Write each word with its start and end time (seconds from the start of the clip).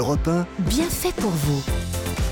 Europe 0.00 0.28
1, 0.28 0.46
Bien 0.60 0.88
fait 0.88 1.14
pour 1.14 1.30
vous. 1.30 1.62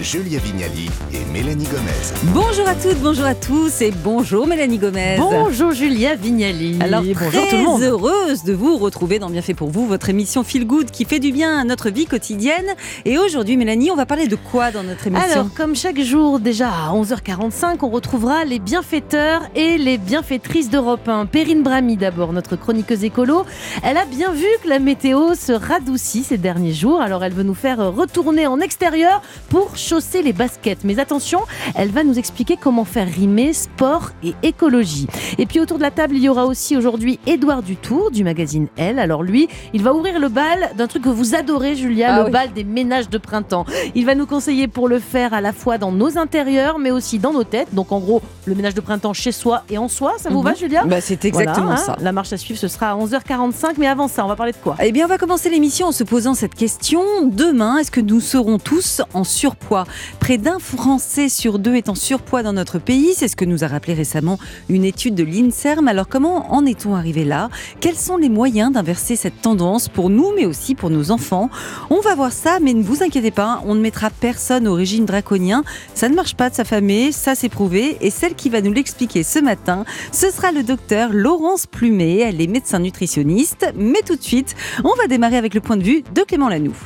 Julia 0.01 0.39
Vignali 0.39 0.89
et 1.13 1.25
Mélanie 1.33 1.65
Gomez. 1.65 2.33
Bonjour 2.33 2.69
à 2.69 2.77
toutes, 2.77 2.99
bonjour 3.03 3.25
à 3.25 3.35
tous 3.35 3.83
et 3.83 3.91
bonjour 3.91 4.47
Mélanie 4.47 4.79
Gomez. 4.79 5.17
Bonjour 5.19 5.73
Julia 5.73 6.15
Vignali. 6.15 6.79
Alors 6.81 7.03
bonjour 7.03 7.29
très 7.31 7.49
tout 7.51 7.57
le 7.57 7.63
monde. 7.65 7.83
heureuse 7.83 8.45
de 8.45 8.53
vous 8.53 8.77
retrouver 8.77 9.19
dans 9.19 9.29
Bien 9.29 9.43
fait 9.43 9.55
pour 9.55 9.71
vous, 9.71 9.89
votre 9.89 10.09
émission 10.09 10.45
Feel 10.45 10.69
Good 10.69 10.93
qui 10.93 11.05
fait 11.05 11.19
du 11.19 11.33
bien 11.33 11.59
à 11.59 11.65
notre 11.65 11.91
vie 11.91 12.07
quotidienne. 12.07 12.67
Et 13.07 13.19
aujourd'hui 13.19 13.57
Mélanie, 13.57 13.91
on 13.91 13.97
va 13.97 14.07
parler 14.07 14.29
de 14.29 14.37
quoi 14.37 14.71
dans 14.71 14.85
notre 14.85 15.09
émission 15.09 15.33
Alors, 15.33 15.47
comme 15.53 15.75
chaque 15.75 16.01
jour, 16.01 16.39
déjà 16.39 16.69
à 16.69 16.93
11h45, 16.93 17.79
on 17.83 17.89
retrouvera 17.89 18.45
les 18.45 18.61
bienfaiteurs 18.61 19.43
et 19.57 19.79
les 19.79 19.99
bienfaitrices 19.99 20.71
d'Europe 20.71 21.09
1. 21.09 21.27
Perrine 21.27 21.65
Brami, 21.65 21.97
d'abord, 21.97 22.33
notre 22.33 22.55
chroniqueuse 22.55 23.03
écolo. 23.03 23.45
Elle 23.83 23.97
a 23.97 24.05
bien 24.05 24.31
vu 24.31 24.47
que 24.63 24.69
la 24.69 24.79
météo 24.79 25.35
se 25.35 25.51
radoucit 25.51 26.23
ces 26.23 26.39
derniers 26.39 26.73
jours, 26.73 27.01
alors 27.01 27.25
elle 27.25 27.35
veut 27.35 27.43
nous 27.43 27.55
faire 27.55 27.93
retourner 27.93 28.47
en 28.47 28.61
extérieur 28.61 29.23
pour 29.49 29.77
chausser 29.89 30.23
les 30.23 30.33
baskets. 30.33 30.81
Mais 30.85 30.99
attention, 30.99 31.41
elle 31.75 31.91
va 31.91 32.05
nous 32.05 32.19
expliquer 32.19 32.57
comment 32.61 32.85
faire 32.85 33.09
rimer 33.09 33.53
sport 33.53 34.11
et 34.23 34.35
écologie. 34.43 35.07
Et 35.39 35.47
puis 35.47 35.61
autour 35.61 35.79
de 35.79 35.83
la 35.83 35.91
table, 35.91 36.15
il 36.17 36.23
y 36.23 36.29
aura 36.29 36.45
aussi 36.47 36.77
aujourd'hui 36.77 37.19
Édouard 37.27 37.63
Dutour 37.63 38.11
du 38.11 38.23
magazine 38.25 38.69
Elle. 38.77 38.99
Alors 38.99 39.23
lui, 39.23 39.49
il 39.73 39.83
va 39.83 39.95
ouvrir 39.95 40.19
le 40.21 40.29
bal 40.29 40.71
d'un 40.77 40.87
truc 40.87 41.05
que 41.05 41.09
vous 41.09 41.35
adorez, 41.35 41.75
Julia, 41.75 42.15
Ah 42.15 42.19
le 42.21 42.25
oui. 42.27 42.31
bal 42.31 42.53
des 42.53 42.65
ménages 42.65 43.09
de 43.09 43.19
printemps. 43.19 43.65
Il 43.95 44.05
va 44.05 44.15
nous 44.15 44.27
conseiller 44.27 44.69
pour 44.69 44.89
le 44.89 44.99
faire 44.99 45.33
à 45.33 45.41
la 45.41 45.53
fois 45.53 45.79
dans 45.79 45.93
nos 45.93 46.19
intérieurs, 46.19 46.79
mais 46.79 46.91
aussi 46.91 47.19
dans 47.19 47.33
nos 47.33 47.45
têtes. 47.45 47.75
Donc 47.75 47.93
en 47.93 48.01
gros, 48.01 48.21
le 48.47 48.55
ménage 48.55 48.75
de 48.75 48.81
printemps 48.81 49.13
chez 49.15 49.33
soi 49.33 49.63
et 49.71 49.79
en 49.79 49.89
soi. 49.89 50.15
Ça 50.19 50.29
vous 50.29 50.39
Mhm. 50.41 50.45
va, 50.45 50.55
Julia 50.55 50.85
Bah, 50.85 51.01
c'est 51.01 51.25
exactement 51.25 51.67
Voilà, 51.69 51.81
hein. 51.81 51.85
ça. 51.85 51.97
La 52.01 52.13
marche 52.13 52.33
à 52.33 52.37
suivre, 52.37 52.59
ce 52.61 52.69
sera 52.69 52.91
à 52.91 52.97
11h45. 52.97 53.79
Mais 53.79 53.87
avant 53.87 54.09
ça, 54.09 54.25
on 54.25 54.29
va 54.29 54.37
parler 54.37 54.53
de 54.53 54.59
quoi? 54.59 54.77
Eh 54.83 54.93
bien, 54.93 55.07
on 55.07 55.09
va 55.09 55.19
commencer 55.19 55.49
l'émission 55.51 55.87
en 55.87 55.93
se 55.93 56.05
posant 56.05 56.35
cette 56.35 56.55
question. 56.55 57.01
Demain, 57.25 57.79
est-ce 57.79 57.91
que 57.91 58.01
nous 58.01 58.21
serons 58.21 58.59
tous 58.59 59.01
en 59.15 59.25
surpoids? 59.25 59.78
Près 60.21 60.39
d'un 60.39 60.59
Français 60.59 61.29
sur 61.29 61.59
deux 61.59 61.75
est 61.75 61.89
en 61.89 61.95
surpoids 61.95 62.43
dans 62.43 62.53
notre 62.53 62.79
pays. 62.79 63.15
C'est 63.15 63.29
ce 63.29 63.37
que 63.37 63.45
nous 63.45 63.65
a 63.65 63.67
rappelé 63.69 63.95
récemment 63.95 64.39
une 64.69 64.85
étude 64.85 65.15
de 65.15 65.25
l'INSERM. 65.25 65.89
Alors, 65.89 66.09
comment 66.09 66.53
en 66.53 66.67
est-on 66.67 66.95
arrivé 66.95 67.25
là? 67.25 67.49
Quels 67.81 67.97
sont 67.97 68.17
les 68.17 68.29
moyens 68.29 68.73
d'inverser 68.73 69.17
cette 69.17 69.41
tendance 69.41 69.89
pour 69.89 70.11
nous, 70.11 70.33
mais 70.37 70.47
aussi 70.47 70.75
pour 70.75 70.91
nos 70.91 71.11
enfants? 71.11 71.51
On 71.91 72.01
va 72.01 72.15
voir 72.15 72.33
ça, 72.33 72.59
mais 72.61 72.75
ne 72.75 72.83
vous 72.83 73.03
inquiétez 73.03 73.31
pas, 73.31 73.63
on 73.67 73.75
ne 73.75 73.81
mettra 73.81 74.11
personne 74.11 74.67
au 74.69 74.75
régime 74.75 75.05
draconien. 75.05 75.65
Ça 75.95 76.09
ne 76.09 76.15
marche 76.15 76.35
pas 76.35 76.51
de 76.51 76.55
s'affamer, 76.55 77.13
ça 77.13 77.35
c'est 77.35 77.49
prouvé. 77.49 77.97
Et 78.01 78.11
celle 78.11 78.35
qui 78.35 78.49
va 78.49 78.61
nous 78.61 78.73
l'expliquer 78.73 79.23
ce 79.23 79.39
matin, 79.39 79.85
ce 80.13 80.31
sera 80.31 80.53
le 80.53 80.63
docteur 80.63 81.11
Laurence 81.13 81.67
Plumet. 81.67 82.19
Elle 82.19 82.41
est 82.41 82.47
médecin 82.47 82.79
nutritionniste. 82.79 83.73
Mais 83.77 84.03
tout 84.07 84.17
de 84.17 84.23
suite, 84.23 84.55
on 84.85 84.95
va 84.95 85.07
démarrer 85.07 85.37
avec 85.37 85.55
le 85.55 85.61
point 85.61 85.77
de 85.77 85.83
vue 85.83 86.03
de 86.15 86.23
Clément 86.23 86.49
Lanoux. 86.49 86.77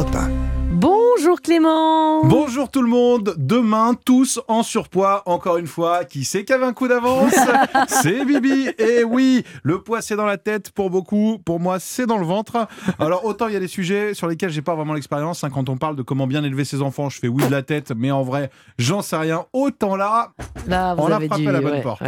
Europe 0.00 0.14
1. 0.14 0.39
Bonjour 1.30 1.42
Clément 1.42 2.24
Bonjour 2.24 2.70
tout 2.72 2.82
le 2.82 2.88
monde, 2.88 3.36
demain 3.38 3.94
tous 4.04 4.40
en 4.48 4.64
surpoids, 4.64 5.22
encore 5.26 5.58
une 5.58 5.68
fois, 5.68 6.04
qui 6.04 6.24
sait 6.24 6.44
qui 6.44 6.52
avait 6.52 6.64
un 6.64 6.72
coup 6.72 6.88
d'avance 6.88 7.32
C'est 7.86 8.24
Bibi, 8.24 8.70
et 8.78 9.04
oui, 9.04 9.44
le 9.62 9.80
poids 9.80 10.02
c'est 10.02 10.16
dans 10.16 10.26
la 10.26 10.38
tête 10.38 10.72
pour 10.72 10.90
beaucoup, 10.90 11.38
pour 11.44 11.60
moi 11.60 11.78
c'est 11.78 12.04
dans 12.06 12.18
le 12.18 12.26
ventre. 12.26 12.66
Alors 12.98 13.24
autant 13.24 13.46
il 13.46 13.54
y 13.54 13.56
a 13.56 13.60
des 13.60 13.68
sujets 13.68 14.12
sur 14.12 14.26
lesquels 14.26 14.50
j'ai 14.50 14.60
pas 14.60 14.74
vraiment 14.74 14.92
l'expérience, 14.92 15.44
hein, 15.44 15.50
quand 15.50 15.68
on 15.68 15.76
parle 15.76 15.94
de 15.94 16.02
comment 16.02 16.26
bien 16.26 16.42
élever 16.42 16.64
ses 16.64 16.82
enfants, 16.82 17.08
je 17.10 17.20
fais 17.20 17.28
oui 17.28 17.44
de 17.46 17.50
la 17.52 17.62
tête, 17.62 17.92
mais 17.96 18.10
en 18.10 18.24
vrai 18.24 18.50
j'en 18.78 19.00
sais 19.00 19.16
rien, 19.16 19.44
autant 19.52 19.94
là, 19.94 20.32
Là, 20.66 20.94
vous 20.94 21.02
on 21.02 21.12
a 21.12 21.16
avez 21.16 21.28
frappé 21.28 21.46
à 21.46 21.52
la 21.52 21.60
bonne 21.60 21.74
ouais, 21.74 21.80
porte. 21.80 22.02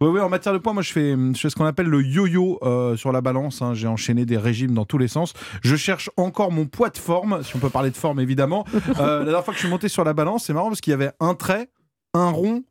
Oui, 0.00 0.08
oui, 0.08 0.20
en 0.20 0.30
matière 0.30 0.54
de 0.54 0.58
poids, 0.58 0.72
moi 0.72 0.82
je 0.82 0.92
fais, 0.92 1.14
je 1.34 1.38
fais 1.38 1.50
ce 1.50 1.56
qu'on 1.56 1.66
appelle 1.66 1.86
le 1.88 2.02
yo-yo 2.02 2.58
euh, 2.62 2.96
sur 2.96 3.12
la 3.12 3.20
balance. 3.20 3.60
hein. 3.60 3.74
J'ai 3.74 3.86
enchaîné 3.86 4.24
des 4.24 4.38
régimes 4.38 4.72
dans 4.72 4.86
tous 4.86 4.98
les 4.98 5.08
sens. 5.08 5.34
Je 5.62 5.76
cherche 5.76 6.10
encore 6.16 6.50
mon 6.50 6.64
poids 6.64 6.88
de 6.88 6.98
forme, 6.98 7.42
si 7.42 7.54
on 7.54 7.58
peut 7.58 7.68
parler 7.68 7.90
de 7.90 7.96
forme 7.96 8.18
évidemment. 8.18 8.61
Euh, 9.00 9.18
la 9.20 9.24
dernière 9.24 9.44
fois 9.44 9.52
que 9.54 9.58
je 9.58 9.64
suis 9.64 9.70
monté 9.70 9.88
sur 9.88 10.04
la 10.04 10.12
balance, 10.12 10.44
c'est 10.44 10.52
marrant 10.52 10.68
parce 10.68 10.80
qu'il 10.80 10.90
y 10.90 10.94
avait 10.94 11.12
un 11.20 11.34
trait, 11.34 11.70
un 12.14 12.30
rond, 12.30 12.62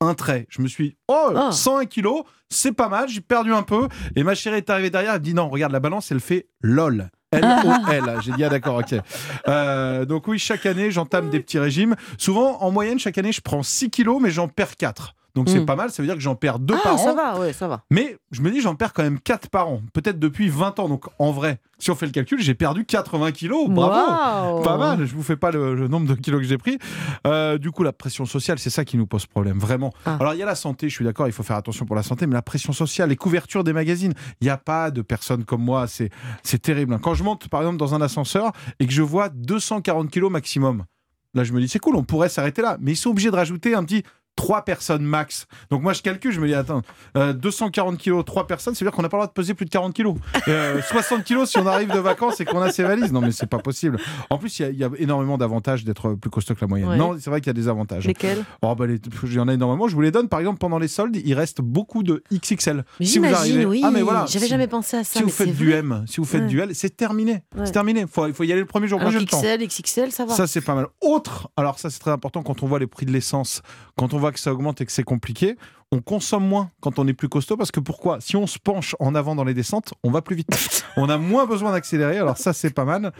un 0.00 0.14
trait. 0.14 0.46
Je 0.50 0.62
me 0.62 0.68
suis 0.68 0.96
oh, 1.08 1.32
Ah. 1.34 1.52
101 1.52 1.86
kilos, 1.86 2.22
c'est 2.48 2.72
pas 2.72 2.88
mal, 2.88 3.08
j'ai 3.08 3.20
perdu 3.20 3.52
un 3.52 3.62
peu. 3.62 3.88
Et 4.16 4.22
ma 4.22 4.34
chérie 4.34 4.58
est 4.58 4.70
arrivée 4.70 4.90
derrière, 4.90 5.14
elle 5.14 5.20
me 5.20 5.24
dit 5.24 5.34
non, 5.34 5.48
regarde 5.48 5.72
la 5.72 5.80
balance, 5.80 6.10
elle 6.12 6.20
fait 6.20 6.48
LOL. 6.60 7.10
L-O-L. 7.32 8.18
J'ai 8.22 8.32
dit, 8.32 8.44
ah 8.44 8.48
d'accord, 8.48 8.78
ok. 8.78 8.94
Euh, 9.46 10.04
donc 10.04 10.26
oui, 10.26 10.38
chaque 10.38 10.66
année, 10.66 10.90
j'entame 10.90 11.30
des 11.30 11.40
petits 11.40 11.60
régimes. 11.60 11.94
Souvent, 12.18 12.60
en 12.60 12.72
moyenne, 12.72 12.98
chaque 12.98 13.18
année, 13.18 13.32
je 13.32 13.40
prends 13.40 13.62
6 13.62 13.90
kilos, 13.90 14.20
mais 14.20 14.30
j'en 14.30 14.48
perds 14.48 14.76
4. 14.76 15.14
Donc 15.40 15.48
c'est 15.48 15.60
Mm. 15.60 15.64
pas 15.66 15.76
mal, 15.76 15.90
ça 15.90 16.02
veut 16.02 16.06
dire 16.06 16.16
que 16.16 16.20
j'en 16.20 16.34
perds 16.34 16.58
2 16.58 16.74
Ah, 16.76 16.80
par 16.82 16.98
ça 16.98 17.12
an. 17.12 17.16
va, 17.16 17.40
ouais, 17.40 17.54
ça 17.54 17.66
va. 17.66 17.82
Mais 17.90 18.18
je 18.30 18.42
me 18.42 18.50
dis, 18.50 18.60
j'en 18.60 18.74
perds 18.74 18.92
quand 18.92 19.02
même 19.02 19.18
4 19.18 19.48
par 19.48 19.68
an. 19.68 19.80
Peut-être 19.94 20.18
depuis 20.18 20.50
20 20.50 20.78
ans. 20.78 20.88
Donc 20.88 21.06
en 21.18 21.30
vrai, 21.32 21.60
si 21.78 21.90
on 21.90 21.94
fait 21.94 22.04
le 22.04 22.12
calcul, 22.12 22.38
j'ai 22.42 22.52
perdu 22.54 22.84
80 22.84 23.32
kilos. 23.32 23.70
Bravo! 23.70 24.52
Waouh. 24.58 24.62
Pas 24.62 24.76
mal, 24.76 25.06
je 25.06 25.14
vous 25.14 25.22
fais 25.22 25.36
pas 25.36 25.50
le, 25.50 25.74
le 25.74 25.88
nombre 25.88 26.06
de 26.06 26.14
kilos 26.14 26.42
que 26.42 26.46
j'ai 26.46 26.58
pris. 26.58 26.78
Euh, 27.26 27.56
du 27.56 27.70
coup, 27.70 27.82
la 27.82 27.94
pression 27.94 28.26
sociale, 28.26 28.58
c'est 28.58 28.68
ça 28.68 28.84
qui 28.84 28.98
nous 28.98 29.06
pose 29.06 29.24
problème, 29.24 29.58
vraiment. 29.58 29.94
Ah. 30.04 30.18
Alors, 30.20 30.34
il 30.34 30.38
y 30.38 30.42
a 30.42 30.46
la 30.46 30.54
santé, 30.54 30.90
je 30.90 30.94
suis 30.94 31.04
d'accord, 31.06 31.26
il 31.26 31.32
faut 31.32 31.42
faire 31.42 31.56
attention 31.56 31.86
pour 31.86 31.96
la 31.96 32.02
santé, 32.02 32.26
mais 32.26 32.34
la 32.34 32.42
pression 32.42 32.74
sociale, 32.74 33.08
les 33.08 33.16
couvertures 33.16 33.64
des 33.64 33.72
magazines, 33.72 34.12
il 34.42 34.44
n'y 34.44 34.50
a 34.50 34.58
pas 34.58 34.90
de 34.90 35.00
personnes 35.00 35.44
comme 35.44 35.62
moi, 35.62 35.86
c'est 35.86 36.10
c'est 36.42 36.60
terrible. 36.60 36.92
hein. 36.92 37.00
Quand 37.02 37.14
je 37.14 37.24
monte, 37.24 37.48
par 37.48 37.62
exemple, 37.62 37.78
dans 37.78 37.94
un 37.94 38.02
ascenseur 38.02 38.52
et 38.78 38.86
que 38.86 38.92
je 38.92 39.00
vois 39.02 39.30
240 39.30 40.10
kilos 40.10 40.30
maximum, 40.30 40.84
là, 41.34 41.44
je 41.44 41.52
me 41.52 41.60
dis, 41.60 41.68
c'est 41.68 41.78
cool, 41.78 41.96
on 41.96 42.02
pourrait 42.04 42.28
s'arrêter 42.28 42.60
là, 42.60 42.76
mais 42.80 42.92
ils 42.92 42.96
sont 42.96 43.10
obligés 43.10 43.30
de 43.30 43.36
rajouter 43.36 43.74
un 43.74 43.84
petit. 43.84 44.02
3 44.36 44.64
personnes 44.64 45.02
max. 45.02 45.46
Donc 45.70 45.82
moi 45.82 45.92
je 45.92 46.02
calcule, 46.02 46.32
je 46.32 46.40
me 46.40 46.46
dis 46.46 46.54
attends, 46.54 46.82
euh, 47.16 47.32
240 47.34 47.98
kilos, 47.98 48.24
3 48.24 48.46
personnes, 48.46 48.74
ça 48.74 48.84
veut 48.84 48.90
dire 48.90 48.96
qu'on 48.96 49.02
n'a 49.02 49.08
pas 49.08 49.16
le 49.18 49.20
droit 49.22 49.26
de 49.26 49.32
peser 49.32 49.54
plus 49.54 49.66
de 49.66 49.70
40 49.70 49.92
kilos. 49.92 50.14
Euh, 50.48 50.80
60 50.90 51.24
kilos 51.24 51.50
si 51.50 51.58
on 51.58 51.66
arrive 51.66 51.92
de 51.92 51.98
vacances 51.98 52.40
et 52.40 52.44
qu'on 52.44 52.60
a 52.62 52.72
ses 52.72 52.82
valises. 52.82 53.12
Non 53.12 53.20
mais 53.20 53.32
c'est 53.32 53.46
pas 53.48 53.58
possible. 53.58 53.98
En 54.30 54.38
plus 54.38 54.58
il 54.58 54.62
y 54.62 54.64
a- 54.64 54.70
il 54.70 54.78
y, 54.78 54.84
a 54.84 54.90
énormément 54.98 55.36
d'avantages 55.36 55.84
d'être 55.84 56.14
plus 56.14 56.30
costaud 56.30 56.54
que 56.54 56.60
la 56.62 56.66
moyenne. 56.68 56.88
Ouais. 56.88 56.96
Non, 56.96 57.16
c'est 57.20 57.28
vrai 57.30 57.40
qu'il 57.40 57.48
y 57.48 57.50
a 57.50 57.54
des 57.54 57.68
avantages. 57.68 58.06
Lesquels? 58.06 58.44
Oh 58.62 58.74
bah 58.74 58.86
les- 58.86 59.00
il 59.24 59.32
y 59.34 59.38
en 59.38 59.48
a 59.48 59.52
énormément. 59.54 59.88
Je 59.88 59.94
vous 59.94 60.00
les 60.00 60.10
donne. 60.10 60.28
Par 60.28 60.40
exemple, 60.40 60.58
pendant 60.58 60.78
les 60.78 60.88
soldes, 60.88 61.16
il 61.16 61.34
reste 61.34 61.60
beaucoup 61.60 62.02
de 62.02 62.22
XXL. 62.32 62.84
Mais 62.98 63.06
si 63.06 63.18
vous 63.18 63.26
arrivez, 63.34 63.66
oui. 63.66 63.82
ah 63.84 63.90
mais 63.90 64.02
voilà, 64.02 64.24
J'avais 64.26 64.46
si- 64.46 64.50
jamais 64.50 64.68
pensé 64.68 64.96
à 64.96 65.04
ça. 65.04 65.18
Si 65.18 65.22
vous 65.22 65.28
faites 65.28 65.54
du 65.54 65.68
vrai. 65.70 65.78
M, 65.80 66.04
si 66.06 66.16
vous 66.18 66.24
faites 66.24 66.42
Ouais. 66.42 66.46
du 66.46 66.60
L, 66.60 66.70
c'est 66.74 66.96
terminé. 66.96 67.42
Ouais. 67.56 67.66
C'est 67.66 67.72
terminé. 67.72 68.06
Faut, 68.10 68.26
il 68.26 68.32
faut 68.34 68.44
y 68.44 68.52
aller 68.52 68.60
le 68.60 68.66
premier 68.66 68.88
jour. 68.88 68.98
Moi 69.00 69.08
Alors 69.08 69.20
le 69.20 69.26
temps. 69.26 69.40
XL, 69.40 69.66
XXL, 69.66 70.12
ça 70.12 70.24
va. 70.24 70.34
Ça, 70.34 70.46
c'est 70.46 70.60
pas 70.60 70.74
mal. 70.74 70.86
Autre, 71.02 71.50
alors 71.56 71.78
ça, 71.78 71.90
c'est 71.90 71.98
très 71.98 72.10
important 72.10 72.42
quand 72.42 72.62
on 72.62 72.66
voit 72.66 72.78
les 72.78 72.86
prix 72.86 73.04
de 73.06 73.12
l'essence, 73.12 73.62
quand 73.96 74.14
on 74.14 74.18
voit 74.20 74.32
que 74.32 74.40
ça 74.40 74.52
augmente 74.52 74.80
et 74.80 74.86
que 74.86 74.92
c'est 74.92 75.02
compliqué, 75.02 75.56
on 75.92 76.00
consomme 76.00 76.46
moins 76.46 76.70
quand 76.80 76.98
on 77.00 77.06
est 77.08 77.12
plus 77.12 77.28
costaud 77.28 77.56
parce 77.56 77.72
que 77.72 77.80
pourquoi? 77.80 78.20
Si 78.20 78.36
on 78.36 78.46
se 78.46 78.58
penche 78.58 78.94
en 79.00 79.14
avant 79.16 79.34
dans 79.34 79.42
les 79.42 79.54
descentes, 79.54 79.92
on 80.04 80.10
va 80.10 80.22
plus 80.22 80.36
vite. 80.36 80.84
on 80.96 81.08
a 81.08 81.18
moins 81.18 81.46
besoin 81.46 81.72
d'accélérer, 81.72 82.18
alors 82.18 82.38
ça, 82.38 82.52
c'est 82.52 82.70
pas 82.70 82.84
mal. 82.84 83.12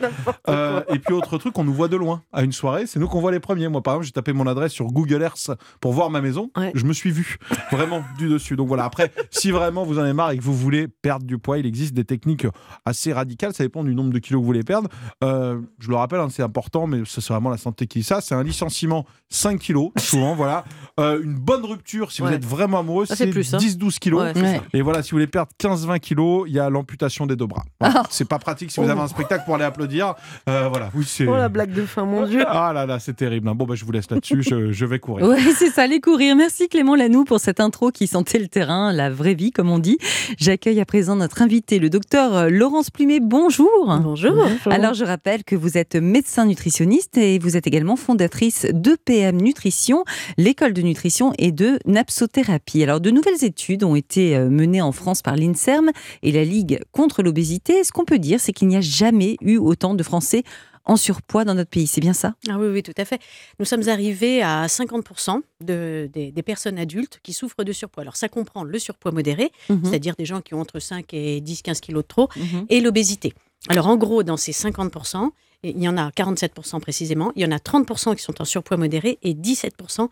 Euh, 0.48 0.82
et 0.88 0.98
puis, 1.00 1.12
autre 1.12 1.36
truc, 1.38 1.58
on 1.58 1.64
nous 1.64 1.74
voit 1.74 1.88
de 1.88 1.96
loin. 1.96 2.22
À 2.32 2.42
une 2.42 2.52
soirée, 2.52 2.86
c'est 2.86 3.00
nous 3.00 3.08
qu'on 3.08 3.20
voit 3.20 3.32
les 3.32 3.40
premiers. 3.40 3.68
Moi, 3.68 3.82
par 3.82 3.94
exemple, 3.94 4.06
j'ai 4.06 4.12
tapé 4.12 4.32
mon 4.32 4.46
adresse 4.46 4.72
sur 4.72 4.86
Google 4.86 5.22
Earth 5.22 5.50
pour 5.80 5.92
voir 5.92 6.10
ma 6.10 6.20
maison. 6.20 6.50
Ouais. 6.56 6.70
Je 6.74 6.84
me 6.84 6.92
suis 6.92 7.10
vu 7.10 7.38
vraiment 7.72 8.04
du 8.18 8.28
dessus. 8.28 8.54
Donc 8.54 8.68
voilà, 8.68 8.84
après, 8.84 9.12
si 9.30 9.50
vraiment 9.50 9.84
vous 9.84 9.98
en 9.98 10.02
avez 10.02 10.12
marre 10.12 10.30
et 10.30 10.38
que 10.38 10.42
vous 10.42 10.56
voulez 10.56 10.86
perdre 10.86 11.26
du 11.26 11.38
poids, 11.38 11.58
il 11.58 11.66
existe 11.66 11.94
des 11.94 12.04
techniques 12.04 12.46
assez 12.84 13.12
radicales. 13.12 13.52
Ça 13.52 13.64
dépend 13.64 13.82
du 13.82 13.96
nombre 13.96 14.12
de 14.12 14.18
kilos 14.20 14.38
que 14.38 14.42
vous 14.42 14.46
voulez 14.46 14.62
perdre. 14.62 14.88
Euh, 15.24 15.60
je 15.80 15.88
le 15.88 15.96
rappelle, 15.96 16.20
hein, 16.20 16.28
c'est 16.30 16.42
important, 16.42 16.86
mais 16.86 17.02
c'est 17.04 17.26
vraiment 17.26 17.50
la 17.50 17.58
santé 17.58 17.88
qui 17.88 17.98
dit 17.98 18.04
ça. 18.04 18.20
C'est 18.20 18.34
un 18.36 18.44
licenciement 18.44 19.06
5 19.28 19.58
kilos, 19.58 19.90
souvent, 19.96 20.34
voilà. 20.36 20.64
Euh, 21.00 21.20
une 21.22 21.34
bonne 21.34 21.64
rupture, 21.64 22.12
si 22.12 22.22
vous 22.22 22.28
êtes 22.28 22.44
vraiment 22.44 22.59
amoureux, 22.62 23.06
Ça, 23.06 23.16
c'est 23.16 23.24
c'est 23.26 23.30
plus, 23.30 23.54
hein. 23.54 23.58
10-12 23.58 23.98
kilos. 23.98 24.22
Ouais. 24.34 24.60
Et 24.72 24.82
voilà, 24.82 25.02
si 25.02 25.10
vous 25.10 25.16
voulez 25.16 25.26
perdre 25.26 25.50
15-20 25.60 25.98
kilos, 26.00 26.44
il 26.48 26.54
y 26.54 26.58
a 26.58 26.68
l'amputation 26.70 27.26
des 27.26 27.36
deux 27.36 27.46
bras. 27.46 27.64
Voilà. 27.80 28.02
C'est 28.10 28.28
pas 28.28 28.38
pratique 28.38 28.70
si 28.70 28.80
vous 28.80 28.88
avez 28.88 29.00
un 29.00 29.08
spectacle 29.08 29.44
pour 29.44 29.54
aller 29.54 29.64
applaudir. 29.64 30.14
Euh, 30.48 30.68
voilà, 30.68 30.90
oui, 30.94 31.04
c'est. 31.06 31.26
Oh 31.26 31.36
la 31.36 31.48
blague 31.48 31.72
de 31.72 31.84
fin, 31.86 32.04
mon 32.04 32.26
Dieu. 32.26 32.44
Ah 32.46 32.72
là 32.72 32.86
là, 32.86 32.98
c'est 32.98 33.14
terrible. 33.14 33.48
hein. 33.48 33.54
Bon, 33.54 33.64
bah, 33.64 33.74
je 33.74 33.84
vous 33.84 33.92
laisse 33.92 34.10
là-dessus, 34.10 34.42
je, 34.42 34.70
je 34.72 34.84
vais 34.86 34.98
courir. 34.98 35.26
Ouais, 35.26 35.38
c'est 35.56 35.70
ça, 35.70 35.86
les 35.86 36.00
courir. 36.00 36.36
Merci 36.36 36.68
Clément 36.68 36.94
Lanoux 36.94 37.24
pour 37.24 37.40
cette 37.40 37.58
intro 37.60 37.90
qui 37.90 38.06
sentait 38.06 38.38
le 38.38 38.48
terrain, 38.48 38.92
la 38.92 39.10
vraie 39.10 39.34
vie, 39.34 39.50
comme 39.50 39.70
on 39.70 39.78
dit. 39.78 39.98
J'accueille 40.38 40.80
à 40.80 40.84
présent 40.84 41.16
notre 41.16 41.42
invité, 41.42 41.78
le 41.78 41.88
docteur 41.90 42.36
euh, 42.36 42.48
Laurence 42.50 42.90
Plumet. 42.90 43.20
Bonjour. 43.20 43.68
Bonjour. 44.02 44.46
Alors, 44.70 44.94
je 44.94 45.04
rappelle 45.04 45.42
que 45.44 45.56
vous 45.56 45.78
êtes 45.78 45.96
médecin 45.96 46.44
nutritionniste 46.46 47.16
et 47.16 47.38
vous 47.38 47.56
êtes 47.56 47.66
également 47.66 47.96
fondatrice 47.96 48.66
de 48.72 48.96
PM 49.04 49.40
Nutrition, 49.40 50.04
l'école 50.38 50.72
de 50.74 50.82
nutrition 50.82 51.32
et 51.38 51.52
de 51.52 51.78
napsothérapie. 51.86 52.49
Alors, 52.82 53.00
de 53.00 53.10
nouvelles 53.10 53.44
études 53.44 53.84
ont 53.84 53.94
été 53.94 54.36
euh, 54.36 54.48
menées 54.50 54.82
en 54.82 54.92
France 54.92 55.22
par 55.22 55.36
l'INSERM 55.36 55.90
et 56.22 56.32
la 56.32 56.44
Ligue 56.44 56.80
contre 56.92 57.22
l'obésité. 57.22 57.84
Ce 57.84 57.92
qu'on 57.92 58.04
peut 58.04 58.18
dire, 58.18 58.40
c'est 58.40 58.52
qu'il 58.52 58.68
n'y 58.68 58.76
a 58.76 58.80
jamais 58.80 59.36
eu 59.40 59.56
autant 59.56 59.94
de 59.94 60.02
Français 60.02 60.42
en 60.86 60.96
surpoids 60.96 61.44
dans 61.44 61.54
notre 61.54 61.70
pays. 61.70 61.86
C'est 61.86 62.00
bien 62.00 62.14
ça? 62.14 62.34
Ah 62.48 62.58
oui, 62.58 62.66
oui, 62.68 62.82
tout 62.82 62.94
à 62.96 63.04
fait. 63.04 63.20
Nous 63.58 63.64
sommes 63.66 63.88
arrivés 63.88 64.42
à 64.42 64.66
50% 64.66 65.40
de, 65.60 66.08
des, 66.12 66.32
des 66.32 66.42
personnes 66.42 66.78
adultes 66.78 67.20
qui 67.22 67.32
souffrent 67.32 67.62
de 67.64 67.72
surpoids. 67.72 68.02
Alors, 68.02 68.16
ça 68.16 68.28
comprend 68.28 68.64
le 68.64 68.78
surpoids 68.78 69.12
modéré, 69.12 69.52
Mhm. 69.68 69.82
c'est-à-dire 69.84 70.14
des 70.16 70.24
gens 70.24 70.40
qui 70.40 70.54
ont 70.54 70.60
entre 70.60 70.80
5 70.80 71.12
et 71.14 71.40
10, 71.40 71.62
15 71.62 71.80
kilos 71.80 72.02
de 72.02 72.08
trop, 72.08 72.28
Mhm. 72.36 72.66
et 72.70 72.80
l'obésité. 72.80 73.34
Alors, 73.68 73.86
en 73.88 73.96
gros, 73.96 74.22
dans 74.22 74.38
ces 74.38 74.52
50%, 74.52 75.32
et 75.62 75.70
il 75.76 75.82
y 75.82 75.88
en 75.88 75.98
a 75.98 76.10
47% 76.10 76.80
précisément, 76.80 77.30
il 77.36 77.42
y 77.42 77.44
en 77.44 77.52
a 77.52 77.58
30% 77.58 78.14
qui 78.16 78.22
sont 78.22 78.40
en 78.40 78.46
surpoids 78.46 78.78
modéré 78.78 79.18
et 79.22 79.34
17% 79.34 80.08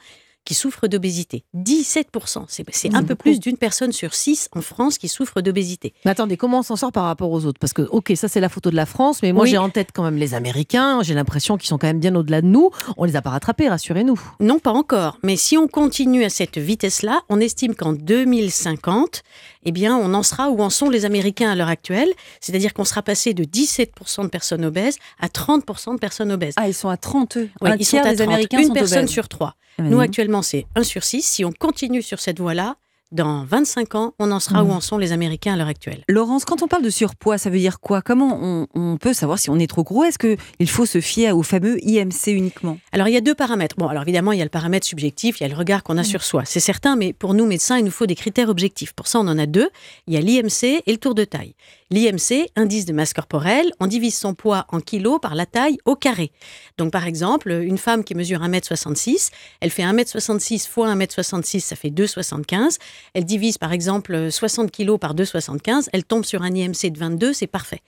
qui 0.49 0.55
souffrent 0.55 0.89
d'obésité. 0.89 1.45
17%, 1.55 2.45
c'est 2.49 2.95
un 2.95 3.03
peu 3.05 3.15
plus 3.15 3.39
d'une 3.39 3.59
personne 3.59 3.93
sur 3.93 4.15
six 4.15 4.49
en 4.53 4.63
France 4.63 4.97
qui 4.97 5.07
souffre 5.07 5.43
d'obésité. 5.43 5.93
Mais 6.07 6.11
attendez, 6.13 6.39
comment 6.39 6.61
on 6.61 6.63
s'en 6.63 6.77
sort 6.77 6.91
par 6.91 7.05
rapport 7.05 7.31
aux 7.31 7.45
autres? 7.45 7.59
Parce 7.61 7.75
que, 7.75 7.83
ok, 7.83 8.13
ça 8.17 8.29
c'est 8.29 8.41
la 8.41 8.49
photo 8.49 8.71
de 8.71 8.77
la 8.77 8.87
France, 8.87 9.21
mais 9.23 9.33
moi 9.35 9.43
Oui. 9.43 9.51
j'ai 9.51 9.59
en 9.59 9.69
tête 9.69 9.91
quand 9.93 10.05
même 10.05 10.17
les 10.17 10.33
Américains. 10.33 11.03
J'ai 11.03 11.13
l'impression 11.13 11.59
qu'ils 11.59 11.69
sont 11.69 11.77
quand 11.77 11.87
même 11.87 12.01
bien 12.01 12.15
au-delà 12.17 12.41
de 12.41 12.47
nous. 12.47 12.71
On 12.97 13.05
les 13.05 13.15
a 13.15 13.21
pas 13.21 13.29
rattrapés, 13.29 13.69
rassurez-nous. 13.69 14.19
Non, 14.41 14.59
pas 14.59 14.73
encore. 14.73 15.19
Mais 15.23 15.37
si 15.37 15.59
on 15.59 15.69
continue 15.69 16.25
à 16.25 16.31
cette 16.31 16.57
vitesse-là, 16.57 17.21
on 17.29 17.41
estime 17.41 17.75
qu'en 17.75 17.93
2050, 17.93 19.23
eh 19.65 19.73
bien, 19.73 19.99
on 19.99 20.15
en 20.15 20.23
sera 20.23 20.49
où 20.49 20.63
en 20.63 20.71
sont 20.71 20.89
les 20.89 21.05
Américains 21.05 21.51
à 21.51 21.57
l'heure 21.57 21.69
actuelle. 21.69 22.09
C'est-à-dire 22.41 22.73
qu'on 22.73 22.85
sera 22.85 23.03
passé 23.03 23.35
de 23.35 23.45
17% 23.45 24.23
de 24.23 24.29
personnes 24.29 24.65
obèses 24.65 24.97
à 25.21 25.27
30% 25.29 25.93
de 25.93 25.99
personnes 25.99 26.33
obèses. 26.33 26.55
Ah, 26.57 26.69
ils 26.69 26.75
sont 26.75 26.89
à 26.89 26.97
30, 26.97 27.37
eux. 27.37 27.51
Un 27.61 27.77
ils 27.77 27.85
sont 27.85 27.99
à 27.99 28.11
des 28.15 28.17
30. 28.17 28.21
Américains 28.29 28.59
Une 28.61 28.69
sont 28.69 28.73
personne 28.73 28.99
obèses. 29.01 29.11
sur 29.11 29.29
trois. 29.29 29.55
Ah, 29.79 29.83
Nous, 29.83 30.01
actuellement, 30.01 30.43
c'est 30.43 30.67
1 30.75 30.83
sur 30.83 31.05
6. 31.05 31.23
Si 31.23 31.45
on 31.45 31.53
continue 31.53 32.03
sur 32.03 32.21
cette 32.21 32.41
voie-là, 32.41 32.77
dans 33.11 33.45
25 33.45 33.95
ans, 33.95 34.15
on 34.19 34.31
en 34.31 34.41
sera 34.41 34.63
où 34.63 34.71
en 34.71 34.81
sont 34.81 34.99
les 34.99 35.13
Américains 35.13 35.55
à 35.55 35.57
l'heure 35.57 35.69
actuelle. 35.69 36.05
Laurence, 36.09 36.45
quand 36.45 36.63
on 36.63 36.69
parle 36.69 36.83
de 36.83 36.91
surpoids, 36.91 37.39
ça 37.39 37.49
veut 37.49 37.59
dire 37.59 37.81
quoi? 37.81 38.03
Comment 38.03 38.39
on, 38.43 38.67
on 38.75 38.97
peut 38.99 39.15
savoir 39.15 39.39
si 39.39 39.49
on 39.49 39.59
est 39.59 39.67
trop 39.67 39.83
gros? 39.83 40.05
Est-ce 40.05 40.19
qu'il 40.19 40.69
faut 40.69 40.87
se 40.87 41.01
fier 41.01 41.37
au 41.37 41.43
fameux 41.43 41.79
IMC 41.83 42.29
uniquement? 42.29 42.79
Alors, 42.93 43.09
il 43.09 43.15
y 43.15 43.17
a 43.17 43.21
deux 43.21 43.35
paramètres. 43.35 43.77
Bon, 43.79 43.89
alors 43.89 44.03
évidemment, 44.03 44.33
il 44.33 44.39
y 44.39 44.43
a 44.43 44.45
le 44.45 44.51
paramètre 44.51 44.87
subjectif, 44.87 45.41
il 45.41 45.45
y 45.45 45.47
a 45.47 45.49
le 45.49 45.57
regard 45.57 45.83
qu'on 45.83 45.97
a 45.97 46.05
sur 46.05 46.23
soi. 46.23 46.43
C'est 46.45 46.61
certain, 46.61 46.97
mais 46.97 47.13
pour 47.13 47.35
nous, 47.35 47.47
médecins, 47.47 47.79
il 47.79 47.85
nous 47.85 47.91
faut 47.91 48.07
des 48.07 48.15
critères 48.15 48.51
objectifs. 48.51 48.93
Pour 48.93 49.07
ça, 49.07 49.21
on 49.21 49.29
en 49.29 49.39
a 49.39 49.47
deux. 49.47 49.71
Il 50.07 50.15
y 50.15 50.17
a 50.17 50.21
l'IMC 50.21 50.83
et 50.87 50.93
le 50.93 50.99
tour 50.99 51.15
de 51.15 51.25
taille. 51.25 51.55
L'IMC, 51.91 52.51
indice 52.55 52.85
de 52.85 52.93
masse 52.93 53.15
corporelle, 53.15 53.73
on 53.81 53.87
divise 53.87 54.15
son 54.15 54.35
poids 54.35 54.67
en 54.69 54.81
kilos 54.81 55.19
par 55.23 55.35
la 55.35 55.47
taille 55.47 55.79
au 55.87 55.97
carré. 55.97 56.31
Donc, 56.77 56.93
par 56.93 57.07
exemple, 57.07 57.51
une 57.51 57.79
femme 57.79 58.05
qui 58.05 58.15
mesure 58.15 58.41
1m66, 58.41 59.31
elle 59.61 59.71
fait 59.71 59.85
1m66 59.85 60.69
fois 60.69 60.95
1m66, 60.95 61.61
ça 61.61 61.77
fait 61.77 61.89
2,75. 61.89 62.77
Elle 63.15 63.25
divise, 63.25 63.59
par 63.59 63.73
exemple, 63.73 64.31
60 64.31 64.71
kilos 64.71 64.99
par 64.99 65.15
2,75, 65.15 65.89
elle 65.93 66.05
tombe 66.05 66.25
sur 66.25 66.43
un 66.43 66.55
IMC 66.55 66.91
de 66.91 66.99
22, 66.99 67.33
c'est 67.33 67.47
parfait. 67.47 67.83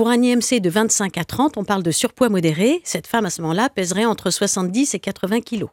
Pour 0.00 0.08
un 0.08 0.22
IMC 0.22 0.60
de 0.60 0.70
25 0.70 1.18
à 1.18 1.24
30, 1.24 1.58
on 1.58 1.64
parle 1.64 1.82
de 1.82 1.90
surpoids 1.90 2.28
modéré. 2.28 2.80
Cette 2.84 3.06
femme, 3.06 3.26
à 3.26 3.30
ce 3.30 3.42
moment-là, 3.42 3.68
pèserait 3.68 4.04
entre 4.04 4.30
70 4.30 4.94
et 4.94 4.98
80 4.98 5.40
kilos. 5.40 5.70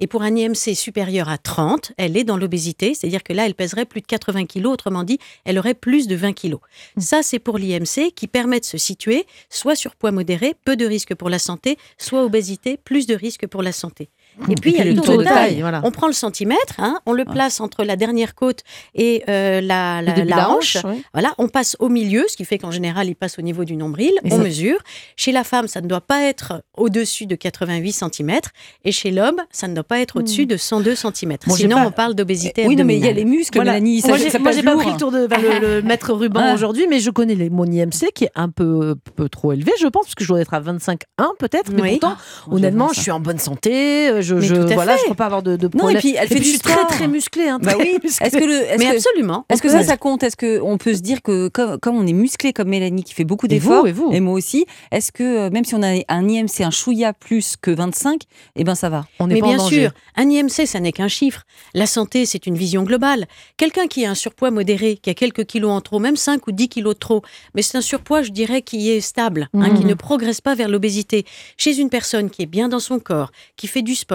Et 0.00 0.06
pour 0.06 0.22
un 0.22 0.34
IMC 0.34 0.74
supérieur 0.74 1.28
à 1.28 1.38
30, 1.38 1.92
elle 1.96 2.16
est 2.16 2.24
dans 2.24 2.36
l'obésité, 2.36 2.94
c'est-à-dire 2.94 3.22
que 3.22 3.32
là, 3.32 3.46
elle 3.46 3.54
pèserait 3.54 3.86
plus 3.86 4.00
de 4.00 4.06
80 4.06 4.46
kilos, 4.46 4.72
autrement 4.72 5.04
dit, 5.04 5.18
elle 5.44 5.58
aurait 5.58 5.74
plus 5.74 6.08
de 6.08 6.16
20 6.16 6.32
kilos. 6.32 6.60
Ça, 6.98 7.22
c'est 7.22 7.38
pour 7.38 7.58
l'IMC 7.58 8.12
qui 8.14 8.26
permet 8.26 8.60
de 8.60 8.64
se 8.64 8.76
situer 8.76 9.24
soit 9.48 9.76
surpoids 9.76 10.10
modéré, 10.10 10.54
peu 10.64 10.76
de 10.76 10.84
risque 10.84 11.14
pour 11.14 11.30
la 11.30 11.38
santé, 11.38 11.78
soit 11.96 12.24
obésité, 12.24 12.76
plus 12.76 13.06
de 13.06 13.14
risque 13.14 13.46
pour 13.46 13.62
la 13.62 13.72
santé. 13.72 14.10
Et 14.48 14.54
puis, 14.54 14.70
il 14.72 14.76
y 14.78 14.80
a 14.80 14.84
le 14.84 14.94
tour, 14.96 15.18
de 15.18 15.24
taille. 15.24 15.60
voilà. 15.60 15.80
On 15.84 15.90
prend 15.90 16.06
le 16.06 16.12
centimètre, 16.12 16.74
hein, 16.78 17.00
on 17.06 17.12
le 17.12 17.24
place 17.24 17.60
entre 17.60 17.84
la 17.84 17.96
dernière 17.96 18.34
côte 18.34 18.60
et 18.94 19.22
euh, 19.28 19.60
la, 19.60 20.00
la, 20.02 20.14
Le 20.14 20.32
hanche. 20.32 20.78
oui. 20.84 21.02
Voilà, 21.12 21.34
on 21.38 21.48
passe 21.48 21.76
au 21.78 21.88
milieu, 21.88 22.24
ce 22.28 22.36
qui 22.36 22.44
fait 22.44 22.58
qu'en 22.58 22.70
général, 22.70 23.08
il 23.08 23.14
passe 23.16 23.38
au 23.38 23.42
niveau 23.42 23.64
du 23.64 23.76
nombril. 23.76 24.12
Et 24.24 24.32
on 24.32 24.36
ça- 24.38 24.42
mesure. 24.42 24.78
Chez 25.16 25.32
la 25.32 25.44
femme, 25.44 25.68
ça 25.68 25.80
ne 25.80 25.86
doit 25.86 26.00
pas 26.00 26.22
être 26.22 26.62
au-dessus 26.76 27.26
de 27.26 27.34
88 27.34 27.92
cm. 27.92 28.38
Et 28.84 28.92
chez 28.92 29.10
l'homme, 29.10 29.40
ça 29.50 29.68
ne 29.68 29.74
doit 29.74 29.84
pas 29.84 30.00
être 30.00 30.16
au-dessus 30.16 30.46
de 30.46 30.56
102 30.56 30.94
cm. 30.94 31.36
Bon, 31.46 31.54
Sinon, 31.54 31.76
pas- 31.76 31.86
on 31.86 31.90
parle 31.92 32.14
d'obésité 32.14 32.66
Oui, 32.66 32.76
non, 32.76 32.84
mais 32.84 32.96
il 32.96 33.04
y 33.04 33.08
a 33.08 33.12
les 33.12 33.24
muscles, 33.24 33.58
Voilà. 33.58 33.72
Mélanie. 33.72 34.00
Ça, 34.00 34.08
moi, 34.08 34.16
j'ai, 34.18 34.30
pas 34.62 34.76
pris 34.76 34.90
le 34.90 34.96
tour 34.96 35.10
de 35.12 35.26
le, 35.28 35.76
le 35.76 35.82
maître 35.86 36.12
ruban 36.14 36.40
Ah. 36.42 36.54
aujourd'hui, 36.54 36.86
mais 36.88 37.00
je 37.00 37.10
connais 37.10 37.34
les, 37.34 37.50
mon 37.50 37.64
IMC 37.66 38.10
qui 38.14 38.24
est 38.24 38.30
un 38.34 38.48
peu, 38.48 38.94
peu 39.16 39.28
trop 39.28 39.52
élevé, 39.52 39.72
je 39.80 39.86
pense, 39.88 40.04
parce 40.06 40.14
que 40.14 40.24
je 40.24 40.28
dois 40.28 40.40
être 40.40 40.54
à 40.54 40.60
25,1 40.60 41.36
peut-être. 41.38 41.70
Mais 41.72 41.82
Oui. 41.82 41.98
pourtant, 42.00 42.16
Bon, 42.46 42.56
honnêtement, 42.56 42.88
je 42.88 42.94
je 42.94 43.00
suis 43.04 43.10
en 43.10 43.20
bonne 43.20 43.38
santé. 43.38 44.19
Je, 44.20 44.40
je, 44.40 44.54
voilà, 44.74 44.92
fait. 44.94 44.98
je 45.00 45.04
crois 45.04 45.16
pas 45.16 45.26
avoir 45.26 45.42
de, 45.42 45.56
de 45.56 45.64
Non, 45.66 45.70
problème. 45.70 45.96
et 45.96 46.00
puis 46.00 46.14
elle 46.16 46.28
fait 46.28 46.34
puis, 46.36 46.40
du 46.44 46.46
je 46.46 46.50
suis 46.52 46.58
très 46.60 46.72
sport. 46.74 46.86
très 46.88 47.08
musclée. 47.08 47.48
Hein, 47.48 47.58
Bah 47.62 47.72
très 47.74 47.82
oui. 47.82 47.98
musclée. 48.04 48.26
Est-ce 48.26 48.36
que, 48.36 48.44
le, 48.44 48.54
est-ce 48.54 48.78
Mais 48.78 48.90
que- 48.90 48.96
absolument. 48.96 49.44
est-ce 49.48 49.62
que 49.62 49.68
On 49.68 49.72
ça, 49.72 49.82
ça 49.84 49.96
compte? 49.96 50.22
Est-ce 50.22 50.36
qu'on 50.36 50.78
peut 50.78 50.94
se 50.94 51.00
dire 51.00 51.22
que 51.22 51.48
comme, 51.48 51.78
comme 51.78 51.96
on 51.96 52.06
est 52.06 52.12
musclé 52.12 52.52
comme 52.52 52.68
Mélanie 52.68 53.04
qui 53.04 53.14
fait 53.14 53.24
beaucoup 53.24 53.46
Et 53.46 53.58
vous, 53.58 53.68
d'efforts, 53.70 53.86
et 53.88 53.92
vous 53.92 54.10
moi 54.20 54.34
aussi, 54.34 54.66
est-ce 54.92 55.12
que 55.12 55.22
euh, 55.22 55.50
même 55.50 55.64
si 55.64 55.74
on 55.74 55.82
a 55.82 55.88
un 56.08 56.28
IMC, 56.28 56.60
un 56.60 56.70
chouïa 56.70 57.12
plus 57.12 57.56
que 57.60 57.70
25, 57.70 58.22
eh 58.56 58.64
ben 58.64 58.74
ça 58.74 58.88
va? 58.88 59.04
On 59.18 59.26
Mais 59.26 59.40
pas 59.40 59.46
en 59.46 59.48
bien 59.48 59.56
danger. 59.58 59.80
sûr, 59.82 59.90
un 60.16 60.28
IMC, 60.30 60.66
ça 60.66 60.80
n'est 60.80 60.92
qu'un 60.92 61.08
chiffre. 61.08 61.42
La 61.74 61.86
santé, 61.86 62.26
c'est 62.26 62.46
une 62.46 62.56
vision 62.56 62.82
globale. 62.82 63.26
Quelqu'un 63.56 63.86
qui 63.86 64.04
a 64.04 64.10
un 64.10 64.14
surpoids 64.14 64.50
modéré, 64.50 64.96
qui 64.96 65.10
a 65.10 65.14
quelques 65.14 65.44
kilos 65.46 65.70
en 65.70 65.80
trop, 65.80 65.98
même 65.98 66.16
5 66.16 66.46
ou 66.46 66.52
10 66.52 66.68
kilos 66.68 66.94
de 66.94 66.98
trop, 66.98 67.22
mais 67.54 67.62
c'est 67.62 67.78
un 67.78 67.80
surpoids, 67.80 68.22
je 68.22 68.30
dirais, 68.30 68.62
qui 68.62 68.90
est 68.90 69.00
stable, 69.00 69.48
hein, 69.54 69.70
qui 69.74 69.84
ne 69.84 69.94
progresse 69.94 70.40
pas 70.40 70.54
vers 70.54 70.68
l'obésité. 70.68 71.24
Chez 71.56 71.78
une 71.78 71.88
personne 71.90 72.30
qui 72.30 72.42
est 72.42 72.46
bien 72.46 72.68
dans 72.68 72.78
son 72.80 72.98
corps, 72.98 73.30
qui 73.56 73.66
fait 73.66 73.82
du 73.82 73.94
sport, 73.94 74.09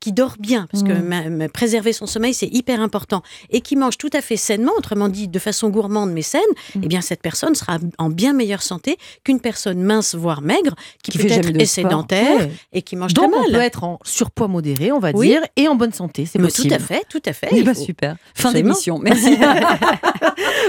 qui 0.00 0.12
dort 0.12 0.34
bien, 0.38 0.66
parce 0.70 0.82
que 0.82 0.92
ma- 0.92 1.48
préserver 1.48 1.92
son 1.92 2.06
sommeil, 2.06 2.34
c'est 2.34 2.46
hyper 2.48 2.80
important, 2.80 3.22
et 3.50 3.60
qui 3.60 3.76
mange 3.76 3.96
tout 3.98 4.10
à 4.12 4.20
fait 4.20 4.36
sainement, 4.36 4.72
autrement 4.76 5.08
dit 5.08 5.28
de 5.28 5.38
façon 5.38 5.68
gourmande 5.70 6.10
mais 6.12 6.22
saine, 6.22 6.40
Mhm. 6.74 6.82
eh 6.84 6.88
bien 6.88 7.00
cette 7.00 7.22
personne 7.22 7.54
sera 7.54 7.78
en 7.98 8.08
bien 8.10 8.32
meilleure 8.32 8.62
santé 8.62 8.96
qu'une 9.24 9.40
personne 9.40 9.82
mince, 9.82 10.14
voire 10.14 10.42
maigre, 10.42 10.74
qui, 11.02 11.12
Qui 11.12 11.18
fait 11.18 11.40
de 11.40 11.60
est 11.60 11.64
sport. 11.66 11.84
sédentaire 11.90 12.36
Ouais. 12.38 12.52
et 12.72 12.82
qui 12.82 12.96
mange 12.96 13.14
Donc 13.14 13.30
très 13.30 13.38
on 13.38 13.42
mal. 13.42 13.52
peut 13.52 13.60
être 13.60 13.84
en 13.84 13.98
surpoids 14.04 14.48
modéré, 14.48 14.92
on 14.92 14.98
va 14.98 15.10
Oui. 15.14 15.28
dire, 15.28 15.42
et 15.56 15.68
en 15.68 15.74
bonne 15.74 15.92
santé, 15.92 16.26
c'est 16.26 16.38
possible. 16.38 16.68
Tout 16.68 16.74
à 16.74 16.78
fait, 16.78 17.02
tout 17.08 17.22
à 17.26 17.32
fait. 17.32 17.48
Eh 17.52 17.62
ben, 17.62 17.74
super. 17.74 18.16
Fin 18.34 18.52
d'émission. 18.52 18.98
Merci. 18.98 19.36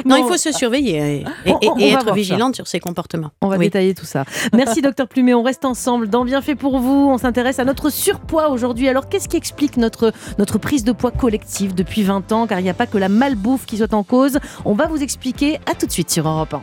Non, 0.06 0.18
Bon, 0.18 0.26
il 0.26 0.28
faut 0.28 0.38
se 0.38 0.52
surveiller 0.52 0.98
et, 1.46 1.50
et- 1.50 1.54
On- 1.54 1.60
on- 1.64 1.72
on 1.74 1.78
et 1.78 1.92
va 1.94 2.00
être 2.00 2.08
ça. 2.10 2.14
vigilante 2.14 2.56
sur 2.56 2.68
ses 2.68 2.80
comportements. 2.80 3.32
On 3.42 3.48
va 3.48 3.58
Oui. 3.58 3.66
détailler 3.66 3.94
tout 3.96 4.06
ça. 4.06 4.26
Merci 4.54 4.82
docteur 4.82 5.08
Plumet, 5.08 5.34
on 5.34 5.42
reste 5.42 5.66
ensemble 5.66 6.10
dans 6.10 6.26
Bienfait 6.26 6.56
pour 6.56 6.80
vous. 6.80 7.08
On 7.10 7.18
s'intéresse 7.18 7.60
à 7.60 7.66
notre 7.66 7.90
surpoids 7.90 8.50
aujourd'hui. 8.50 8.65
Alors 8.88 9.10
qu'est-ce 9.10 9.28
qui 9.28 9.38
explique 9.38 9.78
notre, 9.78 10.12
notre 10.38 10.58
prise 10.58 10.84
de 10.84 10.92
poids 10.92 11.12
collective 11.12 11.76
depuis 11.76 12.04
20 12.04 12.32
ans? 12.32 12.48
Car 12.48 12.60
il 12.60 12.64
n'y 12.64 12.70
a 12.70 12.74
pas 12.74 12.88
que 12.88 12.98
la 12.98 13.10
malbouffe 13.10 13.66
qui 13.66 13.78
soit 13.78 13.94
en 13.94 14.04
cause. 14.04 14.40
On 14.66 14.74
va 14.74 14.88
vous 14.88 15.02
expliquer. 15.02 15.60
À 15.66 15.76
tout 15.76 15.86
de 15.86 15.92
suite 15.92 16.10
sur 16.10 16.28
Europe 16.28 16.54
1. 16.54 16.62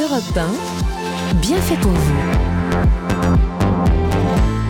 Europe 0.00 0.22
1, 0.36 1.36
bien 1.40 1.58
fait 1.58 1.76
pour 1.76 1.90
vous. 1.90 2.14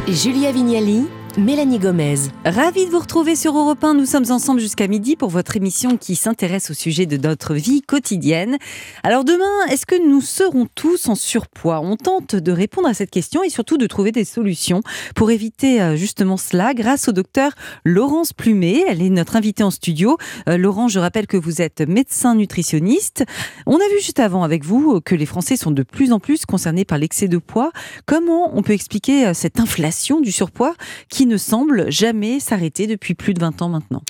Julia 0.08 0.52
Vignali, 0.52 1.06
Mélanie 1.38 1.78
Gomez. 1.78 2.16
Ravi 2.44 2.86
de 2.86 2.90
vous 2.90 2.98
retrouver 2.98 3.36
sur 3.36 3.56
Europe 3.56 3.84
1. 3.84 3.94
Nous 3.94 4.06
sommes 4.06 4.28
ensemble 4.30 4.58
jusqu'à 4.58 4.88
midi 4.88 5.14
pour 5.14 5.28
votre 5.28 5.56
émission 5.56 5.96
qui 5.96 6.16
s'intéresse 6.16 6.72
au 6.72 6.74
sujet 6.74 7.06
de 7.06 7.16
notre 7.16 7.54
vie 7.54 7.80
quotidienne. 7.80 8.58
Alors 9.04 9.22
demain, 9.22 9.66
est-ce 9.70 9.86
que 9.86 9.94
nous 10.04 10.20
serons 10.20 10.66
tous 10.74 11.08
en 11.08 11.14
surpoids? 11.14 11.80
On 11.80 11.96
tente 11.96 12.34
de 12.34 12.50
répondre 12.50 12.88
à 12.88 12.94
cette 12.94 13.10
question 13.10 13.44
et 13.44 13.50
surtout 13.50 13.78
de 13.78 13.86
trouver 13.86 14.10
des 14.10 14.24
solutions 14.24 14.80
pour 15.14 15.30
éviter 15.30 15.80
euh, 15.80 15.94
justement 15.94 16.36
cela 16.36 16.74
grâce 16.74 17.06
au 17.06 17.12
docteur 17.12 17.52
Laurence 17.84 18.32
Plumet. 18.32 18.82
Elle 18.88 19.00
est 19.00 19.08
notre 19.08 19.36
invitée 19.36 19.62
en 19.62 19.70
studio. 19.70 20.16
Euh, 20.48 20.58
Laurence, 20.58 20.90
je 20.90 20.98
rappelle 20.98 21.28
que 21.28 21.36
vous 21.36 21.62
êtes 21.62 21.82
médecin 21.82 22.34
nutritionniste. 22.34 23.24
On 23.64 23.76
a 23.76 23.88
vu 23.94 24.00
juste 24.00 24.18
avant 24.18 24.42
avec 24.42 24.64
vous 24.64 25.00
que 25.00 25.14
les 25.14 25.26
Français 25.26 25.56
sont 25.56 25.70
de 25.70 25.84
plus 25.84 26.10
en 26.10 26.18
plus 26.18 26.46
concernés 26.46 26.84
par 26.84 26.98
l'excès 26.98 27.28
de 27.28 27.38
poids. 27.38 27.70
Comment 28.06 28.50
on 28.56 28.62
peut 28.62 28.72
expliquer 28.72 29.28
euh, 29.28 29.34
cette 29.34 29.60
inflation 29.60 30.20
du 30.20 30.32
surpoids 30.32 30.74
qui 31.08 31.27
ne 31.28 31.36
semble 31.36 31.90
jamais 31.92 32.40
s'arrêter 32.40 32.86
depuis 32.86 33.14
plus 33.14 33.34
de 33.34 33.40
20 33.40 33.62
ans 33.62 33.68
maintenant 33.68 34.02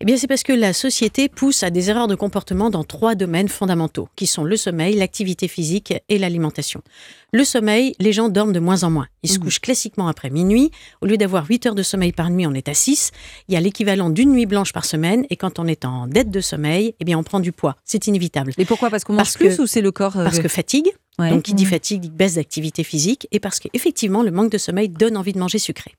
Eh 0.00 0.04
bien, 0.04 0.16
c'est 0.16 0.28
parce 0.28 0.44
que 0.44 0.52
la 0.52 0.72
société 0.72 1.28
pousse 1.28 1.64
à 1.64 1.70
des 1.70 1.90
erreurs 1.90 2.06
de 2.06 2.14
comportement 2.14 2.70
dans 2.70 2.84
trois 2.84 3.16
domaines 3.16 3.48
fondamentaux, 3.48 4.08
qui 4.14 4.28
sont 4.28 4.44
le 4.44 4.56
sommeil, 4.56 4.94
l'activité 4.94 5.48
physique 5.48 5.92
et 6.08 6.18
l'alimentation. 6.18 6.82
Le 7.32 7.42
sommeil, 7.42 7.94
les 7.98 8.12
gens 8.12 8.28
dorment 8.28 8.52
de 8.52 8.60
moins 8.60 8.84
en 8.84 8.90
moins. 8.90 9.08
Ils 9.24 9.28
se 9.30 9.38
Mhm. 9.38 9.44
couchent 9.44 9.60
classiquement 9.60 10.06
après 10.06 10.30
minuit. 10.30 10.70
Au 11.02 11.06
lieu 11.06 11.16
d'avoir 11.16 11.46
8 11.48 11.66
heures 11.66 11.74
de 11.74 11.82
sommeil 11.82 12.12
par 12.12 12.30
nuit, 12.30 12.46
on 12.46 12.54
est 12.54 12.68
à 12.68 12.74
6. 12.74 13.10
Il 13.48 13.54
y 13.54 13.56
a 13.56 13.60
l'équivalent 13.60 14.08
d'une 14.08 14.30
nuit 14.30 14.46
blanche 14.46 14.72
par 14.72 14.84
semaine. 14.84 15.26
Et 15.30 15.36
quand 15.36 15.58
on 15.58 15.66
est 15.66 15.84
en 15.84 16.06
dette 16.06 16.30
de 16.30 16.40
sommeil, 16.40 16.94
eh 17.00 17.04
bien, 17.04 17.18
on 17.18 17.24
prend 17.24 17.40
du 17.40 17.50
poids. 17.50 17.76
C'est 17.84 18.06
inévitable. 18.06 18.52
Et 18.56 18.64
pourquoi? 18.64 18.90
Parce 18.90 19.02
qu'on 19.02 19.14
mange 19.14 19.18
Parce 19.24 19.36
plus 19.36 19.56
que- 19.56 19.62
ou 19.62 19.66
c'est 19.66 19.80
le 19.82 19.90
corps 19.90 20.16
euh, 20.16 20.22
Parce 20.24 20.38
que 20.38 20.48
fatigue, 20.48 20.88
ouais. 21.18 21.30
donc 21.30 21.42
qui 21.42 21.54
dit 21.54 21.64
fatigue 21.66 22.02
dit 22.02 22.10
baisse 22.10 22.34
d'activité 22.36 22.84
physique, 22.84 23.26
et 23.32 23.40
parce 23.40 23.58
qu'effectivement, 23.58 24.22
le 24.22 24.30
manque 24.30 24.52
de 24.52 24.58
sommeil 24.58 24.88
donne 24.88 25.16
envie 25.16 25.32
de 25.32 25.38
manger 25.40 25.58
sucré. 25.58 25.96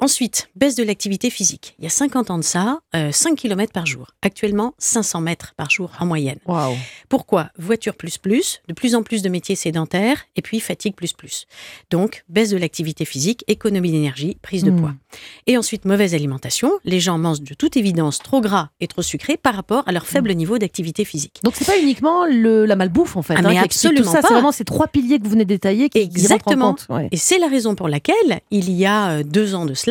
Ensuite, 0.00 0.48
baisse 0.56 0.74
de 0.76 0.82
l'activité 0.82 1.28
physique. 1.30 1.74
Il 1.78 1.84
y 1.84 1.86
a 1.86 1.90
50 1.90 2.30
ans 2.30 2.38
de 2.38 2.42
ça, 2.44 2.80
euh, 2.96 3.12
5 3.12 3.36
km 3.36 3.72
par 3.72 3.84
jour. 3.86 4.06
Actuellement, 4.22 4.72
500 4.78 5.20
mètres 5.20 5.52
par 5.56 5.68
jour 5.70 5.90
en 6.00 6.06
moyenne. 6.06 6.38
Waouh. 6.46 6.74
Pourquoi? 7.08 7.50
Voiture 7.58 7.94
plus 7.94 8.16
plus, 8.18 8.62
de 8.68 8.72
plus 8.72 8.94
en 8.94 9.02
plus 9.02 9.20
de 9.22 9.28
métiers 9.28 9.56
sédentaires, 9.56 10.24
et 10.36 10.42
puis 10.42 10.58
fatigue 10.60 10.94
plus 10.94 11.12
plus. 11.12 11.46
Donc, 11.90 12.24
baisse 12.28 12.50
de 12.50 12.56
l'activité 12.56 13.04
physique, 13.04 13.44
économie 13.46 13.90
d'énergie, 13.92 14.36
prise 14.42 14.64
de 14.64 14.70
Hmm. 14.70 14.80
poids. 14.80 14.94
Et 15.46 15.56
ensuite, 15.58 15.84
mauvaise 15.84 16.14
alimentation. 16.14 16.70
Les 16.84 17.00
gens 17.00 17.18
mangent 17.18 17.42
de 17.42 17.54
toute 17.54 17.76
évidence 17.76 18.18
trop 18.20 18.40
gras 18.40 18.70
et 18.80 18.86
trop 18.86 19.02
sucré 19.02 19.36
par 19.36 19.54
rapport 19.54 19.82
à 19.86 19.92
leur 19.92 20.06
faible 20.06 20.32
niveau 20.34 20.58
d'activité 20.58 21.04
physique. 21.04 21.40
Donc 21.44 21.54
c'est 21.56 21.64
pas 21.66 21.78
uniquement 21.78 22.24
le, 22.26 22.64
la 22.64 22.76
malbouffe 22.76 23.16
en 23.16 23.22
fait. 23.22 23.34
Ah, 23.36 23.40
hein, 23.40 23.48
mais 23.48 23.58
absolument 23.58 24.10
ça. 24.10 24.20
C'est 24.22 24.32
vraiment 24.32 24.52
ces 24.52 24.64
trois 24.64 24.86
piliers 24.86 25.18
que 25.18 25.24
vous 25.24 25.30
venez 25.30 25.44
de 25.44 25.48
détailler 25.50 25.88
qui, 25.88 25.98
qui 25.98 26.04
rentrent 26.04 26.12
en 26.12 26.22
Exactement. 26.22 26.68
compte. 26.74 26.86
Ouais. 26.88 27.08
Et 27.12 27.16
c'est 27.16 27.38
la 27.38 27.48
raison 27.48 27.74
pour 27.74 27.88
laquelle, 27.88 28.40
il 28.50 28.70
y 28.70 28.86
a 28.86 29.10
euh, 29.10 29.22
deux 29.24 29.54
ans 29.54 29.66
de 29.66 29.74
cela, 29.74 29.89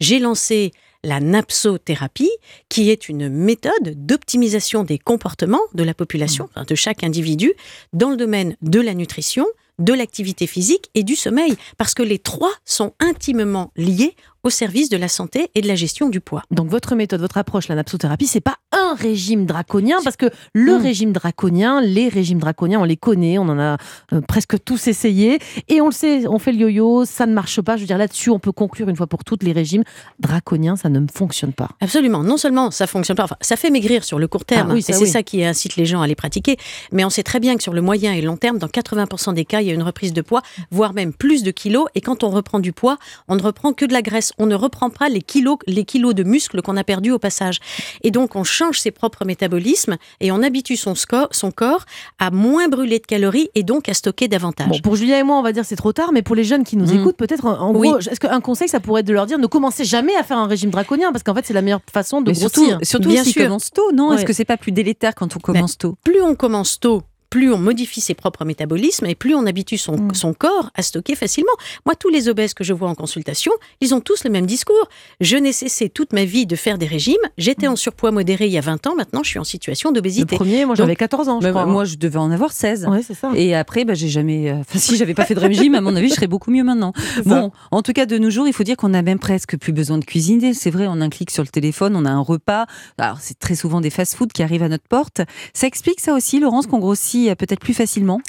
j'ai 0.00 0.18
lancé 0.18 0.72
la 1.02 1.20
napsothérapie, 1.20 2.30
qui 2.68 2.90
est 2.90 3.08
une 3.08 3.28
méthode 3.28 3.94
d'optimisation 4.06 4.84
des 4.84 4.98
comportements 4.98 5.62
de 5.72 5.82
la 5.82 5.94
population, 5.94 6.48
enfin, 6.50 6.64
de 6.66 6.74
chaque 6.74 7.04
individu, 7.04 7.52
dans 7.92 8.10
le 8.10 8.16
domaine 8.16 8.56
de 8.60 8.80
la 8.80 8.94
nutrition, 8.94 9.46
de 9.78 9.94
l'activité 9.94 10.46
physique 10.46 10.90
et 10.94 11.02
du 11.02 11.16
sommeil, 11.16 11.56
parce 11.78 11.94
que 11.94 12.02
les 12.02 12.18
trois 12.18 12.52
sont 12.66 12.92
intimement 13.00 13.72
liés 13.76 14.14
au 14.44 14.50
service 14.50 14.88
de 14.88 14.96
la 14.96 15.08
santé 15.08 15.50
et 15.54 15.60
de 15.60 15.68
la 15.68 15.74
gestion 15.74 16.08
du 16.08 16.20
poids. 16.20 16.42
Donc 16.50 16.68
votre 16.68 16.94
méthode, 16.94 17.20
votre 17.20 17.38
approche, 17.38 17.68
la 17.68 17.74
napsothérapie, 17.74 18.26
c'est 18.26 18.40
pas 18.40 18.56
un 18.72 18.94
régime 18.94 19.46
draconien 19.46 19.98
parce 20.04 20.16
que 20.16 20.26
le 20.54 20.78
Mm. 20.78 20.82
régime 20.82 21.12
draconien, 21.12 21.80
les 21.80 22.08
régimes 22.08 22.38
draconiens, 22.38 22.80
on 22.80 22.84
les 22.84 22.96
connaît, 22.96 23.38
on 23.38 23.42
en 23.48 23.58
a 23.58 23.76
euh, 24.12 24.20
presque 24.20 24.62
tous 24.64 24.86
essayé 24.88 25.38
et 25.68 25.80
on 25.80 25.86
le 25.86 25.92
sait, 25.92 26.26
on 26.26 26.38
fait 26.38 26.52
le 26.52 26.58
yo-yo, 26.58 27.04
ça 27.04 27.26
ne 27.26 27.32
marche 27.34 27.60
pas. 27.60 27.76
Je 27.76 27.82
veux 27.82 27.86
dire 27.86 27.98
là-dessus, 27.98 28.30
on 28.30 28.38
peut 28.38 28.52
conclure 28.52 28.88
une 28.88 28.96
fois 28.96 29.06
pour 29.06 29.24
toutes 29.24 29.42
les 29.42 29.52
régimes 29.52 29.82
draconiens, 30.18 30.76
ça 30.76 30.88
ne 30.88 31.00
fonctionne 31.12 31.52
pas. 31.52 31.68
Absolument. 31.80 32.22
Non 32.22 32.36
seulement 32.36 32.70
ça 32.70 32.86
fonctionne 32.86 33.16
pas, 33.16 33.24
enfin, 33.24 33.36
ça 33.40 33.56
fait 33.56 33.70
maigrir 33.70 34.04
sur 34.04 34.18
le 34.18 34.28
court 34.28 34.44
terme, 34.44 34.68
Ah 34.70 34.74
oui, 34.74 34.80
et 34.80 34.82
c'est 34.92 34.96
oui. 34.98 35.08
ça 35.08 35.22
qui 35.22 35.44
incite 35.44 35.76
les 35.76 35.86
gens 35.86 36.00
à 36.02 36.06
les 36.06 36.14
pratiquer. 36.14 36.56
Mais 36.92 37.04
on 37.04 37.10
sait 37.10 37.22
très 37.22 37.40
bien 37.40 37.56
que 37.56 37.62
sur 37.62 37.72
le 37.72 37.80
moyen 37.82 38.12
et 38.12 38.20
long 38.22 38.36
terme, 38.36 38.58
dans 38.58 38.68
80% 38.68 39.34
des 39.34 39.44
cas, 39.44 39.60
il 39.60 39.66
y 39.68 39.70
a 39.70 39.74
une 39.74 39.82
reprise 39.82 40.12
de 40.12 40.22
poids, 40.22 40.42
voire 40.70 40.94
même 40.94 41.12
plus 41.12 41.42
de 41.42 41.50
kilos. 41.50 41.86
Et 41.94 42.00
quand 42.00 42.24
on 42.24 42.30
reprend 42.30 42.58
du 42.58 42.72
poids, 42.72 42.98
on 43.28 43.36
ne 43.36 43.42
reprend 43.42 43.72
que 43.72 43.84
de 43.84 43.92
la 43.92 44.02
graisse. 44.02 44.29
On 44.38 44.46
ne 44.46 44.54
reprend 44.54 44.90
pas 44.90 45.08
les 45.08 45.22
kilos, 45.22 45.58
les 45.66 45.84
kilos 45.84 46.14
de 46.14 46.22
muscles 46.22 46.62
qu'on 46.62 46.76
a 46.76 46.84
perdus 46.84 47.10
au 47.12 47.18
passage. 47.18 47.58
Et 48.02 48.10
donc, 48.10 48.36
on 48.36 48.44
change 48.44 48.80
ses 48.80 48.90
propres 48.90 49.24
métabolismes 49.24 49.96
et 50.20 50.32
on 50.32 50.42
habitue 50.42 50.76
son, 50.76 50.94
son 51.30 51.50
corps 51.50 51.84
à 52.18 52.30
moins 52.30 52.68
brûler 52.68 52.98
de 52.98 53.06
calories 53.06 53.50
et 53.54 53.62
donc 53.62 53.88
à 53.88 53.94
stocker 53.94 54.28
davantage. 54.28 54.68
Bon, 54.68 54.78
pour 54.80 54.96
Julien 54.96 55.18
et 55.18 55.22
moi, 55.22 55.36
on 55.38 55.42
va 55.42 55.52
dire 55.52 55.64
c'est 55.64 55.76
trop 55.76 55.92
tard, 55.92 56.12
mais 56.12 56.22
pour 56.22 56.34
les 56.36 56.44
jeunes 56.44 56.64
qui 56.64 56.76
nous 56.76 56.92
Mm. 56.92 57.00
écoutent, 57.00 57.16
peut-être 57.16 57.44
en 57.46 57.72
Oui. 57.74 57.88
gros, 57.88 57.98
est-ce 58.00 58.20
qu'un 58.20 58.40
conseil, 58.40 58.68
ça 58.68 58.80
pourrait 58.80 59.00
être 59.00 59.06
de 59.06 59.12
leur 59.12 59.26
dire 59.26 59.38
ne 59.38 59.46
commencez 59.46 59.84
jamais 59.84 60.14
à 60.16 60.22
faire 60.22 60.38
un 60.38 60.46
régime 60.46 60.70
draconien 60.70 61.12
parce 61.12 61.22
qu'en 61.22 61.34
fait, 61.34 61.44
c'est 61.46 61.54
la 61.54 61.62
meilleure 61.62 61.80
façon 61.92 62.20
de 62.20 62.30
Mais 62.30 62.34
surtout, 62.34 62.60
grossir. 62.62 62.78
surtout 62.82 63.08
Bien 63.08 63.24
s'il 63.24 63.32
sûr. 63.32 63.44
commence 63.44 63.70
tôt, 63.70 63.92
non? 63.92 64.10
Ouais. 64.10 64.16
Est-ce 64.16 64.24
que 64.24 64.32
c'est 64.32 64.44
pas 64.44 64.56
plus 64.56 64.72
délétère 64.72 65.14
quand 65.14 65.36
on 65.36 65.40
commence 65.40 65.78
tôt? 65.78 65.96
Plus 66.04 66.20
on 66.22 66.34
commence 66.34 66.78
tôt, 66.80 67.02
plus 67.30 67.52
on 67.52 67.58
modifie 67.58 68.00
ses 68.00 68.14
propres 68.14 68.44
métabolismes 68.44 69.06
et 69.06 69.14
plus 69.14 69.34
on 69.34 69.46
habitue 69.46 69.78
son, 69.78 69.96
Mm. 69.96 70.14
son 70.14 70.32
corps 70.34 70.70
à 70.74 70.82
stocker 70.82 71.14
facilement. 71.14 71.52
Moi, 71.86 71.94
tous 71.94 72.08
les 72.08 72.28
obèses 72.28 72.54
que 72.54 72.64
je 72.64 72.72
vois 72.72 72.88
en 72.88 72.94
consultation, 72.94 73.52
ils 73.80 73.94
ont 73.94 74.00
tous 74.00 74.24
le 74.24 74.30
même 74.30 74.46
discours. 74.46 74.88
Je 75.20 75.36
n'ai 75.36 75.52
cessé 75.52 75.88
toute 75.88 76.12
ma 76.12 76.24
vie 76.24 76.46
de 76.46 76.56
faire 76.56 76.76
des 76.78 76.86
régimes. 76.86 77.14
J'étais 77.38 77.66
en 77.68 77.76
surpoids 77.76 78.10
modéré 78.10 78.46
il 78.46 78.52
y 78.52 78.58
a 78.58 78.62
20 78.62 78.86
ans. 78.88 78.94
Maintenant, 78.96 79.22
je 79.22 79.28
suis 79.30 79.38
en 79.38 79.44
situation 79.44 79.90
Le 79.90 79.94
d'obésité. 79.94 80.36
premier, 80.36 80.64
moi 80.64 80.74
j'avais 80.74 80.96
14 80.96 81.28
ans, 81.28 81.40
je 81.40 81.44
Bah, 81.46 81.50
crois. 81.50 81.66
Moi, 81.66 81.84
je 81.84 81.96
devais 81.96 82.18
en 82.18 82.30
avoir 82.30 82.52
16. 82.52 82.86
ouais, 82.88 83.02
c'est 83.06 83.14
ça. 83.14 83.30
Et 83.34 83.54
après, 83.54 83.84
bah, 83.84 83.94
j'ai 83.94 84.08
jamais. 84.08 84.50
euh, 84.50 84.60
Enfin, 84.60 84.78
si 84.78 84.96
j'avais 84.96 85.14
pas 85.14 85.24
fait 85.24 85.34
de 85.34 85.40
régime, 85.40 85.74
à 85.74 85.80
mon 85.80 85.94
avis, 85.96 86.08
je 86.08 86.14
serais 86.14 86.26
beaucoup 86.26 86.50
mieux 86.50 86.64
maintenant. 86.64 86.92
Bon, 87.26 87.52
en 87.70 87.82
tout 87.82 87.92
cas, 87.92 88.06
de 88.06 88.18
nos 88.18 88.30
jours, 88.30 88.46
il 88.48 88.52
faut 88.52 88.64
dire 88.64 88.76
qu'on 88.76 88.88
n'a 88.88 89.02
même 89.02 89.18
presque 89.20 89.56
plus 89.56 89.72
besoin 89.72 89.98
de 89.98 90.04
cuisiner. 90.04 90.52
C'est 90.54 90.70
vrai, 90.70 90.86
on 90.88 91.00
a 91.00 91.04
un 91.04 91.08
clic 91.10 91.30
sur 91.30 91.42
le 91.44 91.48
téléphone, 91.48 91.94
on 91.96 92.04
a 92.04 92.10
un 92.10 92.20
repas. 92.20 92.66
Alors, 92.98 93.18
c'est 93.20 93.38
très 93.38 93.54
souvent 93.54 93.80
des 93.80 93.90
fast-foods 93.90 94.28
qui 94.34 94.42
arrivent 94.42 94.62
à 94.64 94.68
notre 94.68 94.88
porte. 94.88 95.20
Ça 95.54 95.66
explique 95.66 96.00
ça 96.00 96.14
aussi, 96.14 96.40
Laurence, 96.40 96.66
qu'on 96.66 96.78
grossit 96.78 97.19
euh, 97.28 97.34
peut-être 97.34 97.60
plus 97.60 97.74
facilement. 97.74 98.20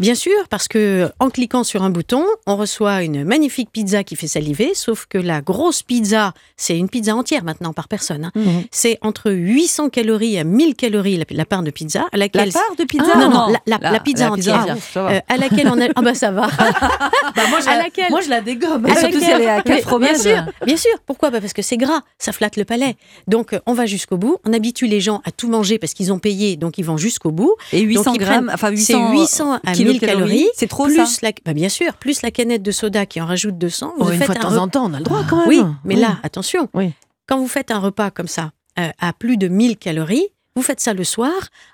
Bien 0.00 0.14
sûr, 0.14 0.32
parce 0.48 0.66
que 0.66 1.10
en 1.20 1.30
cliquant 1.30 1.62
sur 1.62 1.82
un 1.82 1.90
bouton, 1.90 2.24
on 2.46 2.56
reçoit 2.56 3.02
une 3.02 3.22
magnifique 3.24 3.70
pizza 3.70 4.02
qui 4.02 4.16
fait 4.16 4.26
saliver, 4.26 4.72
sauf 4.74 5.06
que 5.08 5.18
la 5.18 5.40
grosse 5.42 5.82
pizza, 5.82 6.32
c'est 6.56 6.76
une 6.76 6.88
pizza 6.88 7.14
entière 7.14 7.44
maintenant 7.44 7.72
par 7.72 7.86
personne. 7.86 8.24
hein. 8.24 8.32
Mhm. 8.34 8.64
C'est 8.70 8.98
entre 9.02 9.30
800 9.30 9.90
calories 9.90 10.38
à 10.38 10.44
1000 10.44 10.74
calories 10.74 11.18
la, 11.18 11.24
la 11.30 11.44
part 11.44 11.62
de 11.62 11.70
pizza, 11.70 12.00
à 12.12 12.16
La 12.16 12.20
laquelle 12.24 12.50
part 12.52 12.74
de 12.78 12.84
pizza? 12.84 13.04
Ah, 13.14 13.18
non, 13.18 13.30
non, 13.30 13.46
la- 13.66 13.78
la- 13.78 13.90
la 13.92 14.00
pizza 14.00 14.30
entière. 14.32 14.60
entière. 14.60 14.76
ça 14.92 15.02
va. 15.02 15.10
euh, 15.12 15.20
à 15.28 15.36
laquelle 15.36 15.68
on 15.68 15.80
a 15.80 15.88
ah 15.94 16.02
bah 16.02 16.14
ça 16.14 16.30
va 16.30 16.46
Bah, 17.36 17.42
moi, 17.50 17.60
je 17.60 17.68
à 17.68 17.76
la, 17.76 17.82
laquelle- 17.84 18.10
moi, 18.10 18.20
je 18.22 18.28
la 18.30 18.40
dégomme. 18.40 18.86
Et 18.86 18.90
À 18.92 18.96
surtout 18.96 19.14
laquelle- 19.16 19.22
si 19.22 19.30
elle 19.30 19.42
est 19.42 19.48
à 19.48 19.62
quatre 19.62 19.82
fromages. 19.82 20.10
Bien 20.22 20.34
sûr, 20.34 20.44
bien 20.66 20.76
sûr. 20.76 20.90
Pourquoi 21.06 21.30
Bah 21.30 21.40
Parce 21.40 21.52
que 21.52 21.62
c'est 21.62 21.76
gras, 21.76 22.00
ça 22.18 22.32
flatte 22.32 22.56
le 22.56 22.64
palais. 22.64 22.96
Donc 23.28 23.52
euh, 23.52 23.60
on 23.66 23.74
va 23.74 23.86
jusqu'au 23.86 24.16
bout. 24.16 24.38
On 24.44 24.52
habitue 24.52 24.86
les 24.86 25.00
gens 25.00 25.20
à 25.24 25.30
tout 25.30 25.48
manger 25.48 25.78
parce 25.78 25.92
qu'ils 25.94 26.12
ont 26.12 26.18
payé, 26.18 26.56
donc 26.56 26.78
ils 26.78 26.84
vont 26.84 26.96
jusqu'au 26.96 27.30
bout. 27.30 27.54
Et 27.72 27.80
800 27.80 28.02
Donc, 28.04 28.14
ils 28.14 28.18
grammes, 28.18 28.46
prennent- 28.46 28.54
enfin 28.54 28.68
C'est 28.76 28.94
800, 28.94 29.12
800 29.12 29.52
à 29.64 29.72
1000 29.72 29.89
kilocalories. 29.98 30.28
calories. 30.30 30.48
C'est 30.54 30.66
trop 30.68 30.84
plus 30.86 30.96
ça. 30.96 31.26
la, 31.26 31.32
bah, 31.44 31.52
bien 31.54 31.68
sûr, 31.68 31.94
plus 31.94 32.22
la 32.22 32.30
canette 32.30 32.62
de 32.62 32.70
soda 32.70 33.06
qui 33.06 33.20
en 33.20 33.26
rajoute 33.26 33.58
200. 33.58 33.94
Vous 33.98 34.06
Oh, 34.06 34.10
une 34.12 34.22
fois 34.22 34.34
de 34.34 34.40
temps 34.40 34.56
en 34.56 34.68
temps, 34.68 34.84
on 34.90 34.94
a 34.94 34.98
le 34.98 35.04
droit 35.04 35.24
quand 35.28 35.38
même. 35.38 35.48
Oui, 35.48 35.62
mais 35.84 35.94
Oui. 35.96 36.00
là, 36.00 36.18
attention. 36.22 36.68
Oui. 36.74 36.92
Quand 37.26 37.38
vous 37.38 37.48
faites 37.48 37.70
un 37.70 37.78
repas 37.78 38.10
comme 38.10 38.28
ça 38.28 38.52
euh, 38.78 38.88
à 38.98 39.12
plus 39.12 39.36
de 39.36 39.48
1000 39.48 39.76
calories, 39.76 40.26
vous 40.56 40.62
faites 40.62 40.80
ça 40.80 40.94
le 40.94 41.04
soir. 41.04 41.32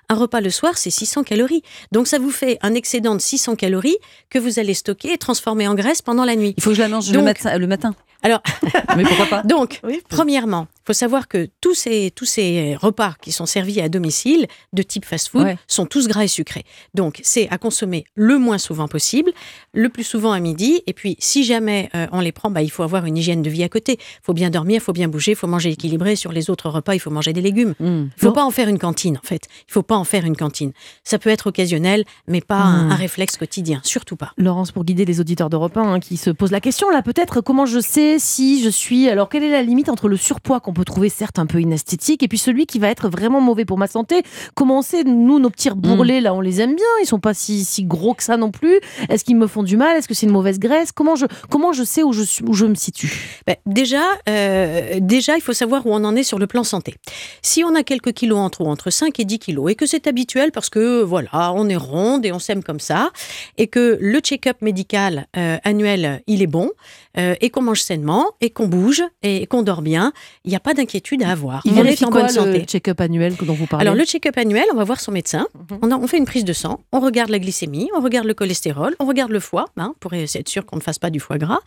Un 0.09 0.15
repas 0.15 0.39
le 0.41 0.49
soir, 0.49 0.77
c'est 0.77 0.89
600 0.89 1.23
calories. 1.23 1.63
Donc 1.91 2.07
ça 2.07 2.17
vous 2.17 2.31
fait 2.31 2.57
un 2.61 2.73
excédent 2.73 3.15
de 3.15 3.21
600 3.21 3.55
calories 3.55 3.97
que 4.29 4.39
vous 4.39 4.57
allez 4.59 4.73
stocker 4.73 5.11
et 5.13 5.17
transformer 5.17 5.67
en 5.67 5.75
graisse 5.75 6.01
pendant 6.01 6.23
la 6.25 6.35
nuit. 6.35 6.53
Il 6.57 6.63
faut 6.63 6.69
que 6.69 6.75
je 6.77 6.81
la 6.81 6.87
mange 6.87 7.11
le, 7.11 7.21
matin, 7.21 7.57
le 7.57 7.67
matin. 7.67 7.93
Alors- 8.23 8.41
mais 8.97 9.03
pourquoi 9.03 9.25
pas 9.27 9.43
Donc, 9.45 9.79
Oui. 9.83 10.01
Premièrement, 10.09 10.67
il 10.71 10.87
faut 10.87 10.93
savoir 10.93 11.27
que 11.27 11.49
tous 11.61 11.75
ces, 11.75 12.11
tous 12.15 12.25
ces 12.25 12.75
repas 12.75 13.13
qui 13.21 13.31
sont 13.31 13.45
servis 13.45 13.79
à 13.81 13.89
domicile, 13.89 14.47
de 14.73 14.81
type 14.81 15.05
fast-food, 15.05 15.43
Ouais. 15.43 15.57
sont 15.67 15.85
tous 15.85 16.07
gras 16.07 16.23
et 16.23 16.27
sucrés. 16.27 16.63
Donc, 16.95 17.19
c'est 17.23 17.47
à 17.49 17.57
consommer 17.59 18.05
le 18.15 18.39
moins 18.39 18.57
souvent 18.57 18.87
possible, 18.87 19.31
le 19.73 19.89
plus 19.89 20.03
souvent 20.03 20.31
à 20.31 20.39
midi. 20.39 20.81
Et 20.87 20.93
puis, 20.93 21.15
si 21.19 21.43
jamais 21.43 21.89
euh, 21.93 22.07
on 22.11 22.21
les 22.21 22.31
prend, 22.31 22.49
bah, 22.49 22.61
il 22.63 22.71
faut 22.71 22.81
avoir 22.83 23.05
une 23.05 23.17
hygiène 23.17 23.41
de 23.43 23.49
vie 23.51 23.63
à 23.63 23.69
côté. 23.69 23.97
Il 23.99 24.23
faut 24.23 24.33
bien 24.33 24.49
dormir, 24.49 24.77
il 24.77 24.83
faut 24.83 24.93
bien 24.93 25.09
bouger, 25.09 25.33
il 25.33 25.37
faut 25.37 25.47
manger 25.47 25.69
équilibré. 25.69 26.15
Sur 26.15 26.31
les 26.31 26.49
autres 26.49 26.69
repas, 26.69 26.95
il 26.95 26.99
faut 26.99 27.11
manger 27.11 27.33
des 27.33 27.41
légumes. 27.41 27.75
Il 27.81 27.85
ne 27.85 28.07
faut 28.17 28.31
pas 28.31 28.43
en 28.45 28.51
faire 28.51 28.67
une 28.69 28.79
cantine, 28.79 29.17
en 29.17 29.27
fait. 29.27 29.41
Il 29.59 29.69
ne 29.69 29.73
faut 29.73 29.83
pas 29.83 29.96
en 29.97 30.03
faire 30.03 30.25
une 30.25 30.35
cantine. 30.37 30.71
Ça 31.03 31.19
peut 31.19 31.29
être 31.29 31.47
occasionnel, 31.47 32.03
mais 32.27 32.41
pas 32.41 32.55
un, 32.57 32.77
Hmm. 32.87 32.91
un 32.91 32.95
réflexe 32.95 33.37
quotidien. 33.37 33.81
Surtout 33.83 34.15
pas. 34.15 34.31
Laurence, 34.37 34.71
pour 34.71 34.83
guider 34.85 35.03
les 35.05 35.19
auditeurs 35.19 35.49
d'Europe 35.49 35.75
1 35.77 35.93
hein, 35.93 35.99
qui 35.99 36.15
se 36.17 36.29
posent 36.29 36.51
la 36.51 36.59
question, 36.61 36.89
là, 36.89 37.01
peut-être, 37.01 37.41
comment 37.41 37.65
je 37.65 37.79
sais 37.79 38.17
si 38.19 38.61
je 38.63 38.69
suis. 38.69 39.09
Alors, 39.09 39.29
quelle 39.29 39.43
est 39.43 39.49
la 39.51 39.63
limite 39.63 39.89
entre 39.89 40.07
le 40.07 40.17
surpoids 40.17 40.59
qu'on 40.59 40.73
peut 40.73 40.85
trouver, 40.85 41.09
certes, 41.09 41.39
un 41.39 41.45
peu 41.45 41.59
inesthétique, 41.59 42.23
et 42.23 42.27
puis 42.27 42.37
celui 42.37 42.65
qui 42.65 42.79
va 42.79 42.89
être 42.89 43.09
vraiment 43.09 43.41
mauvais 43.41 43.65
pour 43.65 43.77
ma 43.77 43.87
santé? 43.87 44.21
Comment 44.55 44.79
on 44.79 44.81
sait, 44.81 45.03
nous, 45.03 45.39
nos 45.39 45.49
petits 45.49 45.69
bourrelets, 45.75 46.21
là, 46.21 46.33
on 46.33 46.41
les 46.41 46.61
aime 46.61 46.75
bien, 46.75 46.85
ils 47.01 47.07
sont 47.07 47.19
pas 47.19 47.33
si, 47.33 47.65
si 47.65 47.83
gros 47.83 48.13
que 48.13 48.23
ça 48.23 48.37
non 48.37 48.51
plus? 48.51 48.79
Est-ce 49.09 49.23
qu'ils 49.23 49.35
me 49.37 49.47
font 49.47 49.63
du 49.63 49.75
mal? 49.77 49.97
Est-ce 49.97 50.07
que 50.07 50.13
c'est 50.13 50.25
une 50.27 50.31
mauvaise 50.31 50.59
graisse? 50.59 50.91
Comment 50.91 51.15
je, 51.15 51.25
comment 51.49 51.73
je 51.73 51.83
sais 51.83 52.03
où 52.03 52.13
je, 52.13 52.23
où 52.45 52.53
je 52.53 52.65
me 52.65 52.75
situe? 52.75 53.41
Ben, 53.47 53.55
déjà, 53.65 54.03
euh, 54.29 54.99
déjà, 55.01 55.35
il 55.35 55.41
faut 55.41 55.53
savoir 55.53 55.85
où 55.87 55.93
on 55.93 56.03
en 56.03 56.15
est 56.15 56.23
sur 56.23 56.37
le 56.37 56.45
plan 56.47 56.63
santé. 56.63 56.95
Si 57.41 57.63
on 57.63 57.73
a 57.75 57.81
quelques 57.83 58.13
kilos 58.13 58.37
en 58.37 58.49
trop, 58.49 58.67
entre 58.67 58.89
5 58.91 59.19
et 59.19 59.25
10 59.25 59.39
kilos, 59.39 59.71
et 59.71 59.75
que 59.75 59.85
c'est 59.87 60.05
habituel 60.07 60.51
parce 60.51 60.69
que, 60.69 61.01
voilà, 61.01 61.51
on 61.53 61.67
est 61.69 61.75
ronde 61.75 62.25
et 62.25 62.31
on 62.31 62.39
s'aime 62.39 62.63
comme 62.63 62.79
ça, 62.79 63.09
et 63.57 63.67
que 63.67 63.97
le 63.99 64.19
check-up 64.19 64.57
médical 64.61 65.27
euh, 65.35 65.57
annuel, 65.63 66.21
il 66.27 66.41
est 66.41 66.47
bon, 66.47 66.69
euh, 67.17 67.33
et 67.41 67.49
qu'on 67.49 67.61
mange 67.63 67.81
sainement, 67.81 68.25
et 68.41 68.49
qu'on 68.51 68.67
bouge, 68.67 69.01
et 69.23 69.47
qu'on 69.47 69.63
dort 69.63 69.81
bien, 69.81 70.13
il 70.45 70.49
n'y 70.49 70.55
a 70.55 70.59
pas 70.59 70.73
d'inquiétude 70.73 71.23
à 71.23 71.31
avoir. 71.31 71.61
Il 71.65 71.73
on 71.73 71.83
est 71.85 72.03
en 72.03 72.09
quoi, 72.09 72.21
bonne 72.21 72.29
santé. 72.29 72.59
le 72.59 72.65
check-up 72.65 73.01
annuel 73.01 73.33
dont 73.41 73.53
vous 73.53 73.65
parlez? 73.65 73.81
Alors, 73.87 73.95
le 73.95 74.03
check-up 74.05 74.37
annuel, 74.37 74.65
on 74.73 74.75
va 74.77 74.83
voir 74.83 74.99
son 74.99 75.11
médecin. 75.11 75.47
Mhm. 75.71 75.79
On, 75.81 75.91
a- 75.91 75.95
on 75.97 76.05
fait 76.07 76.17
une 76.17 76.25
prise 76.25 76.45
de 76.45 76.53
sang, 76.53 76.81
on 76.91 76.99
regarde 76.99 77.29
la 77.31 77.39
glycémie, 77.39 77.89
on 77.95 78.01
regarde 78.01 78.27
le 78.27 78.33
cholestérol, 78.33 78.95
on 78.99 79.05
regarde 79.05 79.31
le 79.31 79.39
foie, 79.39 79.65
hein, 79.77 79.93
pour 79.99 80.13
être 80.13 80.47
sûr 80.49 80.65
qu'on 80.65 80.75
ne 80.75 80.81
fasse 80.81 80.99
pas 80.99 81.09
du 81.09 81.19
foie 81.19 81.37
gras. 81.37 81.59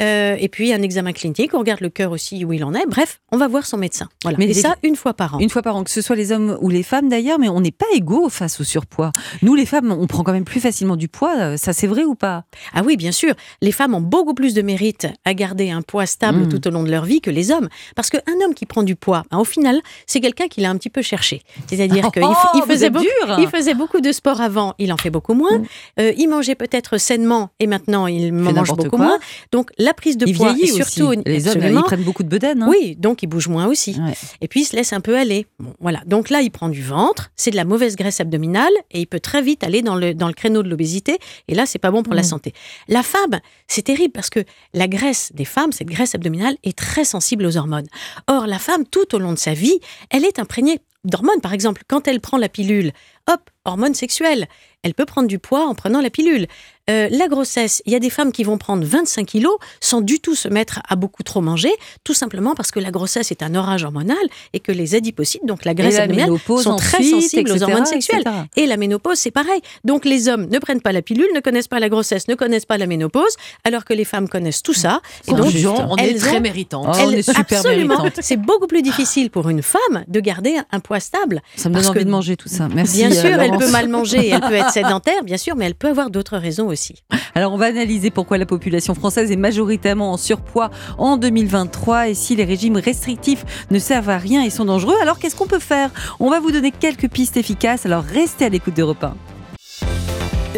Euh, 0.00 0.36
et 0.38 0.48
puis, 0.48 0.72
un 0.72 0.82
examen 0.82 1.12
clinique, 1.12 1.54
on 1.54 1.58
regarde 1.60 1.80
le 1.80 1.88
cœur 1.90 2.10
aussi 2.12 2.44
où 2.44 2.52
il 2.52 2.64
en 2.64 2.74
est. 2.74 2.86
Bref, 2.86 3.20
on 3.30 3.36
va 3.36 3.48
voir 3.48 3.66
son 3.66 3.76
médecin. 3.76 4.08
Voilà. 4.22 4.38
Mais 4.38 4.46
les- 4.46 4.54
ça, 4.54 4.76
une 4.82 4.96
fois 4.96 5.14
par 5.14 5.36
an. 5.36 5.38
Une 5.38 5.50
fois 5.50 5.62
par 5.62 5.76
an, 5.76 5.84
que 5.84 5.90
ce 5.90 6.00
soit 6.02 6.16
les 6.16 6.32
hommes 6.32 6.58
ou 6.60 6.68
les 6.68 6.82
femmes 6.82 7.08
d'ailleurs, 7.08 7.38
mais 7.38 7.48
on 7.52 7.60
n'est 7.60 7.70
pas 7.70 7.86
égaux 7.94 8.28
face 8.28 8.60
au 8.60 8.64
surpoids. 8.64 9.12
Nous, 9.42 9.54
les 9.54 9.66
femmes, 9.66 9.92
on 9.98 10.06
prend 10.06 10.22
quand 10.22 10.32
même 10.32 10.44
plus 10.44 10.60
facilement 10.60 10.96
du 10.96 11.08
poids. 11.08 11.34
euh, 11.38 11.56
Ça, 11.56 11.72
c'est 11.72 11.86
vrai 11.86 12.04
ou 12.04 12.14
pas? 12.14 12.44
Ah 12.74 12.82
oui, 12.84 12.96
bien 12.96 13.12
sûr. 13.12 13.34
Les 13.60 13.72
femmes 13.72 13.94
ont 13.94 14.00
beaucoup 14.00 14.34
plus 14.34 14.54
de 14.54 14.62
mérite 14.62 15.06
à 15.24 15.34
garder 15.34 15.70
un 15.70 15.82
poids 15.82 16.06
stable 16.06 16.40
Mm. 16.46 16.48
tout 16.48 16.66
au 16.66 16.70
long 16.70 16.82
de 16.82 16.90
leur 16.90 17.04
vie 17.04 17.20
que 17.20 17.30
les 17.30 17.50
hommes. 17.50 17.68
Parce 17.96 18.10
qu'un 18.10 18.20
homme 18.44 18.54
qui 18.54 18.66
prend 18.66 18.82
du 18.82 18.96
poids, 18.96 19.22
ben, 19.30 19.38
au 19.38 19.44
final, 19.44 19.80
c'est 20.06 20.20
quelqu'un 20.20 20.48
qui 20.48 20.60
l'a 20.60 20.70
un 20.70 20.76
petit 20.76 20.90
peu 20.90 21.02
cherché. 21.02 21.42
C'est-à-dire 21.68 22.10
qu'il 22.12 22.22
f- 22.22 22.50
il 22.54 22.62
faisait 22.62 22.90
beaucoup. 22.90 23.06
Il 23.38 23.48
faisait 23.48 23.74
beaucoup 23.74 24.00
de 24.00 24.12
sport 24.12 24.40
avant, 24.40 24.74
il 24.78 24.92
en 24.92 24.96
fait 24.96 25.10
beaucoup 25.10 25.34
moins. 25.34 25.58
Mm. 25.58 25.64
Euh, 26.00 26.12
il 26.16 26.28
mangeait 26.28 26.54
peut-être 26.54 26.98
sainement 26.98 27.50
et 27.60 27.66
maintenant 27.66 28.06
il 28.06 28.32
mange 28.32 28.68
beaucoup 28.74 28.88
quoi. 28.90 28.98
moins. 28.98 29.18
Donc 29.52 29.70
la 29.78 29.94
prise 29.94 30.16
de 30.16 30.26
Il 30.26 30.36
poids 30.36 30.54
et 30.60 30.66
surtout 30.66 31.06
aussi. 31.08 31.20
Les 31.26 31.48
hommes, 31.48 31.62
ils 31.62 31.82
prennent 31.82 32.02
beaucoup 32.04 32.22
de 32.22 32.28
bedaine. 32.28 32.62
hein. 32.62 32.68
oui, 32.68 32.96
donc 32.98 33.22
il 33.22 33.26
bouge 33.26 33.48
moins 33.48 33.66
aussi. 33.66 33.92
Ouais. 34.00 34.14
Et 34.40 34.48
puis 34.48 34.62
il 34.62 34.64
se 34.64 34.74
laisse 34.76 34.92
un 34.92 35.00
peu 35.00 35.16
aller. 35.16 35.46
Bon, 35.58 35.72
voilà. 35.80 36.00
Donc 36.06 36.30
là, 36.30 36.40
il 36.40 36.50
prend 36.50 36.68
du 36.68 36.82
ventre, 36.82 37.30
c'est 37.42 37.50
de 37.50 37.56
la 37.56 37.64
mauvaise 37.64 37.96
graisse 37.96 38.20
abdominale 38.20 38.72
et 38.92 39.00
il 39.00 39.06
peut 39.06 39.20
très 39.20 39.42
vite 39.42 39.64
aller 39.64 39.82
dans 39.82 39.96
le, 39.96 40.14
dans 40.14 40.28
le 40.28 40.32
créneau 40.34 40.62
de 40.62 40.68
l'obésité. 40.68 41.18
Et 41.48 41.54
là, 41.54 41.66
c'est 41.66 41.78
pas 41.80 41.90
bon 41.90 42.02
pour 42.02 42.14
la 42.14 42.22
Mm. 42.22 42.24
santé. 42.24 42.54
La 42.88 43.02
femme, 43.02 43.40
c'est 43.66 43.82
terrible 43.82 44.12
parce 44.12 44.30
que 44.30 44.40
la 44.74 44.86
graisse 44.86 45.32
des 45.34 45.44
femmes, 45.44 45.72
cette 45.72 45.88
graisse 45.88 46.14
abdominale, 46.14 46.56
est 46.62 46.78
très 46.78 47.04
sensible 47.04 47.44
aux 47.44 47.56
hormones. 47.56 47.88
Or, 48.28 48.46
la 48.46 48.60
femme, 48.60 48.86
tout 48.86 49.14
au 49.14 49.18
long 49.18 49.32
de 49.32 49.38
sa 49.38 49.54
vie, 49.54 49.80
elle 50.10 50.24
est 50.24 50.38
imprégnée 50.38 50.78
d'hormones. 51.04 51.40
Par 51.42 51.52
exemple, 51.52 51.82
quand 51.88 52.06
elle 52.06 52.20
prend 52.20 52.38
la 52.38 52.48
pilule, 52.48 52.92
hop, 53.30 53.40
hormones 53.64 53.94
sexuelles. 53.94 54.48
Elle 54.84 54.94
peut 54.94 55.04
prendre 55.06 55.28
du 55.28 55.38
poids 55.38 55.66
en 55.68 55.74
prenant 55.76 56.00
la 56.00 56.10
pilule. 56.10 56.48
Euh, 56.90 57.06
la 57.12 57.28
grossesse, 57.28 57.80
il 57.86 57.92
y 57.92 57.94
a 57.94 58.00
des 58.00 58.10
femmes 58.10 58.32
qui 58.32 58.42
vont 58.42 58.58
prendre 58.58 58.84
25 58.84 59.24
kilos 59.24 59.56
sans 59.80 60.00
du 60.00 60.18
tout 60.18 60.34
se 60.34 60.48
mettre 60.48 60.80
à 60.88 60.96
beaucoup 60.96 61.22
trop 61.22 61.40
manger, 61.40 61.70
tout 62.02 62.14
simplement 62.14 62.56
parce 62.56 62.72
que 62.72 62.80
la 62.80 62.90
grossesse 62.90 63.30
est 63.30 63.44
un 63.44 63.54
orage 63.54 63.84
hormonal 63.84 64.16
et 64.52 64.58
que 64.58 64.72
les 64.72 64.96
adipocytes, 64.96 65.46
donc 65.46 65.64
la 65.64 65.74
graisse 65.74 65.94
la 65.98 66.02
abdominale, 66.02 66.36
sont 66.60 66.74
très 66.74 67.04
sensibles 67.04 67.52
aux 67.52 67.62
hormones 67.62 67.86
sexuelles. 67.86 68.22
etc. 68.22 68.36
Et 68.56 68.66
la 68.66 68.76
ménopause, 68.76 69.18
c'est 69.18 69.30
pareil. 69.30 69.60
Donc 69.84 70.04
les 70.04 70.26
hommes 70.28 70.46
ne 70.50 70.58
prennent 70.58 70.80
pas 70.80 70.90
la 70.90 71.02
pilule, 71.02 71.28
ne 71.32 71.38
connaissent 71.38 71.68
pas 71.68 71.78
la 71.78 71.88
grossesse, 71.88 72.26
ne 72.26 72.34
connaissent 72.34 72.66
pas 72.66 72.78
la 72.78 72.88
ménopause, 72.88 73.36
alors 73.62 73.84
que 73.84 73.94
les 73.94 74.04
femmes 74.04 74.28
connaissent 74.28 74.64
tout 74.64 74.74
ça. 74.74 75.00
Et 75.28 75.30
donc, 75.30 75.46
on 75.88 75.96
est 75.96 76.08
elles 76.08 76.18
très 76.18 76.38
ont- 76.38 76.40
méritantes. 76.40 76.86
Oh, 76.88 76.96
on 77.00 77.10
elles- 77.12 77.20
est 77.20 77.22
super 77.22 77.58
absolument, 77.60 78.04
c'est 78.20 78.36
beaucoup 78.36 78.66
plus 78.66 78.82
difficile 78.82 79.30
pour 79.30 79.48
une 79.48 79.62
femme 79.62 80.02
de 80.08 80.18
garder 80.18 80.58
un 80.72 80.80
poids 80.80 80.98
stable. 80.98 81.40
Ça 81.54 81.68
me 81.68 81.76
donne 81.76 81.86
envie 81.86 82.00
que- 82.00 82.04
de 82.04 82.10
manger 82.10 82.36
tout 82.36 82.48
ça. 82.48 82.66
Merci. 82.74 82.96
Bien 82.96 83.11
Bien 83.12 83.20
sûr, 83.20 83.40
elle 83.40 83.56
peut 83.56 83.70
mal 83.70 83.88
manger, 83.88 84.26
et 84.26 84.30
elle 84.30 84.40
peut 84.40 84.54
être 84.54 84.70
sédentaire, 84.70 85.22
bien 85.24 85.36
sûr, 85.36 85.56
mais 85.56 85.66
elle 85.66 85.74
peut 85.74 85.88
avoir 85.88 86.10
d'autres 86.10 86.36
raisons 86.36 86.68
aussi. 86.68 86.96
Alors 87.34 87.52
on 87.52 87.56
va 87.56 87.66
analyser 87.66 88.10
pourquoi 88.10 88.38
la 88.38 88.46
population 88.46 88.94
française 88.94 89.30
est 89.30 89.36
majoritairement 89.36 90.12
en 90.12 90.16
surpoids 90.16 90.70
en 90.98 91.16
2023 91.16 92.08
et 92.08 92.14
si 92.14 92.36
les 92.36 92.44
régimes 92.44 92.76
restrictifs 92.76 93.44
ne 93.70 93.78
servent 93.78 94.10
à 94.10 94.18
rien 94.18 94.42
et 94.42 94.50
sont 94.50 94.66
dangereux. 94.66 94.96
Alors 95.00 95.18
qu'est-ce 95.18 95.36
qu'on 95.36 95.46
peut 95.46 95.58
faire? 95.58 95.90
On 96.20 96.30
va 96.30 96.40
vous 96.40 96.52
donner 96.52 96.70
quelques 96.70 97.08
pistes 97.08 97.36
efficaces. 97.36 97.86
Alors 97.86 98.04
restez 98.04 98.44
à 98.44 98.48
l'écoute 98.48 98.74
d'Europe 98.74 99.02
1. 99.02 99.14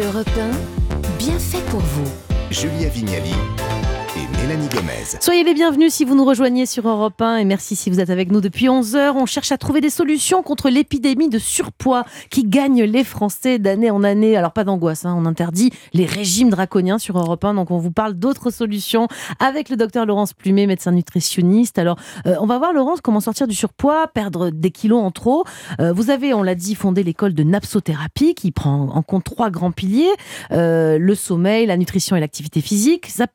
Europe 0.03 0.29
1, 0.37 1.17
bien 1.17 1.39
fait 1.39 1.63
pour 1.69 1.79
vous. 1.79 2.09
Julia 2.51 2.89
Vignali 2.89 3.33
Soyez 5.21 5.43
les 5.43 5.55
bienvenus 5.55 5.91
si 5.91 6.05
vous 6.05 6.13
nous 6.13 6.23
rejoignez 6.23 6.67
sur 6.67 6.87
Europe 6.87 7.19
1 7.19 7.37
et 7.37 7.45
merci 7.45 7.75
si 7.75 7.89
vous 7.89 7.99
êtes 7.99 8.11
avec 8.11 8.31
nous 8.31 8.41
depuis 8.41 8.69
11 8.69 8.95
heures. 8.95 9.15
On 9.15 9.25
cherche 9.25 9.51
à 9.51 9.57
trouver 9.57 9.81
des 9.81 9.89
solutions 9.89 10.43
contre 10.43 10.69
l'épidémie 10.69 11.29
de 11.29 11.39
surpoids 11.39 12.05
qui 12.29 12.43
gagne 12.43 12.83
les 12.83 13.03
Français 13.03 13.57
d'année 13.57 13.89
en 13.89 14.03
année. 14.03 14.37
Alors 14.37 14.51
pas 14.51 14.63
d'angoisse, 14.63 15.03
hein, 15.03 15.15
on 15.17 15.25
interdit 15.25 15.71
les 15.93 16.05
régimes 16.05 16.51
draconiens 16.51 16.99
sur 16.99 17.17
Europe 17.17 17.43
1, 17.43 17.55
donc 17.55 17.71
on 17.71 17.79
vous 17.79 17.89
parle 17.89 18.13
d'autres 18.13 18.51
solutions 18.51 19.07
avec 19.39 19.69
le 19.69 19.77
docteur 19.77 20.05
Laurence 20.05 20.33
Plumet, 20.33 20.67
médecin 20.67 20.91
nutritionniste. 20.91 21.79
Alors 21.79 21.97
euh, 22.27 22.35
on 22.39 22.45
va 22.45 22.59
voir 22.59 22.71
Laurence 22.71 23.01
comment 23.01 23.21
sortir 23.21 23.47
du 23.47 23.55
surpoids, 23.55 24.07
perdre 24.13 24.51
des 24.51 24.69
kilos 24.69 25.01
en 25.01 25.09
trop. 25.09 25.43
Euh, 25.79 25.91
vous 25.91 26.11
avez, 26.11 26.35
on 26.35 26.43
l'a 26.43 26.55
dit, 26.55 26.75
fondé 26.75 27.01
l'école 27.01 27.33
de 27.33 27.43
napsothérapie 27.43 28.35
qui 28.35 28.51
prend 28.51 28.89
en 28.89 29.01
compte 29.01 29.23
trois 29.23 29.49
grands 29.49 29.71
piliers 29.71 30.13
euh, 30.51 30.99
le 30.99 31.15
sommeil, 31.15 31.65
la 31.65 31.77
nutrition 31.77 32.15
et 32.15 32.19
l'activité 32.19 32.61
physique. 32.61 33.07
Ça 33.07 33.25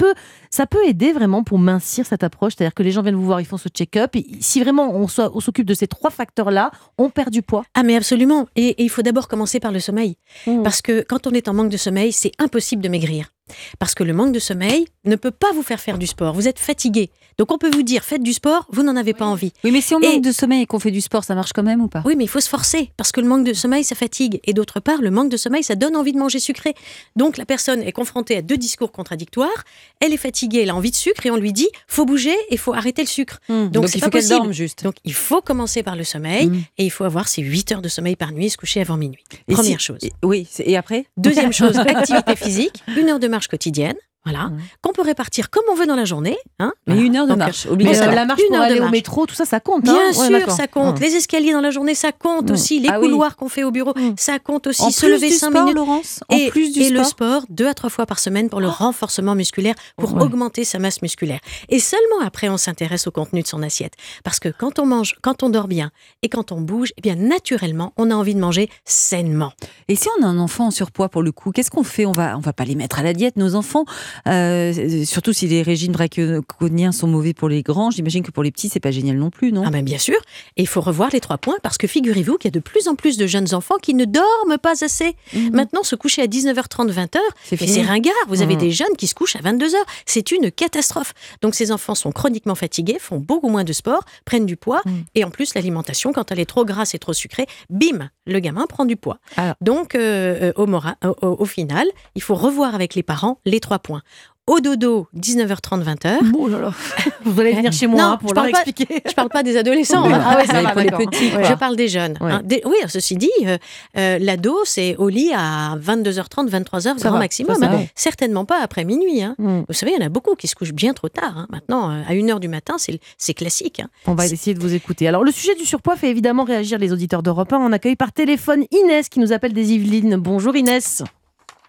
ça 0.50 0.66
peut 0.66 0.84
aider 0.86 1.00
vraiment 1.12 1.42
pour 1.42 1.59
mincir 1.59 2.07
cette 2.07 2.23
approche, 2.23 2.54
c'est-à-dire 2.57 2.75
que 2.75 2.83
les 2.83 2.90
gens 2.90 3.02
viennent 3.02 3.16
vous 3.16 3.25
voir, 3.25 3.40
ils 3.40 3.47
font 3.47 3.57
ce 3.57 3.69
check-up. 3.69 4.14
Et 4.14 4.26
si 4.40 4.61
vraiment 4.61 4.95
on 4.95 5.09
s'occupe 5.09 5.66
de 5.66 5.75
ces 5.75 5.87
trois 5.87 6.11
facteurs-là, 6.11 6.71
on 6.99 7.11
perd 7.11 7.30
du 7.30 7.42
poids. 7.42 7.64
Ah 7.75 7.83
mais 7.83 7.97
absolument. 7.97 8.47
Et, 8.57 8.69
et 8.69 8.83
il 8.83 8.90
faut 8.90 9.02
d'abord 9.02 9.28
commencer 9.28 9.61
par 9.61 9.73
le 9.73 9.80
sommeil. 9.80 10.16
Mmh. 10.47 10.62
Parce 10.62 10.83
que 10.83 11.02
quand 11.02 11.26
on 11.26 11.30
est 11.33 11.49
en 11.49 11.54
manque 11.54 11.71
de 11.71 11.76
sommeil, 11.76 12.12
c'est 12.12 12.33
impossible 12.38 12.83
de 12.83 12.88
maigrir. 12.88 13.30
Parce 13.78 13.95
que 13.95 14.04
le 14.04 14.12
manque 14.12 14.33
de 14.33 14.38
sommeil 14.38 14.87
ne 15.04 15.16
peut 15.16 15.30
pas 15.30 15.52
vous 15.52 15.62
faire 15.62 15.80
faire 15.80 15.99
du 15.99 16.07
sport. 16.07 16.35
Vous 16.35 16.49
êtes 16.49 16.59
fatigué. 16.59 17.11
Donc 17.40 17.52
on 17.52 17.56
peut 17.56 17.70
vous 17.70 17.82
dire, 17.82 18.04
faites 18.04 18.23
du 18.23 18.35
sport, 18.35 18.66
vous 18.70 18.82
n'en 18.82 18.97
avez 18.97 19.14
pas 19.14 19.25
envie. 19.25 19.54
Oui, 19.64 19.70
mais 19.70 19.80
si 19.80 19.94
on 19.94 20.00
Et- 20.00 20.09
manque 20.12 20.23
de 20.23 20.30
sommeil 20.30 20.61
et 20.61 20.66
qu'on 20.66 20.78
fait 20.78 20.90
du 20.90 21.00
sport, 21.00 21.25
ça 21.25 21.35
marche 21.35 21.54
quand 21.54 21.62
même 21.62 21.80
ou 21.80 21.88
pas? 21.88 22.02
Oui, 22.04 22.14
mais 22.14 22.25
il 22.25 22.28
faut 22.28 22.38
se 22.40 22.50
forcer, 22.50 22.90
parce 22.99 23.12
que 23.12 23.20
le 23.23 23.26
manque 23.26 23.47
de 23.47 23.54
sommeil, 23.54 23.82
ça 23.82 23.94
fatigue. 23.94 24.40
Et 24.44 24.52
d'autre 24.52 24.78
part, 24.78 25.00
le 25.00 25.11
manque 25.11 25.30
de 25.30 25.38
sommeil, 25.38 25.62
ça 25.64 25.75
donne 25.75 25.97
envie 25.97 26.12
de 26.12 26.18
manger 26.18 26.38
sucré. 26.38 26.75
Donc 27.16 27.38
la 27.38 27.47
personne 27.47 27.80
est 27.80 27.92
confrontée 27.92 28.37
à 28.37 28.42
deux 28.42 28.59
discours 28.59 28.92
contradictoires. 28.92 29.64
Elle 30.00 30.12
est 30.12 30.18
fatiguée, 30.18 30.61
elle 30.64 30.68
a 30.68 30.75
envie 30.75 30.90
de 30.90 30.97
sucre, 30.97 31.25
et 31.25 31.30
on 31.30 31.37
lui 31.37 31.54
dit, 31.54 31.68
faut 31.88 32.04
bouger 32.04 32.37
et 32.50 32.59
faut 32.59 32.75
arrêter 32.75 33.00
le 33.00 33.09
sucre. 33.09 33.38
Donc, 33.49 33.70
Donc, 33.70 33.88
c'est 33.88 33.97
il 33.97 34.00
pas 34.02 34.11
possible. 34.11 34.37
dorme 34.37 34.52
juste. 34.52 34.85
Donc 34.85 34.97
il 35.06 35.14
faut 35.14 35.40
commencer 35.40 35.82
par 35.82 35.97
le 35.97 36.04
sommeil, 36.04 36.49
Mm. 36.49 36.62
et 36.76 36.85
il 36.85 36.90
faut 36.90 37.04
avoir 37.04 37.26
ses 37.26 37.40
8 37.40 37.73
heures 37.73 37.80
de 37.80 37.88
sommeil 37.88 38.16
par 38.16 38.32
nuit 38.32 38.44
et 38.44 38.49
se 38.50 38.59
coucher 38.59 38.82
avant 38.82 38.99
minuit. 38.99 39.25
Et 39.49 39.54
Première 39.54 39.80
si- 39.80 39.87
chose. 39.87 39.99
et- 40.02 40.12
oui, 40.23 40.47
et 40.59 40.76
après? 40.76 41.06
Deuxième 41.16 41.54
chose, 41.54 41.78
activité 41.78 42.37
physique, 42.37 42.82
une 42.99 43.09
heure 43.09 43.18
de 43.18 43.28
marche 43.28 43.49
quotidienne, 43.49 43.97
voilà, 44.24 44.46
Ouais. 44.46 44.62
qu'on 44.82 44.92
peut 44.92 45.02
répartir 45.02 45.48
comme 45.50 45.64
on 45.70 45.74
veut 45.74 45.86
dans 45.86 45.96
la 45.96 46.04
journée. 46.04 46.36
Hein, 46.58 46.72
Mais 46.86 46.94
voilà. 46.94 47.06
une 47.06 47.16
heure 47.16 47.24
de 47.24 47.30
Donc, 47.30 47.38
marche, 47.38 47.66
obligatoire. 47.66 48.06
euh, 48.08 48.10
va. 48.10 48.14
la 48.16 48.24
marche 48.26 48.40
Une 48.40 48.46
pour 48.48 48.56
heure 48.56 48.66
de 48.68 48.70
aller 48.72 48.80
au 48.80 48.88
métro, 48.90 49.24
tout 49.26 49.34
ça, 49.34 49.44
ça 49.46 49.60
compte. 49.60 49.82
Bien 49.82 49.94
hein 49.94 50.12
Ouais, 50.18 50.40
sûr, 50.40 50.50
ça 50.50 50.66
compte. 50.66 50.98
Mmh. 50.98 51.02
Les 51.02 51.14
escaliers 51.16 51.52
dans 51.52 51.60
la 51.60 51.70
journée, 51.70 51.94
ça 51.94 52.12
compte 52.12 52.50
Mm. 52.50 52.52
aussi. 52.52 52.80
Les 52.80 52.88
Ah 52.90 53.00
oui. 53.00 53.06
couloirs 53.08 53.36
qu'on 53.36 53.48
fait 53.48 53.64
au 53.64 53.70
bureau, 53.70 53.94
ça 54.18 54.38
compte 54.38 54.66
aussi. 54.66 54.82
En 54.82 54.90
se 54.90 55.00
plus 55.06 55.12
lever 55.12 55.28
du 55.28 55.34
5 55.36 55.50
sport, 55.50 55.62
minutes. 55.62 55.76
Laurence? 55.76 56.20
En 56.28 56.36
et, 56.36 56.48
plus 56.50 56.72
du 56.72 56.80
et 56.80 56.84
sport 56.88 56.98
le 56.98 57.04
sport, 57.04 57.42
deux 57.48 57.66
à 57.66 57.74
trois 57.74 57.90
fois 57.90 58.04
par 58.06 58.18
semaine 58.18 58.48
pour 58.50 58.60
le 58.60 58.68
renforcement 58.68 59.34
musculaire, 59.34 59.74
pour 59.96 60.14
Ouais. 60.14 60.22
augmenter 60.22 60.64
sa 60.64 60.78
masse 60.78 61.00
musculaire. 61.02 61.40
Et 61.70 61.78
seulement 61.80 62.20
après, 62.24 62.48
on 62.48 62.56
s'intéresse 62.58 63.06
au 63.06 63.10
contenu 63.10 63.42
de 63.42 63.46
son 63.46 63.62
assiette. 63.62 63.94
Parce 64.24 64.38
que 64.38 64.48
quand 64.50 64.78
on 64.78 64.86
mange, 64.86 65.14
quand 65.22 65.42
on 65.42 65.48
dort 65.48 65.68
bien 65.68 65.90
et 66.22 66.28
quand 66.28 66.52
on 66.52 66.60
bouge, 66.60 66.92
eh 66.98 67.00
bien 67.00 67.14
naturellement, 67.14 67.92
on 67.96 68.10
a 68.10 68.14
envie 68.14 68.34
de 68.34 68.40
manger 68.40 68.68
sainement. 68.84 69.52
Et 69.88 69.96
si 69.96 70.08
on 70.18 70.24
a 70.24 70.26
un 70.26 70.38
enfant 70.38 70.66
en 70.66 70.70
surpoids 70.70 71.08
pour 71.08 71.22
le 71.22 71.32
coup, 71.32 71.52
qu'est-ce 71.52 71.70
qu'on 71.70 71.84
fait? 71.84 72.04
On 72.06 72.12
va, 72.12 72.36
on 72.36 72.40
va 72.40 72.52
pas 72.52 72.64
les 72.64 72.74
mettre 72.74 72.98
à 72.98 73.02
la 73.02 73.12
diète, 73.14 73.36
nos 73.36 73.54
enfants. 73.54 73.84
Euh, 74.28 75.04
surtout 75.04 75.32
si 75.32 75.46
les 75.48 75.62
régimes 75.62 75.92
draconiens 75.92 76.92
sont 76.92 77.06
mauvais 77.06 77.34
pour 77.34 77.48
les 77.48 77.62
grands. 77.62 77.90
J'imagine 77.90 78.22
que 78.22 78.30
pour 78.30 78.42
les 78.42 78.50
petits, 78.50 78.68
c'est 78.68 78.80
pas 78.80 78.90
génial 78.90 79.16
non 79.16 79.30
plus, 79.30 79.52
non? 79.52 79.64
Ah 79.66 79.70
ben 79.70 79.84
bien 79.84 79.98
sûr. 79.98 80.16
Et 80.56 80.62
il 80.62 80.66
faut 80.68 80.80
revoir 80.80 81.10
les 81.12 81.20
trois 81.20 81.38
points 81.38 81.56
parce 81.62 81.78
que 81.78 81.86
figurez-vous 81.86 82.36
qu'il 82.38 82.48
y 82.48 82.52
a 82.52 82.58
de 82.58 82.62
plus 82.62 82.88
en 82.88 82.94
plus 82.94 83.16
de 83.16 83.26
jeunes 83.26 83.54
enfants 83.54 83.76
qui 83.82 83.94
ne 83.94 84.04
dorment 84.04 84.58
pas 84.62 84.84
assez. 84.84 85.14
Mhm. 85.34 85.50
Maintenant, 85.52 85.82
se 85.82 85.96
coucher 85.96 86.22
à 86.22 86.26
19h30, 86.26 86.90
20h, 86.90 87.18
C'est 87.44 87.82
ringard. 87.82 88.14
Vous 88.28 88.42
avez 88.42 88.54
Mhm. 88.54 88.60
des 88.60 88.70
jeunes 88.70 88.96
qui 88.99 89.06
se 89.06 89.14
couchent 89.14 89.36
à 89.36 89.40
22h. 89.40 89.76
C'est 90.06 90.30
une 90.32 90.50
catastrophe. 90.50 91.12
Donc 91.42 91.54
ces 91.54 91.73
enfants 91.73 91.94
sont 91.94 92.12
chroniquement 92.12 92.54
fatigués, 92.54 92.99
font 93.00 93.18
beaucoup 93.18 93.49
moins 93.49 93.64
de 93.64 93.73
sport, 93.73 94.04
prennent 94.25 94.46
du 94.46 94.56
poids. 94.56 94.82
Mhm. 94.84 95.04
Et 95.14 95.25
en 95.25 95.30
plus, 95.30 95.54
l'alimentation, 95.54 96.12
quand 96.12 96.30
elle 96.32 96.40
est 96.40 96.46
trop 96.46 96.64
grasse 96.64 96.94
et 96.94 96.99
trop 96.99 97.12
sucrée, 97.12 97.46
bim, 97.68 98.10
le 98.26 98.38
gamin 98.40 98.66
prend 98.66 98.84
du 98.84 98.96
poids. 98.96 99.18
Alors. 99.36 99.54
Donc 99.60 99.94
euh, 99.94 100.52
euh, 100.58 101.12
au 101.23 101.44
final, 101.44 101.86
il 102.14 102.23
faut 102.23 102.34
revoir 102.34 102.75
avec 102.75 102.94
les 102.94 103.02
parents 103.02 103.38
les 103.44 103.60
trois 103.60 103.78
points. 103.78 104.00
Au 104.47 104.58
dodo, 104.58 105.06
19h30, 105.17 105.84
20h. 105.84 106.19
Oh 106.36 106.49
là 106.49 106.58
là. 106.58 106.73
Vous 107.25 107.39
allez 107.41 107.52
venir 107.52 107.71
chez 107.73 107.86
moi 107.86 108.00
Non, 108.02 108.08
hein, 108.08 108.17
pour 108.17 108.34
leur 108.34 108.43
parle 108.43 108.50
pas- 108.50 108.63
expliquer. 108.63 109.00
Je 109.08 109.15
parle 109.15 109.28
pas 109.28 109.45
des 109.45 109.56
adolescents. 109.56 110.04
Oui, 110.04 110.13
hein. 110.15 110.25
Ah 110.26 110.36
ouais, 110.39 110.47
ça 110.47 110.54
Mais 110.54 110.63
va, 110.65 110.71
pour 110.73 110.80
les 110.80 110.91
d'accord. 110.91 111.08
petits, 111.10 111.30
Ouais. 111.36 111.45
Je 111.45 111.54
parle 111.54 111.76
des 111.76 111.86
jeunes. 111.86 112.17
Ouais. 112.21 112.32
hein. 112.32 112.41
Des- 112.45 112.60
oui, 112.65 112.75
ceci 112.89 113.15
dit, 113.17 113.30
euh, 113.45 113.58
euh, 113.97 114.19
l'ado, 114.19 114.56
c'est 114.65 114.97
au 114.97 115.08
lit 115.08 115.30
à 115.36 115.76
22h30, 115.76 116.49
23h, 116.49 116.80
Ça 116.80 116.95
grand 116.95 117.10
va, 117.13 117.19
maximum. 117.21 117.54
ça, 117.54 117.67
ça 117.67 117.73
hein. 117.76 117.84
Certainement 117.95 118.45
pas 118.45 118.60
après 118.60 118.84
minuit. 118.84 119.23
Mmh. 119.39 119.60
Vous 119.69 119.75
savez, 119.75 119.93
il 119.97 120.00
y 120.00 120.02
en 120.02 120.06
a 120.06 120.08
beaucoup 120.08 120.34
qui 120.34 120.49
se 120.49 120.56
couchent 120.56 120.73
bien 120.75 120.95
trop 120.95 121.08
tard. 121.08 121.47
Maintenant, 121.50 121.91
euh, 121.93 122.02
à 122.08 122.15
1h 122.15 122.41
du 122.41 122.49
matin, 122.49 122.75
c'est 123.19 123.34
classique. 123.34 123.82
On 124.08 124.15
va 124.15 124.26
essayer 124.26 124.54
de 124.54 124.60
vous 124.60 124.75
écouter. 124.75 125.06
Alors, 125.06 125.23
le 125.23 125.30
sujet 125.30 125.54
du 125.54 125.65
surpoids 125.65 125.95
fait 125.95 126.08
évidemment 126.10 126.43
réagir 126.43 126.78
les 126.78 126.93
auditeurs 126.93 127.23
d'Europe 127.23 127.52
1. 127.52 127.58
On 127.58 127.71
accueille 127.73 127.95
par 127.95 128.10
téléphone 128.10 128.65
Inès 128.73 129.08
qui 129.08 129.21
nous 129.21 129.32
appelle 129.32 129.52
des 129.52 129.75
Yvelines. 129.75 130.17
Bonjour 130.17 130.56
Inès. 130.56 131.04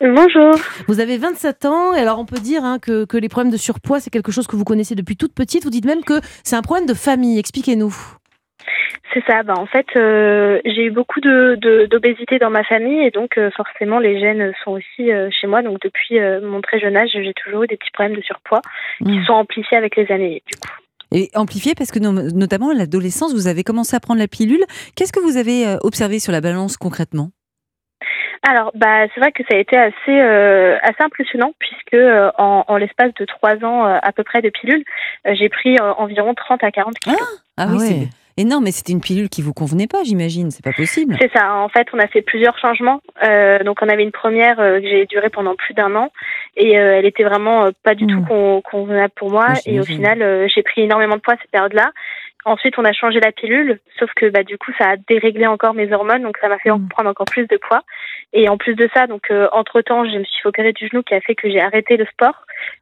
Bonjour. 0.02 0.56
Vous 0.88 1.00
avez 1.00 1.18
27 1.18 1.66
ans 1.66 1.94
et 1.94 2.00
alors 2.00 2.18
on 2.20 2.26
peut 2.26 2.40
dire 2.40 2.64
hein, 2.64 2.80
que, 2.80 3.06
que 3.06 3.18
les 3.18 3.30
problèmes 3.30 3.52
de 3.52 3.58
surpoids, 3.58 4.00
c'est 4.00 4.10
quelque 4.10 4.32
chose 4.32 4.48
que 4.48 4.56
vous 4.56 4.64
connaissez 4.64 4.96
depuis 4.96 5.16
toute 5.16 5.34
petite. 5.36 5.64
Vous 5.64 5.70
dites 5.70 5.86
même 5.86 6.04
que 6.04 6.20
c'est 6.44 6.56
un 6.56 6.62
problème 6.64 6.88
de 6.88 6.94
famille. 6.96 7.38
Expliquez-nous. 7.38 7.94
C'est 9.14 9.24
ça. 9.28 9.44
Bah, 9.44 9.54
en 9.58 9.66
fait, 9.68 9.86
euh, 9.98 10.60
j'ai 10.66 10.86
eu 10.86 10.92
beaucoup 10.92 11.20
de 11.20 11.86
d'obésité 11.86 12.40
dans 12.40 12.50
ma 12.50 12.64
famille 12.64 13.06
et 13.06 13.12
donc 13.12 13.38
euh, 13.38 13.52
forcément 13.56 14.00
les 14.00 14.20
gènes 14.20 14.54
sont 14.64 14.72
aussi 14.72 15.12
euh, 15.12 15.30
chez 15.30 15.46
moi. 15.48 15.62
Donc 15.62 15.80
depuis 15.82 16.20
mon 16.42 16.62
très 16.62 16.80
jeune 16.80 16.98
âge, 16.98 17.10
j'ai 17.14 17.34
toujours 17.36 17.64
eu 17.64 17.68
des 17.68 17.78
petits 17.78 17.92
problèmes 17.92 18.18
de 18.18 18.24
surpoids 18.24 18.62
qui 19.04 19.20
Mm. 19.20 19.26
sont 19.26 19.34
amplifiés 19.34 19.78
avec 19.78 19.96
les 19.98 20.12
années. 20.12 20.42
Du 20.52 20.58
coup. 20.58 20.68
Et 21.14 21.30
amplifié 21.36 21.76
parce 21.76 21.92
que 21.92 22.00
no- 22.00 22.32
notamment 22.32 22.70
à 22.70 22.74
l'adolescence, 22.74 23.34
vous 23.34 23.48
avez 23.48 23.64
commencé 23.64 23.96
à 23.96 24.00
prendre 24.00 24.20
la 24.20 24.28
pilule. 24.30 24.64
Qu'est-ce 24.96 25.12
que 25.12 25.20
vous 25.20 25.36
avez 25.38 25.76
observé 25.84 26.20
sur 26.20 26.32
la 26.32 26.40
balance 26.42 26.78
concrètement? 26.78 27.30
Alors, 28.48 28.72
bah, 28.74 29.06
c'est 29.14 29.20
vrai 29.20 29.32
que 29.32 29.44
ça 29.50 29.56
a 29.56 29.60
été 29.60 29.78
assez 29.78 29.94
euh, 30.10 30.78
assez 30.82 31.02
impressionnant 31.04 31.54
puisque 31.60 31.94
euh, 31.94 32.32
en, 32.38 32.64
en 32.68 32.78
l'espace 32.78 33.14
de 33.20 33.26
trois 33.26 33.64
ans 33.64 33.86
euh, 33.86 33.98
à 34.02 34.12
peu 34.12 34.24
près 34.24 34.42
de 34.42 34.50
pilules, 34.50 34.84
euh, 35.28 35.36
j'ai 35.36 35.48
pris 35.50 35.78
euh, 35.78 35.94
environ 35.94 36.34
30 36.34 36.64
à 36.64 36.72
40 36.72 36.98
kilos. 37.00 37.20
Ah, 37.22 37.36
Ah 37.58 37.68
oui, 37.70 37.78
ouais. 37.78 37.86
c'est 37.86 38.42
énorme, 38.42 38.64
mais 38.64 38.72
c'était 38.72 38.94
une 38.94 39.02
pilule 39.02 39.30
qui 39.30 39.44
vous 39.44 39.54
convenait 39.54 39.86
pas, 39.86 40.00
j'imagine. 40.04 40.50
C'est 40.50 40.64
pas 40.64 40.74
possible. 40.74 41.16
C'est 41.22 41.32
ça. 41.32 41.54
En 41.56 41.70
fait, 41.70 41.88
on 41.94 42.00
a 42.00 42.08
fait 42.08 42.24
plusieurs 42.24 42.58
changements. 42.58 43.02
Euh, 43.24 43.60
donc, 43.60 43.78
on 43.84 43.90
avait 43.90 44.02
une 44.04 44.12
première 44.12 44.60
euh, 44.60 44.80
que 44.80 44.88
j'ai 44.88 45.06
duré 45.06 45.30
pendant 45.30 45.54
plus 45.56 45.76
d'un 45.76 45.96
an 45.96 46.10
et 46.58 46.80
euh, 46.80 46.96
elle 46.98 47.06
était 47.06 47.24
vraiment 47.24 47.66
euh, 47.66 47.72
pas 47.84 47.94
du 47.94 48.08
tout 48.08 48.24
con- 48.28 48.62
convenable 48.62 49.14
pour 49.16 49.30
moi. 49.30 49.50
Oui, 49.50 49.60
et 49.76 49.80
au 49.80 49.84
final, 49.86 50.24
euh, 50.24 50.48
j'ai 50.48 50.64
pris 50.64 50.82
énormément 50.82 51.16
de 51.18 51.22
poids 51.22 51.36
cette 51.40 51.52
période-là. 51.52 51.92
Ensuite, 52.44 52.80
on 52.80 52.86
a 52.86 52.92
changé 52.94 53.20
la 53.20 53.32
pilule, 53.32 53.80
sauf 54.00 54.10
que 54.16 54.28
bah 54.32 54.42
du 54.42 54.58
coup, 54.58 54.72
ça 54.80 54.90
a 54.90 54.96
déréglé 54.98 55.46
encore 55.46 55.76
mes 55.76 55.94
hormones, 55.94 56.24
donc 56.24 56.40
ça 56.42 56.48
m'a 56.48 56.58
fait 56.58 56.72
Mm. 56.72 56.88
prendre 56.90 57.08
encore 57.12 57.28
plus 57.28 57.46
de 57.46 57.56
poids. 57.58 57.84
Et 58.34 58.48
en 58.50 58.58
plus 58.58 58.76
de 58.76 58.90
ça, 58.94 59.08
donc 59.08 59.24
entre 59.52 59.82
temps, 59.82 60.06
je 60.06 60.18
me 60.18 60.24
suis 60.24 60.48
opérer 60.48 60.72
du 60.74 60.88
genou 60.88 61.04
qui 61.04 61.14
a 61.14 61.20
fait 61.22 61.36
que 61.36 61.50
j'ai 61.50 61.60
arrêté 61.60 61.98
le 61.98 62.06
sport. 62.06 62.36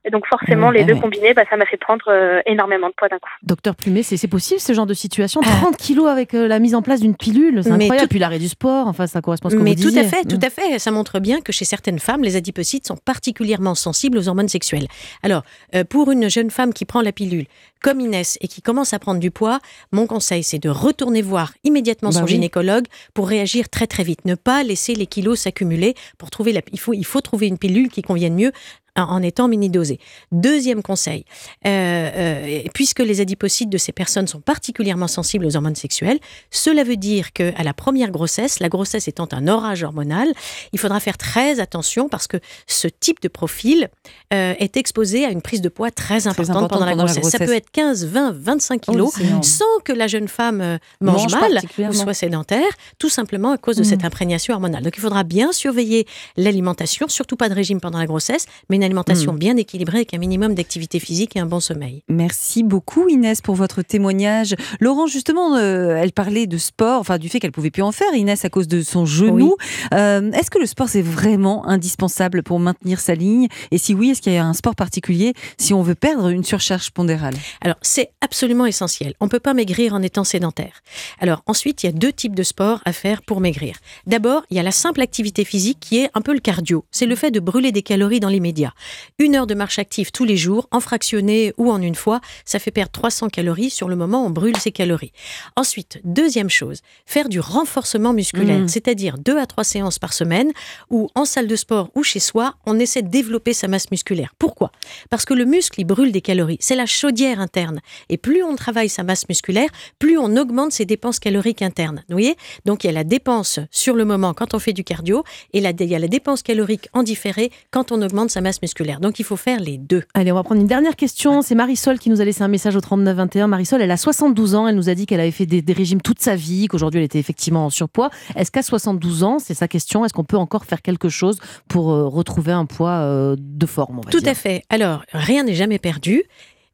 Et 0.06 0.10
donc 0.12 0.28
forcément, 0.28 0.68
Oui, 0.70 0.76
les 0.78 0.82
ah 0.84 0.88
deux 0.88 0.94
ouais. 0.94 1.00
combinés, 1.00 1.34
bah, 1.34 1.44
ça 1.50 1.56
m'a 1.58 1.66
fait 1.66 1.78
prendre 1.78 2.04
euh, 2.10 2.42
énormément 2.46 2.88
de 2.90 2.94
poids 2.94 3.08
d'un 3.08 3.18
coup. 3.18 3.30
Docteur 3.44 3.76
Plumet, 3.76 4.04
c'est 4.04 4.28
possible 4.28 4.60
ce 4.60 4.74
genre 4.74 4.86
de 4.86 4.94
situation? 4.94 5.40
Ah. 5.46 5.50
30 5.62 5.78
kilos 5.78 6.08
avec 6.08 6.34
euh, 6.34 6.48
la 6.48 6.60
mise 6.60 6.76
en 6.76 6.82
place 6.82 7.00
d'une 7.00 7.16
pilule, 7.16 7.64
c'est 7.64 7.72
incroyable. 7.72 8.02
tout- 8.02 8.08
Puis 8.10 8.20
l'arrêt 8.20 8.40
du 8.40 8.50
sport, 8.50 8.88
enfin 8.88 9.08
ça 9.08 9.22
correspond 9.22 9.48
à 9.48 9.52
ce 9.52 9.56
que 9.56 9.62
Mais 9.62 9.72
vous 9.76 9.82
tout 9.82 9.88
disiez. 9.88 10.02
à 10.02 10.04
fait, 10.04 10.24
tout 10.26 10.36
Mm. 10.38 10.46
à 10.46 10.50
fait. 10.50 10.80
Ça 10.80 10.92
montre 10.92 11.20
bien 11.20 11.40
que 11.42 11.52
chez 11.54 11.66
certaines 11.66 12.00
femmes, 12.00 12.24
les 12.24 12.36
adipocytes 12.36 12.86
sont 12.88 12.98
particulièrement 12.98 13.74
sensibles 13.74 14.18
aux 14.18 14.28
hormones 14.28 14.50
sexuelles. 14.50 14.88
Alors, 15.24 15.44
euh, 15.76 15.84
pour 15.86 16.12
une 16.12 16.30
jeune 16.30 16.52
femme 16.52 16.74
qui 16.74 16.84
prend 16.86 17.02
la 17.02 17.12
pilule, 17.14 17.46
comme 17.82 18.02
Inès, 18.02 18.38
et 18.42 18.50
qui 18.50 18.62
commence 18.62 18.94
à 18.94 19.00
prendre 19.00 19.22
du 19.22 19.32
poids, 19.32 19.60
mon 19.94 20.06
conseil, 20.06 20.44
c'est 20.44 20.60
de 20.60 20.70
retourner 20.70 21.22
voir 21.22 21.54
immédiatement 21.64 22.10
Bah 22.10 22.16
son 22.18 22.24
oui. 22.26 22.32
gynécologue 22.32 22.86
pour 23.14 23.30
réagir 23.30 23.70
très 23.70 23.88
très 23.88 24.04
vite. 24.04 24.26
Ne 24.26 24.36
pas 24.36 24.64
laisser 24.64 24.94
les 24.96 25.06
kilos 25.08 25.38
s'accumuler 25.39 25.95
pour 26.17 26.30
trouver 26.30 26.54
la. 26.54 26.62
Il 26.71 26.80
faut, 26.80 26.93
il 26.93 27.06
faut 27.06 27.21
trouver 27.21 27.47
une 27.47 27.58
pilule 27.58 27.89
qui 27.89 28.02
convienne 28.02 28.36
mieux. 28.36 28.52
En- 28.95 29.21
étant 29.21 29.47
mini-dosé. 29.47 29.99
Deuxième 30.32 30.82
conseil, 30.82 31.25
euh, 31.65 31.69
euh, 32.15 32.62
puisque 32.73 32.99
les 32.99 33.21
adipocytes 33.21 33.69
de 33.69 33.78
ces 33.78 33.91
personnes 33.91 34.28
sont 34.28 34.39
particulièrement 34.41 35.08
sensibles 35.08 35.45
aux 35.45 35.56
hormones 35.56 35.75
sexuelles, 35.75 36.19
cela 36.52 36.84
veut 36.84 36.95
dire 36.97 37.34
que 37.34 37.52
à 37.58 37.63
la 37.63 37.73
première 37.73 38.12
grossesse, 38.12 38.60
la 38.60 38.69
grossesse 38.69 39.08
étant 39.08 39.28
un 39.32 39.47
orage 39.47 39.84
hormonal, 39.84 40.32
il 40.73 40.80
faudra 40.80 40.99
faire 40.99 41.17
très 41.17 41.60
attention 41.60 42.10
parce 42.10 42.28
que 42.28 42.38
ce 42.67 42.88
type 42.88 43.21
de 43.21 43.28
profil 43.28 43.89
euh, 44.34 44.54
est 44.60 44.78
exposé 44.78 45.25
à 45.25 45.30
une 45.32 45.41
prise 45.41 45.62
de 45.62 45.69
poids 45.69 45.91
très 45.91 46.28
importante, 46.28 46.69
pendant, 46.69 46.86
la, 46.86 46.91
pendant 46.91 47.04
la 47.06 47.13
grossesse. 47.13 47.30
Ça 47.32 47.39
peut 47.39 47.54
être 47.56 47.71
15, 47.71 48.06
20, 48.06 48.32
25 48.34 48.82
Oh, 48.88 48.91
kilos 48.91 49.13
sans 49.41 49.65
que 49.84 49.91
la 49.91 50.08
jeune 50.08 50.28
femme 50.28 50.80
mange, 51.02 51.23
Mange 51.23 51.32
mal 51.34 51.62
ou 51.89 51.93
soit 51.93 52.13
sédentaire, 52.13 52.69
tout 52.97 53.10
simplement 53.10 53.52
à 53.52 53.58
cause 53.58 53.75
de 53.78 53.82
Mm. 53.82 53.86
cette 53.86 54.06
imprégnation 54.06 54.54
hormonale. 54.54 54.84
Donc 54.84 54.95
il 54.97 55.02
faudra 55.02 55.23
bien 55.23 55.52
surveiller 55.52 56.06
l'alimentation, 56.38 57.08
surtout 57.08 57.36
pas 57.36 57.49
de 57.49 57.54
régime 57.54 57.80
pendant 57.82 57.99
la 57.99 58.06
grossesse, 58.06 58.45
mais 58.69 58.78
une 58.80 58.84
alimentation 58.86 59.34
Mm. 59.34 59.38
bien 59.38 59.58
équilibrée 59.58 59.98
avec 59.98 60.13
un 60.13 60.18
minimum 60.18 60.56
d'activité 60.56 61.00
physique 61.00 61.36
et 61.36 61.39
un 61.39 61.46
bon 61.46 61.60
sommeil. 61.60 62.02
Merci 62.08 62.63
beaucoup 62.63 63.10
Inès 63.10 63.42
pour 63.42 63.56
votre 63.56 63.82
témoignage. 63.82 64.56
Laurent, 64.80 65.06
justement, 65.08 65.58
euh, 65.58 65.98
elle 65.98 66.13
parlait 66.13 66.48
de 66.48 66.58
sport, 66.58 67.00
enfin 67.02 67.18
du 67.18 67.28
fait 67.28 67.39
qu'elle 67.39 67.52
pouvait 67.52 67.72
plus 67.72 67.82
en 67.84 67.92
faire, 67.92 68.13
Inès, 68.15 68.46
à 68.46 68.50
cause 68.50 68.68
de 68.68 68.82
son 68.82 69.06
genou. 69.06 69.56
Euh, 69.94 70.32
est-ce 70.32 70.50
que 70.50 70.60
le 70.60 70.65
sport, 70.65 70.88
c'est 70.88 71.02
vraiment 71.02 71.68
indispensable 71.68 72.42
pour 72.42 72.60
maintenir 72.60 73.00
sa 73.02 73.15
ligne? 73.15 73.48
Et 73.72 73.78
si 73.78 73.94
oui, 73.94 74.12
est-ce 74.12 74.22
qu'il 74.22 74.34
y 74.34 74.38
a 74.38 74.46
un 74.46 74.54
sport 74.54 74.76
particulier 74.76 75.34
si 75.58 75.74
on 75.74 75.82
veut 75.82 75.96
perdre 75.96 76.30
une 76.30 76.44
surcharge 76.46 76.92
pondérale? 76.92 77.36
Alors, 77.62 77.78
c'est 77.82 78.12
absolument 78.22 78.65
essentiel. 78.65 79.13
On 79.20 79.26
ne 79.26 79.30
peut 79.30 79.39
pas 79.42 79.54
maigrir 79.54 79.94
en 79.94 80.02
étant 80.02 80.24
sédentaire. 80.24 80.82
Alors, 81.20 81.44
ensuite, 81.48 81.84
il 81.84 81.88
y 81.88 81.89
a 81.89 81.94
deux 81.94 82.13
types 82.13 82.36
de 82.36 82.44
sports 82.44 82.80
à 82.86 82.94
faire 82.94 83.22
pour 83.24 83.42
maigrir. 83.42 83.76
D'abord, 84.08 84.44
il 84.50 84.58
y 84.58 84.60
a 84.60 84.63
la 84.63 84.72
simple 84.72 85.02
activité 85.02 85.44
physique 85.44 85.80
qui 85.82 85.98
est 86.00 86.10
un 86.13 86.22
peu 86.22 86.34
le 86.34 86.39
cardio. 86.39 86.86
C'est 86.92 87.06
le 87.06 87.15
fait 87.15 87.32
de 87.32 87.39
brûler 87.42 87.72
des 87.72 87.82
calories 87.82 88.20
dans 88.22 88.30
l'immédiat. 88.30 88.69
Une 89.18 89.36
heure 89.36 89.48
de 89.48 89.54
marche 89.56 89.80
active 89.80 90.12
tous 90.12 90.26
les 90.26 90.38
jours, 90.38 90.68
en 90.72 90.80
fractionné 90.80 91.54
ou 91.58 91.72
en 91.72 91.82
une 91.82 91.96
fois, 91.96 92.22
ça 92.46 92.60
fait 92.60 92.72
perdre 92.72 92.92
300 92.92 93.30
calories. 93.30 93.70
Sur 93.70 93.90
le 93.90 93.96
moment, 93.96 94.26
on 94.26 94.30
brûle 94.30 94.58
ces 94.58 94.72
calories. 94.72 95.12
Ensuite, 95.56 96.00
deuxième 96.04 96.50
chose, 96.50 96.82
faire 97.06 97.30
du 97.30 97.40
renforcement 97.40 98.14
musculaire, 98.14 98.60
Mhm. 98.60 98.68
c'est-à-dire 98.68 99.18
deux 99.18 99.38
à 99.38 99.46
trois 99.46 99.64
séances 99.64 100.00
par 100.00 100.14
semaine 100.14 100.52
où 100.90 101.10
en 101.16 101.26
salle 101.26 101.48
de 101.48 101.56
sport 101.56 101.90
ou 101.96 102.04
chez 102.04 102.20
soi, 102.20 102.56
on 102.66 102.80
essaie 102.80 103.02
de 103.02 103.10
développer 103.10 103.54
sa 103.54 103.68
masse 103.68 103.92
musculaire. 103.92 104.34
Pourquoi? 104.40 104.72
Parce 105.10 105.26
que 105.26 105.34
le 105.34 105.46
muscle, 105.46 105.80
il 105.80 105.86
brûle 105.86 106.12
des 106.12 106.22
calories. 106.22 106.58
C'est 106.60 106.76
la 106.76 106.86
chaudière 106.86 107.40
interne. 107.40 107.80
Et 108.10 108.18
plus 108.18 108.44
on 108.44 108.56
travaille 108.56 108.90
sa 108.90 109.04
masse 109.04 109.28
musculaire, 109.30 109.70
plus 110.00 110.18
on 110.18 110.36
augmente 110.38 110.72
ses 110.72 110.86
dépenses 110.86 111.20
caloriques 111.20 111.62
internes. 111.62 112.04
Vous 112.10 112.16
voyez? 112.16 112.36
Donc 112.66 112.84
il 112.84 112.88
y 112.88 112.90
a 112.90 112.94
la 112.94 113.04
dépense 113.04 113.60
sur 113.72 113.96
le 113.96 114.06
moment 114.06 114.34
quand 114.34 114.54
on 114.54 114.60
fait 114.60 114.74
du 114.74 114.84
cardio 114.84 115.24
et 115.54 115.62
la- 115.62 115.72
il 115.80 115.86
y 115.86 115.96
a 115.96 116.00
la 116.00 116.08
dépense 116.08 116.44
calorique 116.44 116.90
en 116.94 117.04
différé 117.04 117.52
quand 117.72 117.92
on 117.92 118.02
augmente 118.02 118.30
sa 118.30 118.42
masse 118.42 118.59
musculaire. 118.62 119.00
Donc 119.00 119.19
il 119.19 119.24
faut 119.26 119.36
faire 119.36 119.60
les 119.60 119.78
deux. 119.78 120.04
Allez, 120.13 120.32
on 120.32 120.36
va 120.36 120.43
prendre 120.43 120.62
une 120.62 120.67
dernière 120.67 120.95
question. 120.95 121.41
C'est 121.41 121.56
Marisol 121.56 122.00
qui 122.00 122.10
nous 122.10 122.22
a 122.22 122.26
laissé 122.26 122.41
un 122.43 122.48
message 122.48 122.76
au 122.76 122.82
3921. 122.82 123.48
Marisol, 123.48 123.82
elle 123.82 123.91
a 123.91 123.98
72 123.98 124.56
ans. 124.56 124.67
Elle 124.67 124.76
nous 124.76 124.89
a 124.89 124.95
dit 124.95 125.06
qu'elle 125.06 125.19
avait 125.19 125.32
fait 125.32 125.45
des, 125.45 125.62
des 125.62 125.74
régimes 125.74 126.02
toute 126.02 126.19
sa 126.22 126.36
vie, 126.36 126.67
qu'aujourd'hui 126.67 127.00
elle 127.00 127.06
était 127.06 127.19
effectivement 127.19 127.65
en 127.65 127.69
surpoids. 127.69 128.10
Est-ce 128.36 128.52
qu'à 128.52 128.63
72 128.63 129.24
ans, 129.24 129.39
c'est 129.39 129.54
sa 129.54 129.67
question, 129.67 130.06
est-ce 130.06 130.13
qu'on 130.13 130.24
peut 130.24 130.38
encore 130.38 130.65
faire 130.65 130.82
quelque 130.82 131.10
chose 131.10 131.39
pour 131.67 131.91
euh, 131.91 132.08
retrouver 132.08 132.52
un 132.52 132.65
poids 132.65 132.91
euh, 133.00 133.36
de 133.38 133.65
forme 133.65 134.00
on 134.00 134.02
va 134.02 134.12
Tout 134.12 134.19
dire? 134.19 134.30
à 134.32 134.36
fait. 134.36 134.63
Alors, 134.69 135.04
rien 135.13 135.43
n'est 135.43 135.56
jamais 135.56 135.80
perdu. 135.80 136.24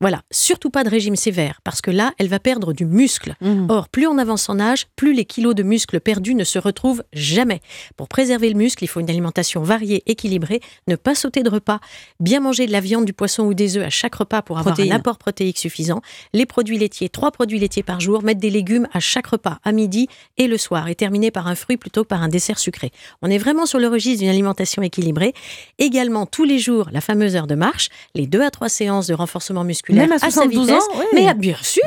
Voilà, 0.02 0.24
surtout 0.30 0.70
pas 0.70 0.84
de 0.84 0.90
régime 0.90 1.16
sévère, 1.16 1.62
parce 1.64 1.80
que 1.80 1.90
là, 1.90 2.14
elle 2.18 2.28
va 2.28 2.40
perdre 2.40 2.74
du 2.74 2.86
muscle. 2.86 3.36
Mhm. 3.40 3.68
Or, 3.70 3.88
plus 3.88 4.08
on 4.08 4.18
avance 4.18 4.50
en 4.50 4.60
âge, 4.60 4.88
plus 4.98 5.14
les 5.14 5.24
kilos 5.24 5.56
de 5.56 5.64
muscles 5.64 6.02
perdus 6.02 6.36
ne 6.36 6.44
se 6.44 6.60
retrouvent 6.60 7.02
jamais. 7.14 7.62
Pour 7.96 8.10
préserver 8.10 8.50
le 8.50 8.56
muscle, 8.56 8.84
il 8.84 8.88
faut 8.88 9.00
une 9.00 9.10
alimentation 9.10 9.64
variée, 9.64 10.04
équilibrée, 10.06 10.60
ne 10.90 10.98
pas 10.98 11.16
sauter 11.16 11.44
de 11.44 11.50
repas, 11.50 11.80
bien 12.20 12.42
manger 12.42 12.68
de 12.68 12.74
la 12.74 12.82
viande, 12.82 13.06
du 13.06 13.14
poisson 13.14 13.44
ou 13.44 13.54
des 13.54 13.78
œufs 13.78 13.86
à 13.86 13.90
chaque 13.90 14.16
repas 14.16 14.42
pour 14.42 14.60
avoir 14.60 14.78
un 14.78 14.92
apport 14.92 15.18
protéique 15.18 15.60
suffisant, 15.60 16.02
les 16.34 16.46
produits 16.46 16.78
laitiers, 16.78 17.08
trois 17.08 17.32
produits 17.32 17.60
laitiers 17.60 17.84
par 17.84 18.02
jour, 18.02 18.22
mettre 18.22 18.42
des 18.42 18.50
légumes 18.50 18.90
à 18.92 19.00
chaque 19.00 19.28
repas, 19.28 19.60
à 19.64 19.72
midi 19.72 20.10
et 20.36 20.48
le 20.48 20.58
soir, 20.58 20.90
et 20.90 20.96
terminer 20.96 21.32
par 21.32 21.48
un 21.48 21.56
fruit 21.56 21.78
plutôt 21.78 22.04
que 22.04 22.10
par 22.10 22.22
un 22.22 22.28
dessert 22.28 22.60
sucré. 22.60 22.92
On 23.22 23.30
est 23.30 23.38
vraiment 23.38 23.66
sur 23.66 23.80
le 23.80 23.88
registre 23.88 24.20
d'une 24.20 24.30
alimentation 24.30 24.82
équilibrée. 24.82 25.34
Également, 25.80 26.26
tous 26.26 26.44
les 26.44 26.60
jours, 26.60 26.90
la 26.92 27.00
fameuse 27.00 27.38
heure 27.38 27.48
de 27.48 27.56
marche, 27.56 27.88
les 28.14 28.28
deux 28.28 28.42
à 28.42 28.52
trois 28.52 28.68
séances 28.68 29.08
de 29.08 29.14
renforcement 29.14 29.64
musculaire 29.64 29.85
Même 29.90 30.12
à 30.12 30.20
sa 30.20 30.30
72 30.32 30.68
vitesse. 30.68 30.84
ans, 30.84 30.88
oui. 30.98 31.06
Mais 31.14 31.28
ah, 31.30 31.34
bien 31.34 31.56
sûr. 31.62 31.84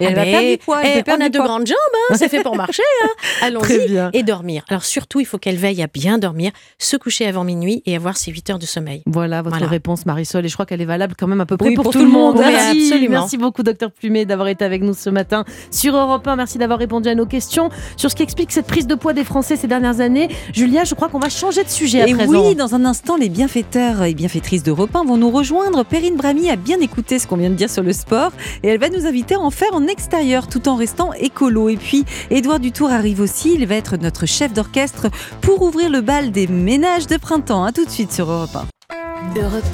Et 0.00 0.04
elle 0.04 0.12
Ah 0.12 0.14
va 0.14 0.24
perdre 0.24 0.48
du 0.50 0.58
poids, 0.58 0.80
elle 0.84 0.98
eh, 0.98 1.02
perdre 1.02 1.22
on 1.22 1.26
a 1.26 1.28
de 1.28 1.38
grandes 1.38 1.66
jambes, 1.66 1.76
hein, 2.10 2.14
c'est 2.16 2.28
fait 2.28 2.42
pour 2.42 2.56
marcher. 2.56 2.82
hein. 3.04 3.08
Allons-y 3.42 3.98
et 4.12 4.22
dormir. 4.22 4.64
Alors 4.68 4.84
surtout, 4.84 5.20
il 5.20 5.26
faut 5.26 5.38
qu'elle 5.38 5.56
veille 5.56 5.82
à 5.82 5.86
bien 5.86 6.18
dormir, 6.18 6.52
se 6.78 6.96
coucher 6.96 7.26
avant 7.26 7.44
minuit 7.44 7.82
et 7.86 7.96
avoir 7.96 8.16
ses 8.16 8.30
8 8.30 8.50
heures 8.50 8.58
de 8.58 8.66
sommeil. 8.66 9.02
Voilà 9.06 9.42
votre 9.42 9.56
Voilà. 9.56 9.70
réponse, 9.70 10.06
Marisol. 10.06 10.44
Et 10.44 10.48
je 10.48 10.54
crois 10.54 10.66
qu'elle 10.66 10.80
est 10.80 10.84
valable 10.86 11.14
quand 11.18 11.26
même 11.26 11.40
à 11.40 11.46
peu 11.46 11.56
près 11.56 11.68
Oui, 11.70 11.74
pour, 11.74 11.84
pour 11.84 11.92
tout, 11.92 11.98
tout 12.00 12.04
le 12.04 12.10
monde. 12.10 12.36
Merci, 12.38 12.82
absolument. 12.90 13.10
merci 13.20 13.36
beaucoup, 13.38 13.62
docteur 13.62 13.90
Plumet, 13.90 14.24
d'avoir 14.24 14.48
été 14.48 14.64
avec 14.64 14.82
nous 14.82 14.94
ce 14.94 15.10
matin 15.10 15.44
sur 15.70 15.96
Europe 15.96 16.26
1. 16.26 16.36
Merci 16.36 16.58
d'avoir 16.58 16.78
répondu 16.78 17.08
à 17.08 17.14
nos 17.14 17.26
questions 17.26 17.68
sur 17.96 18.10
ce 18.10 18.16
qui 18.16 18.22
explique 18.22 18.52
cette 18.52 18.66
prise 18.66 18.86
de 18.86 18.94
poids 18.94 19.12
des 19.12 19.24
Français 19.24 19.56
ces 19.56 19.66
dernières 19.66 20.00
années. 20.00 20.28
Julia, 20.54 20.84
je 20.84 20.94
crois 20.94 21.08
qu'on 21.08 21.18
va 21.18 21.28
changer 21.28 21.64
de 21.64 21.68
sujet 21.68 22.02
à 22.02 22.08
Et 22.08 22.14
présent. 22.14 22.48
oui, 22.48 22.54
dans 22.54 22.74
un 22.74 22.84
instant, 22.84 23.16
les 23.16 23.28
bienfaiteurs 23.28 24.02
et 24.04 24.14
bienfaitrices 24.14 24.62
d'Europe 24.62 24.94
1 24.94 25.04
vont 25.04 25.16
nous 25.16 25.30
rejoindre. 25.30 25.84
Perrine 25.84 26.16
Brami 26.16 26.50
a 26.50 26.56
bien 26.56 26.80
écouté 26.80 27.18
ce 27.18 27.26
qu'on 27.26 27.41
vient 27.42 27.50
de 27.50 27.56
dire 27.56 27.70
sur 27.70 27.82
le 27.82 27.92
sport 27.92 28.32
et 28.62 28.68
elle 28.68 28.78
va 28.78 28.88
nous 28.88 29.06
inviter 29.06 29.34
à 29.34 29.40
en 29.40 29.50
faire 29.50 29.74
en 29.74 29.86
extérieur 29.86 30.48
tout 30.48 30.68
en 30.68 30.76
restant 30.76 31.12
écolo. 31.12 31.68
Et 31.68 31.76
puis, 31.76 32.04
Édouard 32.30 32.60
Dutour 32.60 32.90
arrive 32.90 33.20
aussi. 33.20 33.54
Il 33.54 33.66
va 33.66 33.74
être 33.74 33.96
notre 33.96 34.26
chef 34.26 34.52
d'orchestre 34.52 35.08
pour 35.40 35.62
ouvrir 35.62 35.90
le 35.90 36.00
bal 36.00 36.30
des 36.30 36.46
ménages 36.46 37.06
de 37.06 37.16
printemps. 37.16 37.64
À 37.64 37.72
tout 37.72 37.84
de 37.84 37.90
suite 37.90 38.12
sur 38.12 38.30
Europe 38.30 38.56
1. 38.56 39.40
Europe 39.40 39.64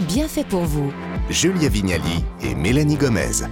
1, 0.00 0.04
bien 0.06 0.28
fait 0.28 0.44
pour 0.44 0.62
vous. 0.62 0.92
Julia 1.30 1.68
Vignali 1.68 2.24
et 2.42 2.54
Mélanie 2.54 2.96
Gomez. 2.96 3.44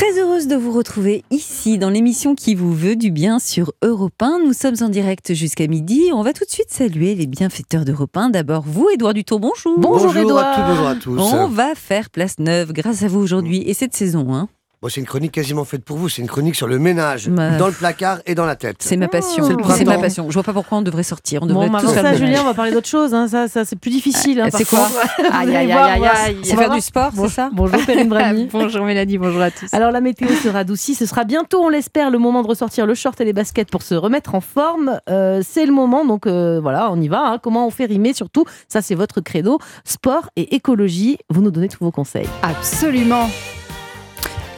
Très 0.00 0.18
heureuse 0.18 0.46
de 0.46 0.56
vous 0.56 0.72
retrouver 0.72 1.24
ici 1.30 1.76
dans 1.76 1.90
l'émission 1.90 2.34
qui 2.34 2.54
vous 2.54 2.72
veut 2.72 2.96
du 2.96 3.10
bien 3.10 3.38
sur 3.38 3.74
Europe 3.82 4.22
1. 4.22 4.38
Nous 4.46 4.54
sommes 4.54 4.76
en 4.80 4.88
direct 4.88 5.34
jusqu'à 5.34 5.66
midi. 5.66 6.08
On 6.14 6.22
va 6.22 6.32
tout 6.32 6.46
de 6.46 6.50
suite 6.50 6.70
saluer 6.70 7.14
les 7.14 7.26
bienfaiteurs 7.26 7.84
d'Europe 7.84 8.16
1. 8.16 8.30
D'abord, 8.30 8.62
vous, 8.66 8.88
Édouard 8.88 9.12
Dutour, 9.12 9.40
bonjour. 9.40 9.78
Bonjour, 9.78 10.16
à 10.16 10.20
Édouard. 10.22 10.54
tous, 10.54 10.62
bonjour 10.62 10.86
à 10.86 10.94
tous. 10.94 11.20
On 11.20 11.48
va 11.48 11.74
faire 11.74 12.08
place 12.08 12.38
neuve 12.38 12.72
grâce 12.72 13.02
à 13.02 13.08
vous 13.08 13.18
aujourd'hui 13.18 13.62
et 13.68 13.74
cette 13.74 13.94
saison. 13.94 14.32
Hein. 14.32 14.48
Bon, 14.82 14.88
c'est 14.88 15.02
une 15.02 15.06
chronique 15.06 15.32
quasiment 15.32 15.66
faite 15.66 15.84
pour 15.84 15.98
vous. 15.98 16.08
C'est 16.08 16.22
une 16.22 16.28
chronique 16.28 16.54
sur 16.54 16.66
le 16.66 16.78
ménage, 16.78 17.26
dans 17.28 17.66
le 17.66 17.72
placard 17.72 18.20
et 18.24 18.34
dans 18.34 18.46
la 18.46 18.56
tête. 18.56 18.76
C'est 18.80 18.96
ma 18.96 19.08
passion. 19.08 19.44
C'est 19.46 19.52
le 19.52 19.62
C'est 19.76 19.84
ma 19.84 19.98
passion. 19.98 20.30
Je 20.30 20.32
vois 20.32 20.42
pas 20.42 20.54
pourquoi 20.54 20.78
on 20.78 20.82
devrait 20.82 21.02
sortir. 21.02 21.42
On 21.42 21.46
devrait 21.46 21.68
Bon, 21.68 21.78
faire 21.80 21.90
ça, 22.02 22.14
Julien, 22.14 22.40
on 22.40 22.44
va 22.46 22.54
parler 22.54 22.72
d'autre 22.72 22.88
chose. 22.88 23.12
hein. 23.12 23.28
Ça, 23.28 23.46
ça 23.46 23.66
c'est 23.66 23.76
plus 23.78 23.90
difficile. 23.90 24.40
hein, 24.40 24.48
c'est 24.50 24.66
par 24.66 24.88
quoi 24.88 25.02
Aïe, 25.32 25.54
aïe, 25.54 25.70
aïe, 25.70 26.36
C'est 26.42 26.56
faire 26.56 26.70
du 26.70 26.80
sport, 26.80 27.12
c'est 27.14 27.28
ça 27.28 27.50
Bonjour 27.52 27.78
Perrine 27.84 28.08
Brami. 28.08 28.46
Bonjour 28.52 28.86
Mélanie, 28.86 29.18
bonjour 29.18 29.42
à 29.42 29.50
tous. 29.50 29.68
Alors 29.74 29.90
la 29.90 30.00
météo 30.00 30.28
se 30.28 30.48
radoucit, 30.48 30.94
ce 30.94 31.04
sera 31.04 31.24
bientôt, 31.24 31.62
on 31.62 31.68
l'espère, 31.68 32.10
le 32.10 32.16
moment 32.18 32.40
de 32.42 32.48
ressortir 32.48 32.86
le 32.86 32.94
short 32.94 33.20
et 33.20 33.26
les 33.26 33.34
baskets 33.34 33.70
pour 33.70 33.82
se 33.82 33.94
remettre 33.94 34.34
en 34.34 34.40
forme. 34.40 34.98
Euh, 35.10 35.42
c'est 35.46 35.66
le 35.66 35.72
moment, 35.72 36.06
donc 36.06 36.26
euh, 36.26 36.58
voilà, 36.58 36.90
on 36.90 36.98
y 36.98 37.08
va. 37.08 37.20
hein. 37.32 37.38
Comment 37.42 37.66
on 37.66 37.70
fait 37.70 37.84
rimer 37.84 38.14
surtout 38.14 38.46
Ça, 38.66 38.80
c'est 38.80 38.94
votre 38.94 39.20
credo. 39.20 39.58
Sport 39.84 40.30
et 40.36 40.54
écologie. 40.54 41.18
Vous 41.28 41.42
nous 41.42 41.50
donnez 41.50 41.68
tous 41.68 41.84
vos 41.84 41.90
conseils. 41.92 42.28
Absolument. 42.42 43.28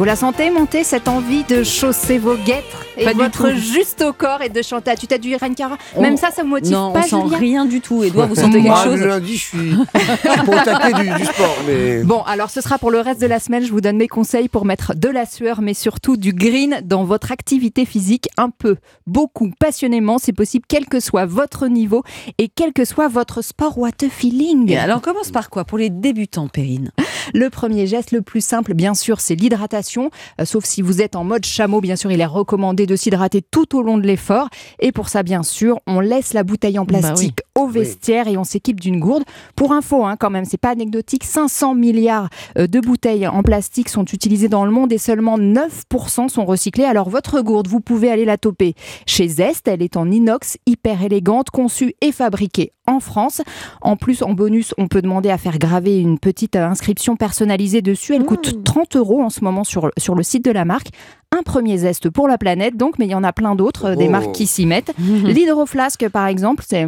Vous 0.03 0.07
la 0.07 0.17
sentez 0.17 0.51
monter 0.51 0.83
cette 0.83 1.07
envie 1.07 1.45
de 1.45 1.62
chausser 1.62 2.19
vos 2.19 2.35
guêtres 2.35 2.85
et 2.99 3.05
Pas 3.05 3.12
du 3.15 3.21
votre 3.21 3.49
tout. 3.51 3.57
juste 3.57 4.03
au 4.03 4.12
corps 4.12 4.43
et 4.43 4.49
de 4.49 4.61
chanter 4.61 4.91
à 4.91 4.97
tu 4.97 5.07
du 5.21 5.37
Rankara 5.37 5.79
On- 5.95 6.03
Même 6.03 6.17
ça, 6.17 6.33
ça 6.33 6.43
vous 6.43 6.49
motive 6.49 6.73
Non, 6.73 6.91
pas, 6.93 6.99
on 6.99 7.03
sent 7.03 7.17
Julien 7.27 7.38
rien 7.38 7.65
du 7.67 7.81
tout. 7.81 8.03
Edouard, 8.03 8.27
vous 8.27 8.35
sentez 8.35 8.55
quelque 8.55 8.67
Moi, 8.67 8.83
chose 8.83 8.99
le 8.99 9.07
lundi, 9.07 9.37
je 9.37 9.45
suis, 9.45 9.75
attaquer 10.59 11.05
du, 11.05 11.09
du 11.15 11.25
sport, 11.25 11.57
mais 11.69 12.03
Bon, 12.03 12.21
alors 12.23 12.51
ce 12.51 12.61
sera 12.61 12.79
pour 12.79 12.91
le 12.91 12.99
reste 12.99 13.21
de 13.21 13.27
la 13.29 13.38
semaine. 13.38 13.65
Je 13.65 13.71
vous 13.71 13.81
donne 13.81 13.97
mes 13.97 14.09
conseils 14.09 14.49
pour 14.49 14.65
mettre 14.65 14.97
de 14.97 15.09
la 15.09 15.25
sueur, 15.25 15.62
mais 15.62 15.73
surtout 15.73 16.17
du 16.17 16.33
green 16.33 16.81
dans 16.83 17.05
votre 17.05 17.31
activité 17.31 17.85
physique 17.85 18.29
un 18.37 18.51
peu, 18.51 18.79
beaucoup, 19.07 19.53
passionnément. 19.61 20.19
C'est 20.19 20.33
possible, 20.33 20.65
quel 20.67 20.87
que 20.87 20.99
soit 20.99 21.27
votre 21.27 21.69
niveau 21.69 22.03
et 22.38 22.49
quel 22.49 22.73
que 22.73 22.85
soit 22.85 23.07
votre 23.07 23.41
sport 23.41 23.79
what 23.79 23.91
a 24.03 24.09
feeling. 24.11 24.69
Et 24.69 24.79
alors, 24.79 24.97
on 24.97 25.01
commence 25.01 25.31
par 25.31 25.49
quoi 25.49 25.65
Pour 25.65 25.79
les 25.79 25.91
débutants, 25.91 26.49
Perrine? 26.49 26.91
Le 27.35 27.51
premier 27.51 27.87
geste 27.87 28.11
le 28.11 28.21
plus 28.21 28.45
simple, 28.45 28.75
bien 28.75 28.95
sûr, 28.95 29.21
c'est 29.21 29.37
l'hydratation. 29.37 29.91
Euh, 30.40 30.44
sauf 30.44 30.64
si 30.64 30.83
vous 30.83 31.02
êtes 31.02 31.16
en 31.16 31.24
mode 31.24 31.44
chameau, 31.44 31.81
bien 31.81 31.96
sûr, 31.96 32.11
il 32.11 32.20
est 32.20 32.26
recommandé 32.26 32.87
de 32.87 32.96
s'hydrater 32.96 33.42
tout 33.42 33.76
au 33.76 33.83
long 33.83 33.98
de 33.98 34.07
l'effort. 34.07 34.48
Et 34.81 34.92
pour 34.92 35.09
ça, 35.09 35.22
bien 35.22 35.42
sûr, 35.42 35.81
on 35.87 36.00
laisse 36.00 36.33
la 36.33 36.44
bouteille 36.44 36.78
en 36.78 36.85
Bah 36.85 37.00
plastique 37.00 37.40
au 37.59 37.67
vestiaire 37.67 38.29
et 38.29 38.37
on 38.37 38.45
s'équipe 38.45 38.81
d'une 38.81 38.99
gourde. 38.99 39.25
Pour 39.57 39.73
info, 39.73 40.05
hein, 40.05 40.17
quand 40.19 40.31
même, 40.31 40.45
c'est 40.45 40.57
pas 40.57 40.71
anecdotique, 40.71 41.25
500 41.25 41.75
milliards 41.75 42.29
euh, 42.59 42.67
de 42.67 42.81
bouteilles 42.81 43.27
en 43.27 43.43
plastique 43.43 43.88
sont 43.88 44.05
utilisées 44.05 44.49
dans 44.49 44.65
le 44.65 44.71
monde 44.71 44.93
et 44.93 44.99
seulement 44.99 45.38
9% 45.38 46.29
sont 46.29 46.45
recyclées. 46.45 46.85
Alors 46.85 47.09
votre 47.11 47.41
gourde, 47.43 47.69
vous 47.69 47.81
pouvez 47.81 48.11
aller 48.11 48.25
la 48.25 48.38
toper 48.38 48.75
chez 49.07 49.29
Zest. 49.29 49.69
Elle 49.69 49.83
est 49.83 49.97
en 49.97 50.11
inox, 50.11 50.57
hyper 50.67 51.03
élégante, 51.03 51.51
conçue 51.51 51.95
et 52.01 52.12
fabriquée 52.12 52.73
en 52.87 53.01
France. 53.01 53.43
En 53.81 53.97
plus, 53.97 54.23
en 54.23 54.33
bonus, 54.33 54.75
on 54.79 54.88
peut 54.88 55.03
demander 55.03 55.31
à 55.31 55.38
faire 55.38 55.59
graver 55.59 55.99
une 56.01 56.19
petite 56.19 56.57
euh, 56.57 56.67
inscription 56.67 57.17
personnalisée 57.17 57.83
dessus. 57.83 58.15
Elle 58.15 58.25
coûte 58.25 58.65
30 58.65 58.97
euros 58.97 59.23
en 59.23 59.31
ce 59.31 59.45
moment 59.45 59.65
sur, 59.65 59.91
sur 59.99 60.15
le 60.15 60.23
site 60.23 60.45
de 60.45 60.51
la 60.51 60.65
marque. 60.65 60.88
Un 61.35 61.43
premier 61.43 61.79
zeste 61.79 62.11
pour 62.11 62.29
la 62.29 62.37
planète, 62.38 62.77
donc, 62.77 62.99
mais 62.99 63.07
il 63.07 63.11
y 63.11 63.15
en 63.15 63.25
a 63.25 63.33
plein 63.33 63.55
d'autres, 63.55 63.91
euh, 63.91 63.97
des 63.97 64.09
Oh. 64.09 64.11
marques 64.11 64.33
qui 64.33 64.47
s'y 64.47 64.67
mettent. 64.67 64.93
L'hydroflasque, 64.99 66.09
par 66.09 66.27
exemple, 66.27 66.65
c'est 66.69 66.87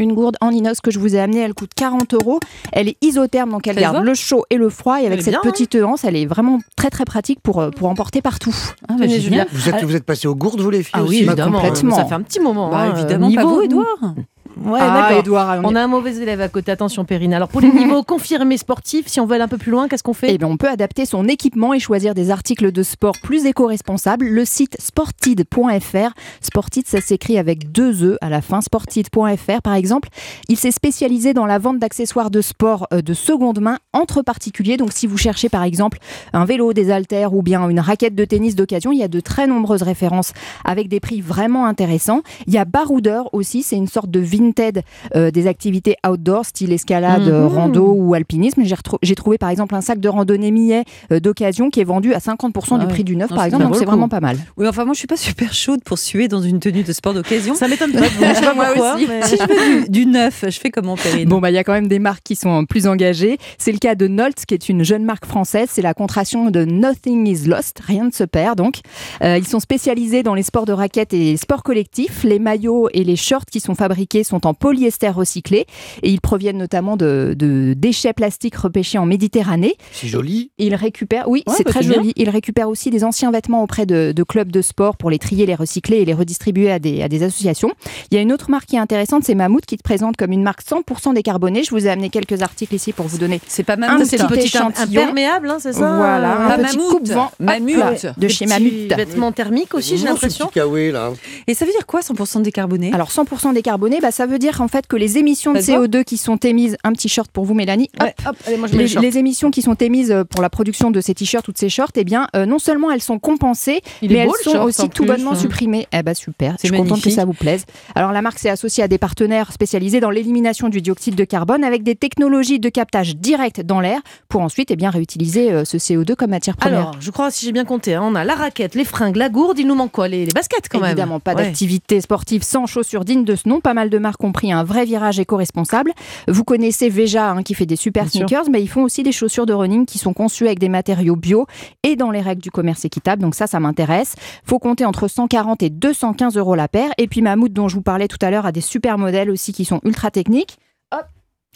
Une 0.00 0.14
gourde 0.14 0.36
en 0.40 0.50
inox 0.50 0.80
que 0.80 0.90
je 0.90 0.98
vous 0.98 1.14
ai 1.14 1.20
amenée, 1.20 1.40
elle 1.40 1.52
coûte 1.52 1.72
40 1.76 2.14
euros. 2.14 2.40
Elle 2.72 2.88
est 2.88 2.96
isotherme, 3.02 3.50
donc 3.50 3.66
elle 3.66 3.74
Ça 3.74 3.82
garde 3.82 4.02
le 4.02 4.14
chaud 4.14 4.46
et 4.48 4.56
le 4.56 4.70
froid. 4.70 4.98
Et 5.02 5.06
avec 5.06 5.20
cette 5.20 5.32
bien, 5.32 5.40
hein. 5.44 5.50
petite 5.50 5.74
anse, 5.74 6.04
elle 6.04 6.16
est 6.16 6.24
vraiment 6.24 6.58
très 6.74 6.88
très 6.88 7.04
pratique 7.04 7.40
pour, 7.42 7.60
euh, 7.60 7.68
pour 7.68 7.86
emporter 7.88 8.22
partout. 8.22 8.54
Ah, 8.88 8.94
bah. 8.98 9.04
Vous 9.52 9.68
êtes, 9.68 9.84
vous 9.84 9.96
êtes 9.96 10.04
passé 10.04 10.26
aux 10.26 10.34
gourdes, 10.34 10.62
vous 10.62 10.70
les 10.70 10.82
filles 10.82 10.90
Ah 10.94 11.02
oui, 11.02 11.08
aussi 11.08 11.24
évidemment. 11.24 11.60
complètement. 11.60 11.96
Ça 11.96 12.06
fait 12.06 12.14
un 12.14 12.22
petit 12.22 12.40
moment. 12.40 12.70
Bah, 12.70 12.78
hein, 12.78 12.96
évidemment, 12.96 13.28
niveau... 13.28 13.42
pas 13.42 13.48
vous, 13.48 13.60
Edouard. 13.60 14.14
Ouais, 14.56 14.78
ah, 14.82 15.02
d'accord. 15.02 15.18
Edouard, 15.18 15.60
on 15.62 15.72
On 15.72 15.76
a 15.76 15.82
un 15.82 15.86
mauvais 15.86 16.16
élève 16.16 16.40
à 16.40 16.48
côté, 16.48 16.72
attention 16.72 17.04
Perrine. 17.04 17.34
Alors 17.34 17.48
pour 17.48 17.60
les 17.60 17.68
niveaux 17.72 18.02
confirmés 18.02 18.58
sportifs, 18.58 19.06
si 19.06 19.20
on 19.20 19.26
veut 19.26 19.34
aller 19.34 19.44
un 19.44 19.48
peu 19.48 19.58
plus 19.58 19.70
loin, 19.70 19.88
qu'est-ce 19.88 20.02
qu'on 20.02 20.14
fait? 20.14 20.34
Eh 20.34 20.38
bien, 20.38 20.48
on 20.48 20.56
peut 20.56 20.68
adapter 20.68 21.06
son 21.06 21.28
équipement 21.28 21.72
et 21.72 21.78
choisir 21.78 22.14
des 22.14 22.30
articles 22.30 22.72
de 22.72 22.82
sport 22.82 23.14
plus 23.22 23.46
éco-responsables. 23.46 24.26
Le 24.26 24.44
site 24.44 24.76
sportid.fr, 24.80 26.14
Sportid, 26.40 26.86
ça 26.86 27.00
s'écrit 27.00 27.38
avec 27.38 27.72
deux 27.72 28.04
E 28.04 28.18
à 28.20 28.28
la 28.28 28.42
fin, 28.42 28.60
sportid.fr 28.60 29.62
par 29.62 29.74
exemple. 29.74 30.08
Il 30.48 30.56
s'est 30.56 30.70
spécialisé 30.70 31.32
dans 31.34 31.46
la 31.46 31.58
vente 31.58 31.78
d'accessoires 31.78 32.30
de 32.30 32.40
sport 32.40 32.86
euh, 32.92 33.02
de 33.02 33.14
seconde 33.14 33.60
main 33.60 33.78
entre 33.92 34.22
particuliers. 34.22 34.76
Donc, 34.76 34.92
si 34.92 35.06
vous 35.06 35.18
cherchez 35.18 35.48
par 35.48 35.62
exemple 35.62 35.98
un 36.32 36.44
vélo, 36.44 36.72
des 36.72 36.90
haltères 36.90 37.34
ou 37.34 37.42
bien 37.42 37.68
une 37.68 37.80
raquette 37.80 38.14
de 38.14 38.24
tennis 38.24 38.54
d'occasion, 38.54 38.92
il 38.92 38.98
y 38.98 39.02
a 39.02 39.08
de 39.08 39.20
très 39.20 39.46
nombreuses 39.46 39.82
références 39.82 40.32
avec 40.64 40.88
des 40.88 41.00
prix 41.00 41.20
vraiment 41.20 41.66
intéressants. 41.66 42.22
Il 42.46 42.52
y 42.52 42.58
a 42.58 42.64
Baroudeur 42.64 43.32
aussi, 43.34 43.62
c'est 43.62 43.76
une 43.76 43.88
sorte 43.88 44.10
de 44.10 44.20
Vinted 44.40 44.82
euh, 45.16 45.30
des 45.30 45.46
activités 45.46 45.96
outdoor, 46.08 46.44
style 46.44 46.72
escalade, 46.72 47.28
euh, 47.28 47.46
rando 47.46 47.92
ou 47.96 48.14
alpinisme. 48.14 48.62
J'ai 48.64 48.74
retrou- 48.74 48.98
j'ai 49.02 49.14
trouvé 49.14 49.38
par 49.38 49.50
exemple 49.50 49.74
un 49.74 49.80
sac 49.80 50.00
de 50.00 50.08
randonnée 50.08 50.50
millet 50.50 50.84
euh, 51.12 51.20
d'occasion 51.20 51.70
qui 51.70 51.80
est 51.80 51.84
vendu 51.84 52.14
à 52.14 52.18
50% 52.18 52.50
Ah 52.72 52.78
du 52.78 52.86
ouais. 52.86 52.92
prix 52.92 53.04
du 53.04 53.16
neuf 53.16 53.30
Non, 53.30 53.36
par 53.36 53.44
exemple, 53.44 53.64
donc 53.64 53.74
c'est 53.76 53.84
coup. 53.84 53.90
vraiment 53.90 54.08
pas 54.08 54.20
mal. 54.20 54.36
Oui, 54.56 54.66
enfin, 54.66 54.84
moi, 54.84 54.94
je 54.94 54.98
suis 54.98 55.06
pas 55.06 55.16
super 55.16 55.52
chaude 55.52 55.82
pour 55.84 55.98
suer 55.98 56.28
dans 56.28 56.40
une 56.40 56.60
tenue 56.60 56.82
de 56.82 56.92
sport 56.92 57.14
d'occasion. 57.14 57.54
Ça 57.54 57.68
m'étonne 57.68 57.92
pas. 57.92 58.00
Je 58.30 58.34
sais 58.34 58.40
pas 58.40 58.54
Moi 58.54 58.66
pourquoi. 58.72 58.94
aussi. 58.94 59.06
mais- 59.06 59.22
Si 59.22 59.36
je 59.36 59.42
veux 59.42 59.82
du, 59.84 59.90
du 59.90 60.06
neuf, 60.06 60.44
je 60.46 60.58
fais 60.58 60.70
comment, 60.70 60.96
Perrine 60.96 61.28
Bon, 61.28 61.38
bah, 61.40 61.50
il 61.50 61.54
y 61.54 61.58
a 61.58 61.64
quand 61.64 61.72
même 61.72 61.88
des 61.88 61.98
marques 61.98 62.22
qui 62.24 62.36
sont 62.36 62.64
plus 62.64 62.86
engagées. 62.86 63.38
C'est 63.58 63.72
le 63.72 63.78
cas 63.78 63.94
de 63.94 64.06
Nolt, 64.08 64.44
qui 64.46 64.54
est 64.54 64.68
une 64.68 64.82
jeune 64.84 65.04
marque 65.04 65.26
française. 65.26 65.68
C'est 65.70 65.82
la 65.82 65.94
contraction 65.94 66.50
de 66.50 66.64
Nothing 66.64 67.26
is 67.26 67.46
Lost. 67.46 67.80
Rien 67.84 68.04
ne 68.04 68.10
se 68.10 68.24
perd, 68.24 68.56
donc. 68.58 68.76
Euh, 69.22 69.36
ils 69.38 69.46
sont 69.46 69.60
spécialisés 69.60 70.22
dans 70.22 70.34
les 70.34 70.42
sports 70.42 70.64
de 70.66 70.72
raquettes 70.72 71.12
et 71.14 71.36
sports 71.36 71.62
collectifs. 71.62 72.22
Les 72.24 72.38
maillots 72.38 72.88
et 72.92 73.04
les 73.04 73.16
shorts 73.16 73.44
qui 73.50 73.60
sont 73.60 73.74
fabriqués 73.74 74.24
sont 74.30 74.46
en 74.46 74.54
polyester 74.54 75.08
recyclé 75.10 75.66
et 76.02 76.10
ils 76.10 76.20
proviennent 76.20 76.58
notamment 76.58 76.96
de, 76.96 77.34
de 77.36 77.74
déchets 77.76 78.12
plastiques 78.12 78.56
repêchés 78.56 78.98
en 78.98 79.06
Méditerranée. 79.06 79.74
C'est 79.92 80.08
joli. 80.08 80.50
Ils 80.58 80.74
récupèrent, 80.74 81.28
oui, 81.28 81.42
Ouais, 81.46 81.54
c'est 81.56 81.64
bah, 81.64 81.70
très 81.70 81.82
joli. 81.82 82.12
Ils 82.16 82.30
récupèrent 82.30 82.68
aussi 82.68 82.90
des 82.90 83.04
anciens 83.04 83.30
vêtements 83.30 83.62
auprès 83.62 83.86
de, 83.86 84.12
de 84.14 84.22
clubs 84.22 84.50
de 84.52 84.62
sport 84.62 84.96
pour 84.96 85.10
les 85.10 85.18
trier, 85.18 85.46
les 85.46 85.54
recycler 85.54 85.98
et 85.98 86.04
les 86.04 86.14
redistribuer 86.14 86.70
à 86.70 86.78
des, 86.78 87.02
à 87.02 87.08
des 87.08 87.22
associations. 87.22 87.72
Il 88.10 88.14
y 88.14 88.18
a 88.18 88.20
une 88.20 88.32
autre 88.32 88.50
marque 88.50 88.66
qui 88.66 88.76
est 88.76 88.80
intéressante, 88.80 89.24
c'est 89.24 89.34
Mammouth, 89.34 89.66
qui 89.66 89.76
te 89.76 89.82
présente 89.82 90.16
comme 90.16 90.32
une 90.32 90.42
marque 90.42 90.62
100% 90.62 91.14
décarbonée. 91.14 91.64
Je 91.64 91.70
vous 91.70 91.86
ai 91.86 91.90
amené 91.90 92.08
quelques 92.10 92.42
articles 92.42 92.74
ici 92.74 92.92
pour 92.92 93.06
vous 93.06 93.18
donner 93.18 93.40
C'est 93.46 93.62
pas 93.64 93.74
un 93.74 93.76
Mammouth. 93.76 94.04
C'est 94.06 94.18
le 94.18 94.26
petit 94.28 94.48
petit 94.50 94.58
imperméable, 94.58 95.50
hein, 95.50 95.58
c'est 95.60 95.72
ça 95.72 95.96
Voilà, 95.96 96.54
un 96.54 96.58
petit 96.58 96.76
Mammouth, 96.76 96.90
coupe-vent 96.92 97.32
Mammouth. 97.40 97.76
hop 97.76 98.02
là, 98.02 98.12
de 98.16 98.28
chez 98.28 98.46
Mammouth. 98.46 98.70
Vêtements 98.96 99.32
thermiques 99.32 99.74
aussi, 99.74 99.96
j'ai 99.98 100.06
l'impression. 100.06 100.46
petit 100.46 100.54
kawaii, 100.54 100.92
là. 100.92 101.10
Et 101.46 101.54
ça 101.54 101.64
veut 101.64 101.72
dire 101.72 101.86
quoi 101.86 102.00
100% 102.00 102.42
décarboné? 102.42 102.92
Alors 102.92 103.08
100% 103.10 103.54
décarboné, 103.54 103.98
bah, 104.00 104.10
ça 104.10 104.19
veut 104.26 104.38
dire 104.38 104.60
en 104.60 104.68
fait 104.68 104.86
que 104.86 104.96
les 104.96 105.18
émissions 105.18 105.52
de 105.52 105.60
Ça 105.60 105.72
te 105.74 105.78
va 105.78 105.86
CO2 105.86 106.04
qui 106.04 106.16
sont 106.16 106.36
émises, 106.36 106.76
un 106.84 106.92
petit 106.92 107.08
short 107.08 107.30
pour 107.30 107.44
vous 107.44 107.54
Mélanie, 107.54 107.88
hop, 108.00 108.06
Ouais, 108.06 108.14
hop, 108.28 108.36
allez, 108.46 108.56
moi 108.56 108.68
je 108.68 108.76
les, 108.76 108.86
les 109.10 109.18
émissions 109.18 109.50
qui 109.50 109.62
sont 109.62 109.74
émises 109.74 110.10
euh, 110.10 110.24
pour 110.24 110.42
la 110.42 110.50
production 110.50 110.90
de 110.90 111.00
ces 111.00 111.14
t-shirts 111.14 111.46
ou 111.48 111.52
de 111.52 111.58
ces 111.58 111.68
shorts, 111.68 111.90
eh 111.96 112.04
bien, 112.04 112.26
euh, 112.36 112.46
non 112.46 112.58
seulement 112.58 112.90
elles 112.90 113.02
sont 113.02 113.18
compensées, 113.18 113.80
Il 114.02 114.12
mais 114.12 114.18
elles 114.18 114.26
le 114.28 114.32
sont 114.42 114.52
short, 114.52 114.64
aussi 114.66 114.88
tout 114.88 115.02
plus, 115.04 115.12
bonnement 115.12 115.32
hein. 115.32 115.36
supprimées. 115.36 115.86
Eh 115.92 116.02
ben 116.02 116.14
super, 116.14 116.54
je 116.62 116.66
suis 116.66 116.70
contente 116.70 116.86
que 116.86 116.90
magnifique. 116.92 117.12
ça 117.14 117.24
vous 117.24 117.32
plaise. 117.32 117.64
Alors 117.94 118.12
la 118.12 118.22
marque 118.22 118.38
s'est 118.38 118.50
associée 118.50 118.82
à 118.84 118.88
des 118.88 118.98
partenaires 118.98 119.52
spécialisés 119.52 120.00
dans 120.00 120.10
l'élimination 120.10 120.68
du 120.68 120.80
dioxyde 120.80 121.14
de 121.14 121.24
carbone 121.24 121.64
avec 121.64 121.82
des 121.82 121.94
technologies 121.94 122.58
de 122.60 122.68
captage 122.68 123.16
direct 123.16 123.60
dans 123.60 123.80
l'air 123.80 124.00
pour 124.28 124.40
ensuite 124.42 124.70
eh 124.70 124.76
bien 124.76 124.90
réutiliser 124.90 125.50
euh, 125.52 125.64
ce 125.64 125.76
CO2 125.76 126.14
comme 126.14 126.30
matière 126.30 126.56
première. 126.56 126.78
Alors, 126.80 126.96
je 127.00 127.10
crois, 127.10 127.30
si 127.30 127.46
j'ai 127.46 127.52
bien 127.52 127.64
compté, 127.64 127.94
hein, 127.94 128.02
on 128.04 128.14
a 128.14 128.24
la 128.24 128.34
raquette, 128.34 128.74
les 128.74 128.84
fringues, 128.84 129.16
la 129.16 129.28
gourde, 129.28 129.58
il 129.58 129.66
nous 129.66 129.74
manque 129.74 129.92
quoi 129.92 130.08
les, 130.08 130.24
les 130.26 130.32
baskets 130.32 130.68
quand 130.68 130.80
même 130.80 130.90
Évidemment, 130.90 131.20
pas 131.20 131.30
Ouais. 131.34 131.44
d'activité 131.44 132.00
sportive 132.00 132.42
sans 132.42 132.66
chaussures 132.66 133.04
dignes 133.04 133.24
de 133.24 133.36
ce 133.36 133.48
nom. 133.48 133.60
Pas 133.60 133.72
mal 133.74 133.88
de 133.88 133.98
marques 133.98 134.09
ont 134.20 134.32
pris 134.32 134.52
un 134.52 134.64
vrai 134.64 134.84
virage 134.84 135.18
éco-responsable. 135.20 135.92
Vous 136.28 136.44
connaissez 136.44 136.88
Veja 136.88 137.30
hein, 137.30 137.42
qui 137.42 137.54
fait 137.54 137.66
des 137.66 137.76
super 137.76 138.04
Bien 138.04 138.10
sûr. 138.10 138.28
sneakers, 138.28 138.50
mais 138.50 138.62
ils 138.62 138.68
font 138.68 138.82
aussi 138.82 139.02
des 139.02 139.12
chaussures 139.12 139.46
de 139.46 139.52
running 139.52 139.86
qui 139.86 139.98
sont 139.98 140.12
conçues 140.12 140.46
avec 140.46 140.58
des 140.58 140.68
matériaux 140.68 141.16
bio 141.16 141.46
et 141.82 141.96
dans 141.96 142.10
les 142.10 142.20
règles 142.20 142.42
du 142.42 142.50
commerce 142.50 142.84
équitable. 142.84 143.22
Donc 143.22 143.34
ça, 143.34 143.46
ça 143.46 143.60
m'intéresse. 143.60 144.14
Faut 144.44 144.58
compter 144.58 144.84
entre 144.84 145.08
140 145.08 145.62
et 145.62 145.70
215 145.70 146.36
euros 146.36 146.54
la 146.54 146.68
paire. 146.68 146.90
Et 146.98 147.06
puis 147.06 147.22
Mammouth, 147.22 147.52
dont 147.52 147.68
je 147.68 147.74
vous 147.76 147.82
parlais 147.82 148.08
tout 148.08 148.18
à 148.22 148.30
l'heure, 148.30 148.46
a 148.46 148.52
des 148.52 148.60
super 148.60 148.98
modèles 148.98 149.30
aussi 149.30 149.52
qui 149.52 149.64
sont 149.64 149.80
ultra 149.84 150.10
techniques. 150.10 150.58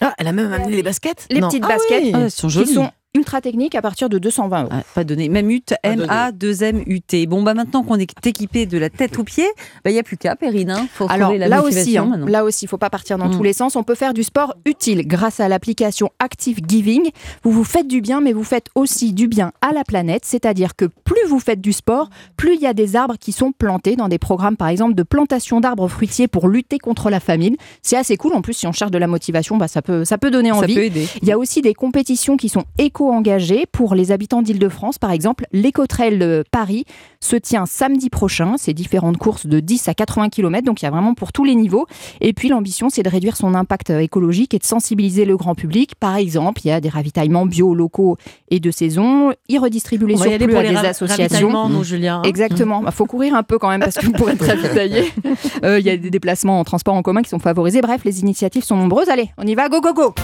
Ah, 0.01 0.13
elle 0.19 0.27
a 0.27 0.33
même 0.33 0.53
amené 0.53 0.75
les 0.75 0.83
baskets? 0.83 1.27
Les 1.31 1.41
Non. 1.41 1.47
petites 1.47 1.63
Ah 1.67 1.69
baskets 1.69 2.03
oui. 2.03 2.11
Ah, 2.15 2.19
elles 2.23 2.31
sont 2.33 2.49
qui 2.49 2.55
jolies. 2.55 2.75
sont 2.75 2.91
ultra 3.17 3.41
techniques 3.41 3.77
à 3.77 3.83
partir 3.83 4.09
de 4.09 4.19
220 4.19 4.63
euros. 4.63 4.69
Ah, 4.73 4.83
pas 4.95 5.05
donné. 5.05 5.29
Mammut, 5.29 5.73
donné. 5.85 6.03
M-A-2-M-U-T. 6.03 7.27
Bon, 7.27 7.43
bah 7.45 7.55
maintenant 7.55 7.85
qu'on 7.85 7.95
est 7.97 8.11
équipé 8.27 8.67
de 8.67 8.77
la 8.77 8.91
tête 8.91 9.19
aux 9.19 9.23
pieds, 9.25 9.47
il 9.87 9.93
n'y 9.93 9.99
a 10.01 10.03
plus 10.03 10.17
qu'à, 10.17 10.35
Perrine. 10.35 10.71
Hein. 10.73 10.89
Faut 10.93 11.07
Alors 11.09 11.33
la 11.33 11.47
là 11.47 11.63
aussi, 11.63 11.97
hein, 11.97 12.21
là 12.27 12.43
aussi, 12.45 12.65
il 12.65 12.69
faut 12.69 12.77
pas 12.79 12.91
partir 12.91 13.17
dans 13.17 13.29
Mm. 13.29 13.37
tous 13.37 13.43
les 13.45 13.53
sens. 13.53 13.77
On 13.77 13.85
peut 13.85 13.95
faire 13.95 14.15
du 14.15 14.25
sport 14.25 14.55
utile 14.67 15.07
grâce 15.07 15.39
à 15.39 15.49
l'application 15.49 16.11
Active 16.19 16.59
Giving. 16.67 17.11
Vous 17.45 17.53
vous 17.53 17.63
faites 17.65 17.87
du 17.87 18.01
bien, 18.01 18.21
mais 18.21 18.33
vous 18.33 18.43
faites 18.43 18.67
aussi 18.75 19.13
du 19.13 19.29
bien 19.29 19.53
à 19.61 19.73
la 19.73 19.85
planète. 19.85 20.25
C'est-à-dire 20.25 20.75
que 20.75 20.87
plus 21.05 21.25
vous 21.29 21.39
faites 21.39 21.61
du 21.61 21.73
sport, 21.73 22.11
plus 22.37 22.55
il 22.57 22.61
y 22.61 22.67
a 22.67 22.75
des 22.75 22.97
arbres 22.97 23.17
qui 23.19 23.31
sont 23.31 23.53
plantés 23.53 23.95
dans 23.95 24.09
des 24.09 24.19
programmes, 24.19 24.57
par 24.57 24.69
exemple, 24.69 24.95
de 24.95 25.03
plantation 25.05 25.61
d'arbres 25.61 25.87
fruitiers 25.89 26.27
pour 26.27 26.49
lutter 26.49 26.79
contre 26.81 27.11
la 27.11 27.21
famine. 27.21 27.55
C'est 27.83 27.97
assez 27.97 28.17
cool. 28.17 28.35
En 28.35 28.43
plus, 28.43 28.55
si 28.55 28.67
on 28.67 28.73
cherche 28.73 28.91
de 28.91 28.99
la 28.99 29.07
motivation, 29.07 29.57
bah, 29.57 29.69
ça 29.69 29.83
peut, 29.83 30.05
ça 30.05 30.19
peut 30.19 30.33
donner 30.33 30.51
Ça 30.51 30.57
envie. 30.57 30.75
peut 30.75 30.85
aider. 30.85 31.07
Il 31.23 31.29
y 31.29 31.33
a 31.33 31.39
aussi 31.39 31.63
des 31.63 31.75
compétitions 31.75 32.37
qui 32.37 32.49
sont 32.49 32.65
éco-engagées 33.05 33.67
pour 33.71 33.95
les 33.95 34.13
habitants 34.13 34.43
d'Île-de-France. 34.43 34.99
Par 34.99 35.11
exemple, 35.11 35.47
l'Écotrail 35.53 36.43
Paris 36.51 36.85
se 37.21 37.37
tient 37.37 37.67
samedi 37.67 38.11
prochain. 38.11 38.55
C'est 38.59 38.73
différentes 38.73 39.19
courses 39.19 39.47
de 39.47 39.61
10 39.61 39.89
à 39.89 39.95
80 39.95 40.29
km, 40.31 40.65
donc 40.65 40.83
il 40.83 40.85
y 40.85 40.89
a 40.89 40.91
vraiment 40.91 41.15
pour 41.15 41.33
tous 41.33 41.45
les 41.45 41.55
niveaux. 41.55 41.87
Et 42.21 42.33
puis 42.33 42.49
l'ambition, 42.49 42.89
c'est 42.91 43.03
de 43.03 43.09
réduire 43.09 43.37
son 43.37 43.55
impact 43.55 43.91
écologique 43.91 44.55
et 44.55 44.59
de 44.59 44.65
sensibiliser 44.65 45.25
le 45.25 45.37
grand 45.37 45.55
public. 45.55 45.95
Par 45.97 46.17
exemple, 46.17 46.63
il 46.65 46.69
y 46.69 46.71
a 46.71 46.81
des 46.81 46.89
ravitaillements 46.89 47.47
bio 47.47 47.75
locaux 47.75 48.17
et 48.51 48.61
de 48.61 48.71
saison. 48.71 49.33
Ils 49.49 49.59
redistribuent 49.59 50.07
les 50.07 50.17
surplus 50.17 50.49
pour 50.49 50.59
à 50.59 50.63
les 50.63 50.71
des 50.71 50.77
associations. 50.77 51.69
nous, 51.69 51.85
Julien. 51.85 52.19
hein. 52.19 52.23
Exactement. 52.29 52.83
Il 52.87 52.93
faut 52.93 53.07
courir 53.07 53.35
un 53.35 53.43
peu 53.43 53.59
quand 53.59 53.69
même 53.69 53.81
parce 53.81 53.97
que 53.97 54.07
pour 54.09 54.31
être 54.31 54.45
ravitaillé, 54.47 55.13
euh, 55.65 55.79
il 55.79 55.87
y 55.87 55.91
a 55.91 55.97
des 55.97 56.11
déplacements 56.11 56.61
en 56.61 56.65
transport 56.65 56.95
en 56.95 57.03
commun 57.03 57.23
qui 57.23 57.31
sont 57.31 57.39
favorisés. 57.39 57.81
Bref, 57.81 58.03
les 58.05 58.21
initiatives 58.21 58.65
sont 58.65 58.77
nombreuses. 58.77 59.09
Allez, 59.09 59.31
on 59.39 59.47
y 59.47 59.55
va, 59.55 59.69
go, 59.69 59.81
go, 59.81 59.93
go 59.93 60.15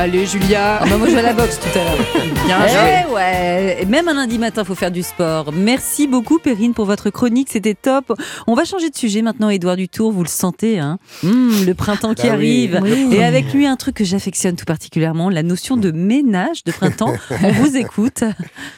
Allez, 0.00 0.26
Julia 0.26 0.78
Ah 0.80 0.86
bah 0.88 0.96
moi 0.96 1.08
je 1.08 1.12
vais 1.14 1.18
à 1.18 1.22
la 1.22 1.32
boxe 1.32 1.58
tout 1.58 1.76
à 1.76 1.82
l'heure. 1.82 1.98
Bien 2.46 2.58
Eh 2.64 2.70
joué. 3.08 3.14
ouais, 3.14 3.78
Et 3.82 3.84
même 3.84 4.06
un 4.06 4.14
lundi 4.14 4.38
matin, 4.38 4.62
faut 4.62 4.76
faire 4.76 4.92
du 4.92 5.02
sport. 5.02 5.50
Merci 5.52 6.06
beaucoup 6.06 6.38
Perrine 6.38 6.72
pour 6.72 6.84
votre 6.84 7.10
chronique, 7.10 7.48
c'était 7.50 7.74
top. 7.74 8.12
On 8.46 8.54
va 8.54 8.64
changer 8.64 8.90
de 8.90 8.96
sujet 8.96 9.22
maintenant, 9.22 9.48
Édouard 9.50 9.74
Dutour, 9.76 10.12
vous 10.12 10.22
le 10.22 10.28
sentez, 10.28 10.78
hein 10.78 11.00
Hum, 11.24 11.50
le 11.66 11.74
printemps 11.74 12.14
qui 12.14 12.28
Bah 12.28 12.36
oui. 12.38 12.70
arrive. 12.72 13.12
Et 13.12 13.24
avec 13.24 13.52
lui, 13.52 13.66
un 13.66 13.74
truc 13.74 13.96
que 13.96 14.04
j'affectionne 14.04 14.54
tout 14.54 14.66
particulièrement, 14.66 15.30
la 15.30 15.42
notion 15.42 15.76
de 15.76 15.90
ménage 15.90 16.62
de 16.62 16.70
printemps. 16.70 17.14
On 17.42 17.50
vous 17.50 17.76
écoute. 17.76 18.22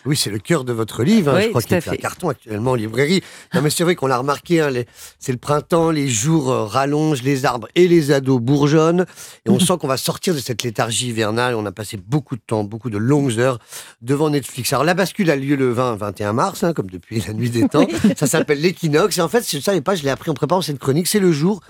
Oui, 0.06 0.16
c'est 0.16 0.30
le 0.30 0.38
cœur 0.38 0.64
de 0.64 0.72
votre 0.72 1.02
livre. 1.04 1.32
hein. 1.32 1.36
Oui, 1.36 1.42
je 1.44 1.48
crois 1.50 1.60
qu'il 1.60 1.78
fait 1.82 1.90
un 1.90 1.96
carton 1.96 2.30
actuellement 2.30 2.70
en 2.70 2.76
librairie. 2.76 3.20
Non, 3.54 3.60
mais 3.60 3.68
c'est 3.68 3.84
vrai 3.84 3.94
qu'on 3.94 4.06
l'a 4.06 4.16
remarqué. 4.18 4.62
hein, 4.62 4.70
les- 4.70 4.86
c'est 5.18 5.32
le 5.32 5.38
printemps, 5.38 5.90
les 5.90 6.08
jours 6.08 6.50
euh, 6.50 6.64
rallongent, 6.64 7.22
les 7.22 7.44
arbres 7.44 7.68
et 7.74 7.88
les 7.88 8.10
ados 8.10 8.40
bourgeonnent. 8.40 9.04
Et 9.44 9.50
on 9.50 9.58
sent 9.60 9.74
qu'on 9.78 9.86
va 9.88 9.98
sortir 9.98 10.32
de 10.34 10.38
cette 10.38 10.62
léthargie 10.62 11.09
hivernale. 11.10 11.54
On 11.54 11.66
a 11.66 11.72
passé 11.72 11.96
beaucoup 11.96 12.36
de 12.36 12.42
temps, 12.44 12.64
beaucoup 12.64 12.90
de 12.90 12.98
longues 12.98 13.38
heures 13.38 13.58
devant 14.02 14.30
Netflix. 14.30 14.72
Alors 14.72 14.84
la 14.84 14.94
bascule 14.94 15.30
a 15.30 15.36
lieu 15.36 15.56
le 15.56 15.74
20-21 15.74 16.32
mars, 16.32 16.64
hein, 16.64 16.72
comme 16.72 16.90
depuis 16.90 17.22
la 17.26 17.32
nuit 17.32 17.50
des 17.50 17.68
temps. 17.68 17.86
Ça 18.16 18.26
s'appelle 18.26 18.60
l'équinoxe. 18.60 19.18
Et 19.18 19.20
en 19.20 19.28
fait, 19.28 19.48
je 19.48 19.56
ne 19.56 19.62
savais 19.62 19.80
pas, 19.80 19.94
je 19.94 20.02
l'ai 20.02 20.10
appris 20.10 20.30
en 20.30 20.34
préparant 20.34 20.62
cette 20.62 20.78
chronique. 20.78 21.06
C'est 21.06 21.20
le 21.20 21.32
jour 21.32 21.60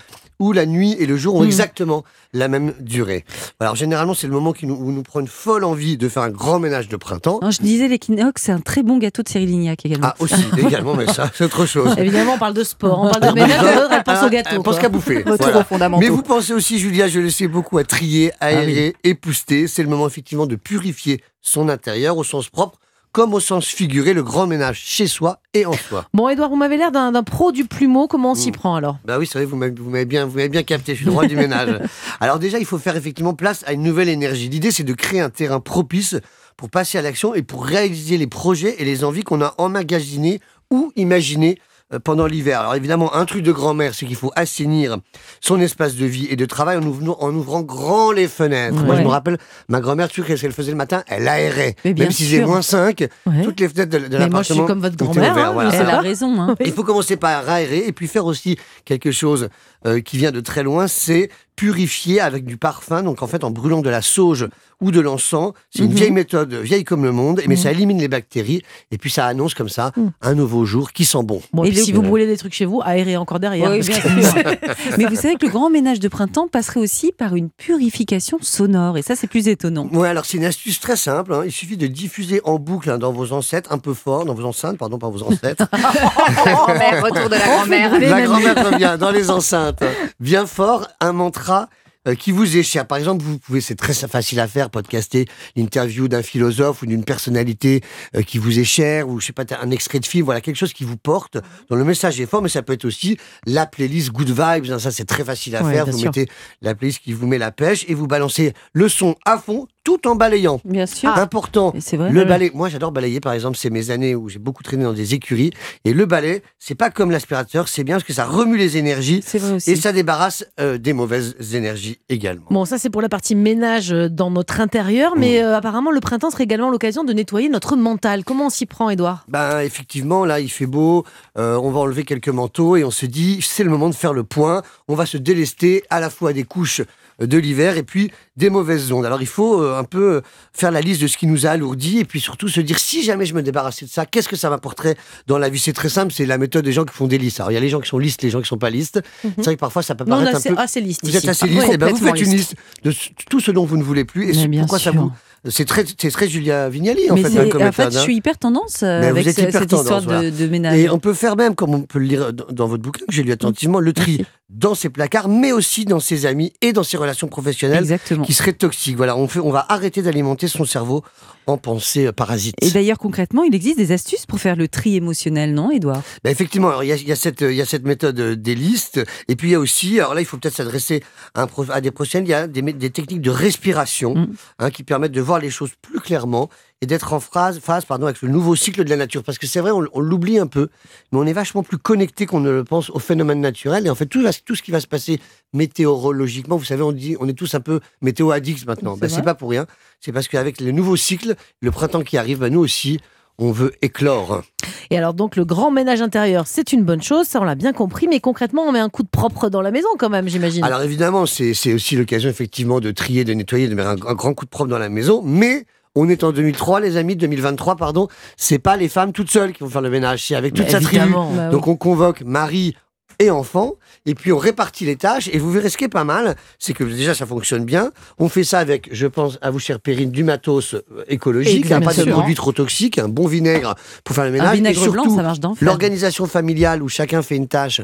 où 0.41 0.53
la 0.53 0.65
nuit 0.65 0.95
et 0.99 1.05
le 1.05 1.15
jour 1.17 1.35
ont 1.35 1.43
exactement 1.43 2.03
la 2.33 2.47
même 2.47 2.73
durée. 2.79 3.23
Alors 3.59 3.75
généralement, 3.75 4.15
c'est 4.15 4.25
le 4.25 4.33
moment 4.33 4.53
qui 4.53 4.65
nous, 4.65 4.73
où 4.73 4.91
nous 4.91 5.03
prend 5.03 5.19
une 5.19 5.27
folle 5.27 5.63
envie 5.63 5.97
de 5.97 6.09
faire 6.09 6.23
un 6.23 6.29
grand 6.29 6.59
ménage 6.59 6.87
de 6.87 6.97
printemps. 6.97 7.39
Non, 7.43 7.51
je 7.51 7.61
disais 7.61 7.87
l'équinoxe, 7.87 8.43
c'est 8.45 8.51
un 8.51 8.59
très 8.59 8.81
bon 8.81 8.97
gâteau 8.97 9.21
de 9.21 9.29
Cyril 9.29 9.49
Lignac 9.49 9.85
également. 9.85 10.07
Ah, 10.07 10.15
aussi, 10.19 10.43
également, 10.57 10.95
mais 10.95 11.05
ça, 11.05 11.29
c'est 11.35 11.43
autre 11.43 11.67
chose. 11.67 11.93
Évidemment, 11.97 12.33
on 12.33 12.39
parle 12.39 12.55
de 12.55 12.63
sport, 12.63 13.01
on 13.01 13.09
parle 13.09 13.35
de 13.35 13.39
ménage, 13.39 13.75
l'autre, 13.75 13.91
elle 13.91 14.03
pense 14.03 14.17
Ah, 14.19 14.25
au 14.25 14.29
gâteau. 14.29 14.49
Elle 14.53 14.63
pense 14.63 14.79
qu'à 14.79 14.89
bouffer. 14.89 15.23
Voilà. 15.69 15.89
Mais 15.99 16.09
vous 16.09 16.23
pensez 16.23 16.53
aussi, 16.53 16.79
Julia, 16.79 17.07
je 17.07 17.19
le 17.19 17.29
sais 17.29 17.47
beaucoup, 17.47 17.77
à 17.77 17.83
trier, 17.83 18.31
aérer, 18.39 18.95
épousseter. 19.03 19.67
C'est 19.67 19.83
le 19.83 19.89
moment 19.89 20.07
effectivement 20.07 20.47
de 20.47 20.55
purifier 20.55 21.21
son 21.41 21.69
intérieur 21.69 22.17
au 22.17 22.23
sens 22.23 22.49
propre 22.49 22.79
comme 23.11 23.33
au 23.33 23.39
sens 23.39 23.65
figuré, 23.65 24.13
le 24.13 24.23
grand 24.23 24.47
ménage 24.47 24.79
chez 24.85 25.07
soi 25.07 25.39
et 25.53 25.65
en 25.65 25.73
soi. 25.73 26.05
Bon, 26.13 26.29
Edouard, 26.29 26.49
vous 26.49 26.55
m'avez 26.55 26.77
l'air 26.77 26.91
d'un 26.91 27.11
pro 27.23 27.51
du 27.51 27.65
plumeau. 27.65 28.07
Comment 28.07 28.31
on 28.31 28.35
s'y 28.35 28.49
Mm. 28.49 28.53
prend 28.53 28.75
alors? 28.75 28.97
Bah 29.05 29.17
oui, 29.19 29.27
c'est 29.27 29.37
vrai, 29.39 29.45
vous 29.45 29.57
m'avez 29.57 30.05
bien, 30.05 30.25
vous 30.25 30.35
m'avez 30.37 30.49
bien 30.49 30.63
capté, 30.63 30.93
je 30.93 30.97
suis 30.99 31.05
le 31.05 31.11
roi 31.11 31.27
du 31.27 31.35
ménage. 31.35 31.79
Alors 32.21 32.39
déjà, 32.39 32.57
il 32.59 32.65
faut 32.65 32.77
faire 32.77 32.95
effectivement 32.95 33.33
place 33.33 33.63
à 33.67 33.73
une 33.73 33.83
nouvelle 33.83 34.09
énergie. 34.09 34.47
L'idée, 34.49 34.71
c'est 34.71 34.83
de 34.83 34.93
créer 34.93 35.19
un 35.19 35.29
terrain 35.29 35.59
propice 35.59 36.15
pour 36.57 36.69
passer 36.69 36.97
à 36.97 37.01
l'action 37.01 37.33
et 37.35 37.41
pour 37.41 37.65
réaliser 37.65 38.17
les 38.17 38.27
projets 38.27 38.75
et 38.79 38.85
les 38.85 39.03
envies 39.03 39.23
qu'on 39.23 39.41
a 39.41 39.55
emmagasinés 39.57 40.39
ou 40.69 40.91
imaginés 40.95 41.57
pendant 41.99 42.25
l'hiver. 42.25 42.59
Alors 42.61 42.75
évidemment, 42.75 43.13
un 43.15 43.25
truc 43.25 43.43
de 43.43 43.51
grand-mère, 43.51 43.93
c'est 43.93 44.05
qu'il 44.05 44.15
faut 44.15 44.31
assainir 44.35 44.97
son 45.41 45.59
espace 45.59 45.95
de 45.95 46.05
vie 46.05 46.27
et 46.29 46.35
de 46.35 46.45
travail 46.45 46.77
en 46.77 46.83
ouvrant, 46.83 47.17
en 47.19 47.33
ouvrant 47.33 47.61
grand 47.61 48.11
les 48.11 48.27
fenêtres. 48.27 48.83
Moi, 48.83 48.95
je 48.95 49.01
me 49.01 49.07
rappelle, 49.07 49.37
ma 49.67 49.81
grand-mère, 49.81 50.07
tu 50.09 50.21
sais 50.21 50.27
qu'est-ce 50.27 50.41
qu'elle 50.41 50.51
faisait 50.53 50.71
le 50.71 50.77
matin? 50.77 51.03
Elle 51.07 51.27
aérait. 51.27 51.75
Même 51.85 52.11
si 52.11 52.25
c'est 52.25 52.37
sûr. 52.37 52.47
moins 52.47 52.61
5, 52.61 53.07
Ouais. 53.25 53.43
toutes 53.43 53.59
les 53.59 53.69
fenêtres 53.69 53.91
de, 53.99 54.07
de 54.07 54.17
Mais 54.17 54.29
moi, 54.29 54.41
je 54.41 54.53
suis 54.53 54.53
l'appartement 54.55 54.67
comme 54.67 54.79
votre 54.81 54.95
grand-mère, 54.95 55.37
hein, 55.37 55.51
voilà. 55.53 55.71
Elle 55.73 55.89
a 55.89 55.99
raison. 55.99 56.39
hein. 56.41 56.55
Il 56.63 56.71
faut 56.71 56.83
commencer 56.83 57.17
par 57.17 57.47
aérer 57.49 57.83
et 57.87 57.91
puis 57.91 58.07
faire 58.07 58.25
aussi 58.25 58.57
quelque 58.85 59.11
chose 59.11 59.49
euh, 59.85 59.99
qui 60.01 60.17
vient 60.17 60.31
de 60.31 60.39
très 60.41 60.63
loin, 60.63 60.87
c'est 60.87 61.29
purifier 61.55 62.19
avec 62.21 62.45
du 62.45 62.57
parfum, 62.57 63.03
donc 63.03 63.21
en 63.21 63.27
fait 63.27 63.43
en 63.43 63.51
brûlant 63.51 63.81
de 63.81 63.89
la 63.89 64.01
sauge 64.01 64.47
ou 64.79 64.89
de 64.89 64.99
l'encens. 64.99 65.53
C'est 65.69 65.83
une 65.83 65.91
Mhm. 65.91 65.95
vieille 65.95 66.11
méthode, 66.11 66.53
vieille 66.55 66.83
comme 66.83 67.03
le 67.03 67.11
monde, 67.11 67.39
mais 67.47 67.55
Mhm. 67.55 67.61
ça 67.61 67.71
élimine 67.71 67.99
les 67.99 68.07
bactéries 68.07 68.63
et 68.89 68.97
puis 68.97 69.11
ça 69.11 69.27
annonce 69.27 69.53
comme 69.53 69.69
ça 69.69 69.91
Mhm. 69.95 70.11
un 70.23 70.33
nouveau 70.33 70.65
jour 70.65 70.91
qui 70.91 71.05
sent 71.05 71.19
bon. 71.23 71.39
Bon, 71.53 71.63
Et 71.63 71.67
et 71.69 71.75
si 71.75 71.91
vous 71.91 72.01
brûlez 72.01 72.25
des 72.25 72.37
trucs 72.37 72.53
chez 72.55 72.65
vous, 72.65 72.81
aérez 72.83 73.15
encore 73.15 73.39
derrière. 73.39 73.69
Oui, 73.69 73.81
bien 73.81 73.93
sûr. 74.01 74.03
Mais 74.97 75.05
vous 75.05 75.15
savez 75.15 75.35
que 75.35 75.45
le 75.45 75.51
grand 75.51 75.69
ménage 75.69 75.99
de 75.99 76.07
printemps 76.07 76.47
passerait 76.47 76.79
aussi 76.79 77.11
par 77.11 77.35
une 77.35 77.49
purification 77.51 78.39
sonore. 78.41 78.97
Et 78.97 79.03
ça, 79.03 79.15
c'est 79.15 79.27
plus 79.27 79.47
étonnant. 79.47 79.87
Ouais, 79.93 80.07
alors 80.07 80.25
c'est 80.25 80.37
une 80.37 80.45
astuce 80.45 80.79
très 80.79 80.95
simple. 80.95 81.31
hein. 81.33 81.43
Il 81.45 81.51
suffit 81.51 81.77
de 81.77 81.85
diffuser 81.85 82.41
en 82.43 82.57
boucle 82.57 82.89
hein, 82.89 82.97
dans 82.97 83.11
vos 83.11 83.33
ancêtres, 83.33 83.71
un 83.71 83.77
peu 83.77 83.93
fort, 83.93 84.25
dans 84.25 84.33
vos 84.33 84.45
enceintes, 84.45 84.79
pardon, 84.79 84.97
pas 84.97 85.09
vos 85.09 85.21
ancêtres. 85.21 85.67
Grand-mère, 86.45 87.03
retour 87.03 87.25
de 87.29 87.35
la 87.35 87.39
grand-mère. 87.39 87.99
La 87.99 88.21
grand-mère 88.23 88.71
revient 88.71 88.97
dans 88.99 89.11
les 89.11 89.29
enceintes, 89.29 89.70
bien 90.19 90.45
fort, 90.45 90.87
un 90.99 91.13
mantra 91.13 91.69
euh, 92.07 92.15
qui 92.15 92.31
vous 92.31 92.57
est 92.57 92.63
cher. 92.63 92.87
Par 92.87 92.97
exemple, 92.97 93.23
vous 93.23 93.37
pouvez, 93.37 93.61
c'est 93.61 93.75
très 93.75 93.93
facile 93.93 94.39
à 94.39 94.47
faire, 94.47 94.71
podcaster 94.71 95.27
l'interview 95.55 96.07
d'un 96.07 96.23
philosophe 96.23 96.81
ou 96.81 96.87
d'une 96.87 97.03
personnalité 97.03 97.81
euh, 98.15 98.23
qui 98.23 98.39
vous 98.39 98.57
est 98.57 98.63
chère, 98.63 99.07
ou 99.07 99.19
je 99.19 99.27
sais 99.27 99.33
pas, 99.33 99.43
un 99.61 99.69
extrait 99.69 99.99
de 99.99 100.05
film, 100.07 100.25
voilà, 100.25 100.41
quelque 100.41 100.55
chose 100.55 100.73
qui 100.73 100.83
vous 100.83 100.97
porte, 100.97 101.37
dont 101.69 101.75
le 101.75 101.83
message 101.83 102.19
est 102.19 102.25
fort, 102.25 102.41
mais 102.41 102.49
ça 102.49 102.63
peut 102.63 102.73
être 102.73 102.85
aussi 102.85 103.17
la 103.45 103.67
playlist 103.67 104.11
Good 104.11 104.29
Vibes, 104.29 104.79
ça 104.79 104.89
c'est 104.89 105.05
très 105.05 105.23
facile 105.23 105.55
à 105.55 105.63
Ouais, 105.63 105.73
faire. 105.73 105.85
Vous 105.85 105.95
sûr. 105.99 106.07
mettez 106.07 106.27
la 106.63 106.73
playlist 106.73 107.01
qui 107.03 107.13
vous 107.13 107.27
met 107.27 107.37
la 107.37 107.51
pêche 107.51 107.85
et 107.87 107.93
vous 107.93 108.07
balancez 108.07 108.53
le 108.73 108.89
son 108.89 109.15
à 109.23 109.37
fond, 109.37 109.67
tout 109.83 110.07
en 110.07 110.15
balayant. 110.15 110.61
Bien 110.65 110.85
sûr. 110.85 111.09
Important. 111.09 111.73
Et 111.75 111.81
c'est 111.81 111.97
vrai. 111.97 112.11
Le 112.11 112.23
balai, 112.25 112.51
moi 112.53 112.69
j'adore 112.69 112.91
balayer 112.91 113.19
par 113.19 113.33
exemple, 113.33 113.57
c'est 113.57 113.69
mes 113.69 113.89
années 113.91 114.15
où 114.15 114.29
j'ai 114.29 114.39
beaucoup 114.39 114.63
traîné 114.63 114.83
dans 114.83 114.93
des 114.93 115.13
écuries. 115.13 115.51
Et 115.85 115.93
le 115.93 116.05
balai, 116.05 116.43
c'est 116.59 116.75
pas 116.75 116.89
comme 116.89 117.11
l'aspirateur, 117.11 117.67
c'est 117.67 117.83
bien 117.83 117.95
parce 117.95 118.03
que 118.03 118.13
ça 118.13 118.25
remue 118.25 118.57
les 118.57 118.77
énergies 118.77 119.21
C'est 119.25 119.39
vrai 119.39 119.53
aussi. 119.53 119.71
et 119.71 119.75
ça 119.75 119.91
débarrasse 119.91 120.45
euh, 120.59 120.77
des 120.77 120.93
mauvaises 120.93 121.35
énergies 121.55 121.99
également. 122.09 122.45
Bon, 122.49 122.65
ça 122.65 122.77
c'est 122.77 122.89
pour 122.89 123.01
la 123.01 123.09
partie 123.09 123.35
ménage 123.35 123.91
euh, 123.91 124.09
dans 124.09 124.29
notre 124.31 124.61
intérieur, 124.61 125.13
mais 125.17 125.41
euh, 125.43 125.55
apparemment 125.57 125.91
le 125.91 125.99
printemps 125.99 126.29
serait 126.31 126.43
également 126.43 126.69
l'occasion 126.69 127.03
de 127.03 127.13
nettoyer 127.13 127.49
notre 127.49 127.75
mental. 127.75 128.23
Comment 128.23 128.47
on 128.47 128.49
s'y 128.49 128.65
prend, 128.65 128.89
Edouard 128.89 129.25
Ben 129.27 129.61
effectivement, 129.61 130.25
là 130.25 130.39
il 130.39 130.49
fait 130.49 130.65
beau, 130.67 131.05
euh, 131.37 131.55
on 131.55 131.71
va 131.71 131.79
enlever 131.79 132.03
quelques 132.03 132.29
manteaux 132.29 132.75
et 132.75 132.83
on 132.83 132.91
se 132.91 133.05
dit 133.05 133.39
c'est 133.41 133.63
le 133.63 133.69
moment 133.69 133.89
de 133.89 133.95
faire 133.95 134.13
le 134.13 134.23
point. 134.23 134.61
On 134.87 134.95
va 134.95 135.05
se 135.05 135.17
délester 135.17 135.83
à 135.89 135.99
la 135.99 136.09
fois 136.09 136.33
des 136.33 136.43
couches 136.43 136.81
de 137.27 137.37
l'hiver 137.37 137.77
et 137.77 137.83
puis 137.83 138.11
des 138.37 138.49
mauvaises 138.49 138.91
ondes. 138.91 139.05
Alors 139.05 139.21
il 139.21 139.27
faut 139.27 139.61
euh, 139.61 139.77
un 139.77 139.83
peu 139.83 140.15
euh, 140.15 140.21
faire 140.53 140.71
la 140.71 140.81
liste 140.81 141.01
de 141.01 141.07
ce 141.07 141.17
qui 141.17 141.27
nous 141.27 141.45
a 141.45 141.51
alourdi 141.51 141.99
et 141.99 142.05
puis 142.05 142.19
surtout 142.19 142.47
se 142.47 142.59
dire 142.61 142.79
si 142.79 143.03
jamais 143.03 143.25
je 143.25 143.33
me 143.33 143.41
débarrassais 143.43 143.85
de 143.85 143.89
ça, 143.91 144.05
qu'est-ce 144.05 144.27
que 144.29 144.35
ça 144.35 144.49
m'apporterait 144.49 144.95
dans 145.27 145.37
la 145.37 145.49
vie? 145.49 145.59
C'est 145.59 145.73
très 145.73 145.89
simple, 145.89 146.11
c'est 146.13 146.25
la 146.25 146.37
méthode 146.37 146.65
des 146.65 146.71
gens 146.71 146.85
qui 146.85 146.93
font 146.93 147.07
des 147.07 147.17
listes. 147.17 147.39
Alors 147.39 147.51
il 147.51 147.55
y 147.55 147.57
a 147.57 147.61
les 147.61 147.69
gens 147.69 147.79
qui 147.79 147.89
sont 147.89 147.99
listes, 147.99 148.21
les 148.23 148.29
gens 148.29 148.41
qui 148.41 148.47
sont 148.47 148.57
pas 148.57 148.69
listes. 148.69 149.01
C'est 149.21 149.43
vrai 149.45 149.55
que 149.55 149.59
parfois 149.59 149.83
ça 149.83 149.95
peut 149.95 150.03
Non, 150.05 150.17
paraître 150.17 150.29
a 150.31 150.33
un 150.33 150.37
assez, 150.37 150.49
peu 150.49 150.57
assez 150.57 150.81
liste 150.81 151.01
vous 151.03 151.09
ici. 151.09 151.17
êtes 151.17 151.27
assez 151.29 151.47
liste, 151.47 151.67
Ouais, 151.67 151.73
et 151.75 151.77
ben 151.77 151.89
vous 151.89 151.97
faites 151.97 152.19
une 152.21 152.31
liste. 152.31 152.55
liste 152.83 153.15
de 153.17 153.23
tout 153.29 153.39
ce 153.39 153.51
dont 153.51 153.65
vous 153.65 153.77
ne 153.77 153.83
voulez 153.83 154.05
plus. 154.05 154.29
Et 154.37 154.47
bien 154.47 154.61
pourquoi 154.61 154.79
ça 154.79 154.91
vous 154.91 155.11
C'est 155.49 155.65
très, 155.65 155.83
c'est 155.99 156.11
très 156.11 156.27
Julia 156.27 156.69
Vignali 156.69 157.09
en 157.09 157.15
Mais 157.15 157.23
fait, 157.23 157.39
hein, 157.39 157.67
en 157.67 157.71
fait, 157.71 157.91
je 157.91 157.97
hein. 157.97 158.01
suis 158.01 158.15
hyper 158.15 158.37
tendance 158.37 158.83
euh, 158.83 159.01
avec 159.01 159.25
êtes 159.25 159.35
ce- 159.37 159.41
hyper 159.41 159.61
cette 159.61 159.71
histoire 159.71 159.83
tendance, 159.85 160.03
de, 160.03 160.13
voilà. 160.13 160.29
de 160.31 160.47
ménage. 160.47 160.77
Et 160.79 160.89
on 160.89 160.99
peut 160.99 161.15
faire 161.15 161.35
même, 161.35 161.55
comme 161.55 161.73
on 161.73 161.81
peut 161.81 161.97
le 161.97 162.05
lire 162.05 162.31
dans- 162.31 162.45
dans 162.51 162.67
votre 162.67 162.83
bouquin, 162.83 163.03
que 163.07 163.11
j'ai 163.13 163.23
lu 163.23 163.31
attentivement, 163.31 163.79
le 163.79 163.91
tri 163.91 164.23
dans 164.49 164.75
ses 164.75 164.89
placards, 164.89 165.29
mais 165.29 165.51
aussi 165.53 165.85
dans 165.85 166.01
ses 166.01 166.25
amis 166.25 166.51
et 166.61 166.73
dans 166.73 166.83
ses 166.83 166.97
relations 166.97 167.27
professionnelles 167.29 167.79
Exactement. 167.83 168.23
qui 168.25 168.33
seraient 168.33 168.51
toxiques. 168.53 168.97
Voilà, 168.97 169.15
on, 169.17 169.27
fait, 169.29 169.39
on 169.39 169.49
va 169.49 169.65
arrêter 169.69 170.01
d'alimenter 170.01 170.47
son 170.49 170.65
cerveau 170.65 171.03
en 171.47 171.57
pensée 171.57 172.05
euh, 172.07 172.11
parasite. 172.11 172.53
Et 172.61 172.69
d'ailleurs, 172.69 172.99
concrètement, 172.99 173.43
il 173.43 173.55
existe 173.55 173.77
des 173.77 173.93
astuces 173.93 174.25
pour 174.27 174.39
faire 174.39 174.55
le 174.57 174.67
tri 174.67 174.95
émotionnel, 174.97 175.53
non, 175.55 175.71
Edouard 175.71 176.03
Ben 176.23 176.29
effectivement, 176.31 176.81
il 176.81 176.89
y 176.89 176.91
a, 176.91 176.95
y 176.97 177.15
cette, 177.15 177.41
il 177.41 177.53
y 177.55 177.61
a 177.61 177.65
cette 177.65 177.85
méthode 177.85 178.19
euh, 178.19 178.35
des 178.35 178.53
listes, 178.53 178.99
et 179.29 179.35
puis 179.37 179.47
il 179.49 179.51
y 179.53 179.55
a 179.55 179.59
aussi, 179.59 179.99
alors 179.99 180.13
là, 180.13 180.21
il 180.21 180.25
faut 180.25 180.37
peut-être 180.37 180.57
s'adresser 180.57 181.01
à, 181.33 181.81
des 181.81 181.91
prochaines, 181.91 182.25
il 182.25 182.29
y 182.29 182.33
a 182.33 182.45
des, 182.45 182.89
techniques 182.91 183.21
de 183.21 183.31
respiration 183.31 184.11
Mm. 184.15 184.27
hein, 184.59 184.69
qui 184.69 184.83
permettent 184.83 185.13
de 185.13 185.21
voir 185.31 185.39
les 185.39 185.49
choses 185.49 185.71
plus 185.81 185.99
clairement 186.01 186.49
et 186.81 186.85
d'être 186.85 187.13
en 187.13 187.19
phase, 187.21 187.59
phase 187.59 187.85
pardon, 187.85 188.07
avec 188.07 188.21
le 188.21 188.27
nouveau 188.27 188.55
cycle 188.55 188.83
de 188.83 188.89
la 188.89 188.97
nature. 188.97 189.23
Parce 189.23 189.37
que 189.37 189.47
c'est 189.47 189.61
vrai, 189.61 189.71
on, 189.71 189.85
on 189.93 190.01
l'oublie 190.01 190.39
un 190.39 190.47
peu, 190.47 190.67
mais 191.11 191.19
on 191.19 191.25
est 191.25 191.33
vachement 191.33 191.63
plus 191.63 191.77
connecté 191.77 192.25
qu'on 192.25 192.41
ne 192.41 192.49
le 192.49 192.63
pense 192.65 192.89
aux 192.89 192.99
phénomènes 192.99 193.39
naturels. 193.39 193.87
Et 193.87 193.89
en 193.89 193.95
fait, 193.95 194.07
tout, 194.07 194.25
ce 194.27 194.61
qui 194.61 194.71
va 194.71 194.81
se 194.81 194.87
passer 194.87 195.21
météorologiquement, 195.53 196.57
vous 196.57 196.65
savez, 196.65 196.83
on 196.83 196.91
dit, 196.91 197.15
on 197.21 197.29
est 197.29 197.33
tous 197.33 197.55
un 197.55 197.61
peu 197.61 197.79
météo 198.01 198.31
addicts 198.31 198.65
maintenant. 198.65 198.97
Ben, 198.97 199.09
c'est 199.09 199.21
pas 199.21 199.35
pour 199.35 199.51
rien. 199.51 199.67
C'est 200.01 200.11
parce 200.11 200.27
qu'avec 200.27 200.59
le 200.59 200.71
nouveau 200.71 200.97
cycle, 200.97 201.35
le 201.61 201.71
printemps 201.71 202.03
qui 202.03 202.17
arrive, 202.17 202.39
ben, 202.39 202.51
nous 202.51 202.59
aussi, 202.59 202.99
on 203.37 203.51
veut 203.51 203.73
éclore. 203.81 204.43
Et 204.89 204.97
alors 204.97 205.13
donc 205.13 205.35
le 205.35 205.45
grand 205.45 205.71
ménage 205.71 206.01
intérieur, 206.01 206.45
c'est 206.47 206.73
une 206.73 206.83
bonne 206.83 207.01
chose, 207.01 207.27
ça 207.27 207.39
on 207.41 207.43
l'a 207.43 207.55
bien 207.55 207.73
compris, 207.73 208.07
mais 208.07 208.19
concrètement 208.19 208.63
on 208.63 208.71
met 208.71 208.79
un 208.79 208.89
coup 208.89 209.03
de 209.03 209.09
propre 209.09 209.49
dans 209.49 209.61
la 209.61 209.71
maison 209.71 209.89
quand 209.97 210.09
même, 210.09 210.27
j'imagine. 210.27 210.63
Alors 210.63 210.81
évidemment, 210.81 211.25
c'est 211.25 211.73
aussi 211.73 211.95
l'occasion 211.95 212.29
effectivement 212.29 212.79
de 212.79 212.91
trier, 212.91 213.23
de 213.23 213.33
nettoyer, 213.33 213.67
de 213.67 213.75
mettre 213.75 213.89
un, 213.89 214.11
un 214.11 214.13
grand 214.13 214.33
coup 214.33 214.45
de 214.45 214.49
propre 214.49 214.69
dans 214.69 214.79
la 214.79 214.89
maison, 214.89 215.21
mais 215.23 215.65
on 215.95 216.07
est 216.07 216.23
en 216.23 216.31
2003, 216.31 216.79
les 216.79 216.95
amis, 216.97 217.15
2023, 217.15 217.75
pardon. 217.75 218.07
C'est 218.37 218.59
pas 218.59 218.77
les 218.77 218.87
femmes 218.87 219.11
toutes 219.11 219.29
seules 219.29 219.51
qui 219.51 219.63
vont 219.63 219.69
faire 219.69 219.81
le 219.81 219.89
ménage, 219.89 220.25
c'est 220.25 220.35
avec 220.35 220.53
toute 220.53 220.69
sa 220.69 220.79
tribu. 220.79 221.11
Bah 221.11 221.27
oui. 221.29 221.51
Donc 221.51 221.67
on 221.67 221.75
convoque 221.75 222.21
mari 222.21 222.75
et 223.19 223.29
enfant, 223.29 223.73
et 224.05 224.15
puis 224.15 224.31
on 224.31 224.37
répartit 224.37 224.85
les 224.85 224.95
tâches, 224.95 225.29
et 225.31 225.39
vous 225.39 225.51
verrez 225.51 225.69
ce 225.69 225.77
qui 225.77 225.83
est 225.83 225.89
pas 225.89 226.03
mal, 226.03 226.35
c'est 226.59 226.73
que 226.73 226.83
déjà 226.83 227.13
ça 227.13 227.25
fonctionne 227.25 227.65
bien. 227.65 227.91
On 228.19 228.29
fait 228.29 228.43
ça 228.43 228.59
avec, 228.59 228.89
je 228.91 229.07
pense 229.07 229.37
à 229.41 229.51
vous, 229.51 229.59
chère 229.59 229.79
Perrine, 229.79 230.11
du 230.11 230.23
matos 230.23 230.73
euh, 230.73 230.81
écologique, 231.07 231.71
hein, 231.71 231.81
pas 231.81 231.93
de 231.93 232.09
produits 232.09 232.35
trop 232.35 232.51
toxiques, 232.51 232.97
un 232.97 233.09
bon 233.09 233.27
vinaigre 233.27 233.75
pour 234.03 234.15
faire 234.15 234.25
le 234.25 234.31
ménage, 234.31 234.49
Un 234.49 234.53
et 234.53 234.55
vinaigre 234.57 234.91
blanc, 234.91 235.03
surtout 235.03 235.17
ça 235.17 235.23
marche. 235.23 235.39
L'organisation 235.61 236.25
familiale 236.25 236.83
où 236.83 236.89
chacun 236.89 237.21
fait 237.21 237.35
une 237.35 237.47
tâche 237.47 237.81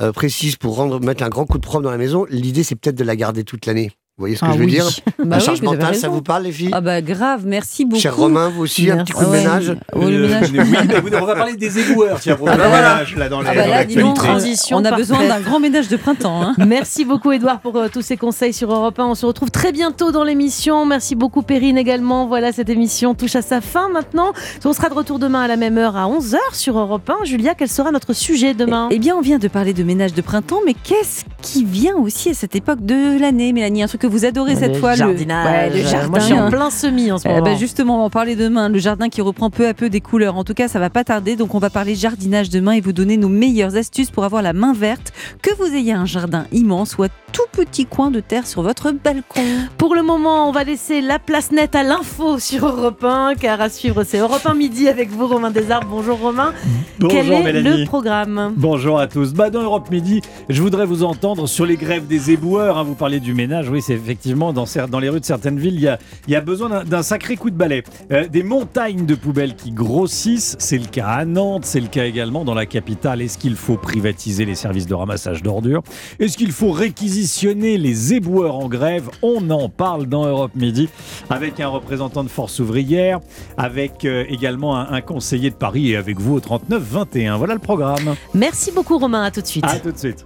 euh, 0.00 0.12
précise 0.12 0.56
pour 0.56 0.76
rendre, 0.76 1.00
mettre 1.00 1.22
un 1.24 1.28
grand 1.28 1.46
coup 1.46 1.58
de 1.58 1.62
propre 1.62 1.82
dans 1.82 1.90
la 1.90 1.98
maison, 1.98 2.26
l'idée 2.28 2.62
c'est 2.62 2.74
peut-être 2.76 2.96
de 2.96 3.04
la 3.04 3.16
garder 3.16 3.44
toute 3.44 3.66
l'année. 3.66 3.92
Vous 4.16 4.22
voyez 4.22 4.36
ce 4.36 4.42
que 4.42 4.46
Ah 4.46 4.52
je 4.52 4.58
veux 4.58 4.64
oui. 4.66 4.70
dire? 4.70 4.86
Bah 5.18 5.24
La 5.36 5.40
charge 5.40 5.60
mentale, 5.62 5.96
ça 5.96 6.08
vous 6.08 6.22
parle 6.22 6.44
les 6.44 6.52
filles 6.52 6.70
Ah 6.72 6.80
bah 6.80 7.00
grave, 7.00 7.42
merci 7.46 7.84
beaucoup. 7.84 8.00
Cher 8.00 8.14
Romain, 8.16 8.48
vous 8.48 8.62
aussi, 8.62 8.88
un 8.90 8.98
petit 9.02 9.12
coup 9.12 9.24
de 9.24 9.30
Ouais. 9.30 9.38
ménage 9.38 9.74
le 9.92 10.18
ménage. 10.28 10.50
oui, 10.52 11.10
on 11.20 11.24
va 11.24 11.34
parler 11.34 11.56
des 11.56 11.78
éboueurs, 11.80 12.20
tiens, 12.20 12.36
pour 12.36 12.48
Ah 12.48 12.52
le 12.52 12.58
bah 12.58 12.68
voilà. 12.68 12.92
ménage, 12.94 13.16
là, 13.16 13.28
dans 13.28 13.40
les 13.40 13.48
Ah 13.48 13.54
bah 13.54 13.64
dans 13.64 13.70
là, 13.70 13.84
dis 13.84 13.94
donc, 13.96 14.04
l'actualité. 14.16 14.28
Transition 14.28 14.76
on 14.76 14.84
a 14.84 14.92
besoin 14.92 15.26
d'un 15.26 15.40
grand 15.40 15.58
ménage 15.58 15.88
de 15.88 15.96
printemps. 15.96 16.42
hein. 16.42 16.54
Merci 16.64 17.04
beaucoup 17.04 17.32
Edouard 17.32 17.58
pour 17.60 17.76
euh, 17.76 17.88
tous 17.92 18.02
ces 18.02 18.16
conseils 18.16 18.52
sur 18.52 18.72
Europe 18.72 18.98
1. 19.00 19.04
On 19.04 19.14
se 19.16 19.26
retrouve 19.26 19.50
très 19.50 19.72
bientôt 19.72 20.12
dans 20.12 20.22
l'émission. 20.22 20.86
Merci 20.86 21.16
beaucoup 21.16 21.42
Perrine 21.42 21.76
également. 21.78 22.26
Voilà, 22.26 22.52
cette 22.52 22.68
émission 22.68 23.14
touche 23.14 23.34
à 23.34 23.42
sa 23.42 23.60
fin 23.60 23.88
maintenant. 23.88 24.32
On 24.64 24.72
sera 24.72 24.90
de 24.90 24.94
retour 24.94 25.18
demain 25.18 25.42
à 25.42 25.48
la 25.48 25.56
même 25.56 25.76
heure 25.78 25.96
à 25.96 26.06
11h 26.06 26.36
sur 26.52 26.78
Europe 26.78 27.10
1. 27.22 27.24
Julia, 27.24 27.54
quel 27.56 27.68
sera 27.68 27.90
notre 27.90 28.12
sujet 28.12 28.54
demain? 28.54 28.88
Eh 28.92 28.98
bien, 29.00 29.16
on 29.16 29.20
vient 29.22 29.38
de 29.38 29.48
parler 29.48 29.72
de 29.72 29.82
ménage 29.82 30.12
de 30.14 30.22
printemps, 30.22 30.60
mais 30.64 30.74
qu'est-ce 30.74 31.24
qui 31.42 31.64
vient 31.64 31.96
aussi 31.96 32.30
à 32.30 32.34
cette 32.34 32.54
époque 32.54 32.84
de 32.84 33.18
l'année, 33.20 33.52
Mélanie? 33.52 33.82
Un 33.82 33.86
truc 33.88 34.03
que 34.04 34.08
vous 34.12 34.26
adorez 34.26 34.54
cette 34.54 34.74
Le 34.74 34.80
fois 34.80 34.94
jardinage. 34.94 35.46
Ouais, 35.46 35.70
le 35.82 35.88
jardin. 35.88 36.08
Moi, 36.08 36.18
je 36.18 36.24
suis 36.26 36.34
en 36.34 36.50
plein 36.50 36.68
semis 36.70 37.10
en 37.10 37.16
ce 37.16 37.22
Eh 37.26 37.30
moment. 37.32 37.42
ben 37.44 37.56
justement, 37.58 37.94
on 37.96 37.98
va 38.00 38.04
en 38.04 38.10
parler 38.10 38.36
demain. 38.36 38.68
Le 38.68 38.78
jardin 38.78 39.08
qui 39.08 39.22
reprend 39.22 39.48
peu 39.48 39.66
à 39.66 39.72
peu 39.72 39.88
des 39.88 40.00
couleurs. 40.02 40.36
En 40.36 40.44
tout 40.44 40.52
cas, 40.52 40.68
ça 40.68 40.78
va 40.78 40.90
pas 40.90 41.04
tarder. 41.04 41.36
Donc, 41.36 41.54
on 41.54 41.58
va 41.58 41.70
parler 41.70 41.94
jardinage 41.94 42.50
demain 42.50 42.72
et 42.72 42.80
vous 42.82 42.92
donner 42.92 43.16
nos 43.16 43.28
meilleures 43.30 43.76
astuces 43.76 44.10
pour 44.10 44.24
avoir 44.24 44.42
la 44.42 44.52
main 44.52 44.74
verte. 44.74 45.12
Que 45.40 45.54
vous 45.56 45.74
ayez 45.74 45.92
un 45.94 46.04
jardin 46.04 46.44
immense 46.52 46.98
ou 46.98 47.04
un 47.04 47.08
tout 47.32 47.42
petit 47.52 47.86
coin 47.86 48.10
de 48.10 48.20
terre 48.20 48.46
sur 48.46 48.62
votre 48.62 48.92
balcon. 48.92 49.40
Pour 49.78 49.94
le 49.94 50.02
moment, 50.02 50.48
on 50.48 50.52
va 50.52 50.62
laisser 50.64 51.00
la 51.00 51.18
place 51.18 51.50
nette 51.50 51.74
à 51.74 51.82
l'info 51.82 52.38
sur 52.38 52.66
Europe 52.68 53.02
1, 53.02 53.34
car 53.40 53.60
à 53.60 53.68
suivre, 53.70 54.04
c'est 54.04 54.18
Europe 54.18 54.42
1 54.44 54.54
midi 54.54 54.86
avec 54.88 55.10
vous, 55.10 55.26
Romain 55.26 55.50
Desarbes. 55.50 55.86
Bonjour 55.90 56.18
Romain. 56.20 56.52
Bonjour 57.00 57.18
Quel 57.22 57.32
est 57.32 57.42
Mélanie. 57.42 57.80
le 57.80 57.86
programme 57.86 58.52
Bonjour 58.56 59.00
à 59.00 59.06
tous. 59.08 59.32
Bah, 59.32 59.50
dans 59.50 59.62
Europe 59.62 59.90
Midi, 59.90 60.20
je 60.48 60.62
voudrais 60.62 60.86
vous 60.86 61.02
entendre 61.02 61.48
sur 61.48 61.66
les 61.66 61.76
grèves 61.76 62.06
des 62.06 62.30
éboueurs. 62.30 62.78
hein. 62.78 62.84
Vous 62.84 62.94
parlez 62.94 63.18
du 63.18 63.34
ménage. 63.34 63.68
Oui, 63.68 63.82
c'est 63.82 63.93
effectivement 63.94 64.52
dans, 64.52 64.66
les 65.00 65.08
rues 65.08 65.20
de 65.20 65.24
certaines 65.24 65.58
villes, 65.58 65.74
il 65.74 65.80
y 65.80 65.88
a, 65.88 65.98
il 66.26 66.32
y 66.32 66.36
a 66.36 66.40
besoin 66.40 66.84
d'un- 66.84 67.02
sacré 67.02 67.36
coup 67.36 67.50
de 67.50 67.56
balai. 67.56 67.82
Euh, 68.12 68.26
des 68.28 68.42
montagnes 68.42 69.04
de 69.06 69.14
poubelles 69.14 69.54
qui 69.56 69.70
grossissent. 69.72 70.56
C'est 70.58 70.78
le 70.78 70.86
cas 70.86 71.06
à 71.08 71.24
Nantes, 71.24 71.64
c'est 71.64 71.80
le 71.80 71.88
cas 71.88 72.04
également 72.04 72.44
dans 72.44 72.54
la 72.54 72.66
capitale. 72.66 73.20
Est-ce 73.22 73.36
qu'il 73.38 73.56
faut 73.56 73.76
privatiser 73.76 74.44
les 74.44 74.54
services 74.54 74.86
de 74.86 74.94
ramassage 74.94 75.42
d'ordures? 75.42 75.82
Est-ce 76.18 76.36
qu'il 76.36 76.52
faut 76.52 76.70
réquisitionner 76.70 77.76
les 77.78 78.14
éboueurs 78.14 78.56
en 78.56 78.68
grève? 78.68 79.10
On 79.22 79.50
en 79.50 79.68
parle 79.68 80.06
dans 80.06 80.26
Europe 80.26 80.52
Midi 80.54 80.88
avec 81.30 81.60
un 81.60 81.68
représentant 81.68 82.24
de 82.24 82.28
Force 82.28 82.58
ouvrière, 82.60 83.20
avec 83.56 84.04
euh, 84.04 84.24
également 84.28 84.76
un, 84.78 84.92
un 84.92 85.00
conseiller 85.00 85.50
de 85.50 85.54
Paris 85.56 85.90
et 85.90 85.96
avec 85.96 86.18
vous 86.20 86.34
au 86.34 86.40
39 86.40 86.82
21. 86.82 87.36
Voilà 87.36 87.54
le 87.54 87.60
programme. 87.60 88.14
Merci 88.34 88.72
beaucoup 88.72 88.98
Romain, 88.98 89.22
à 89.24 89.30
tout 89.30 89.40
de 89.40 89.46
suite. 89.46 89.64
À 89.66 89.78
tout 89.78 89.92
de 89.92 89.98
suite. 89.98 90.22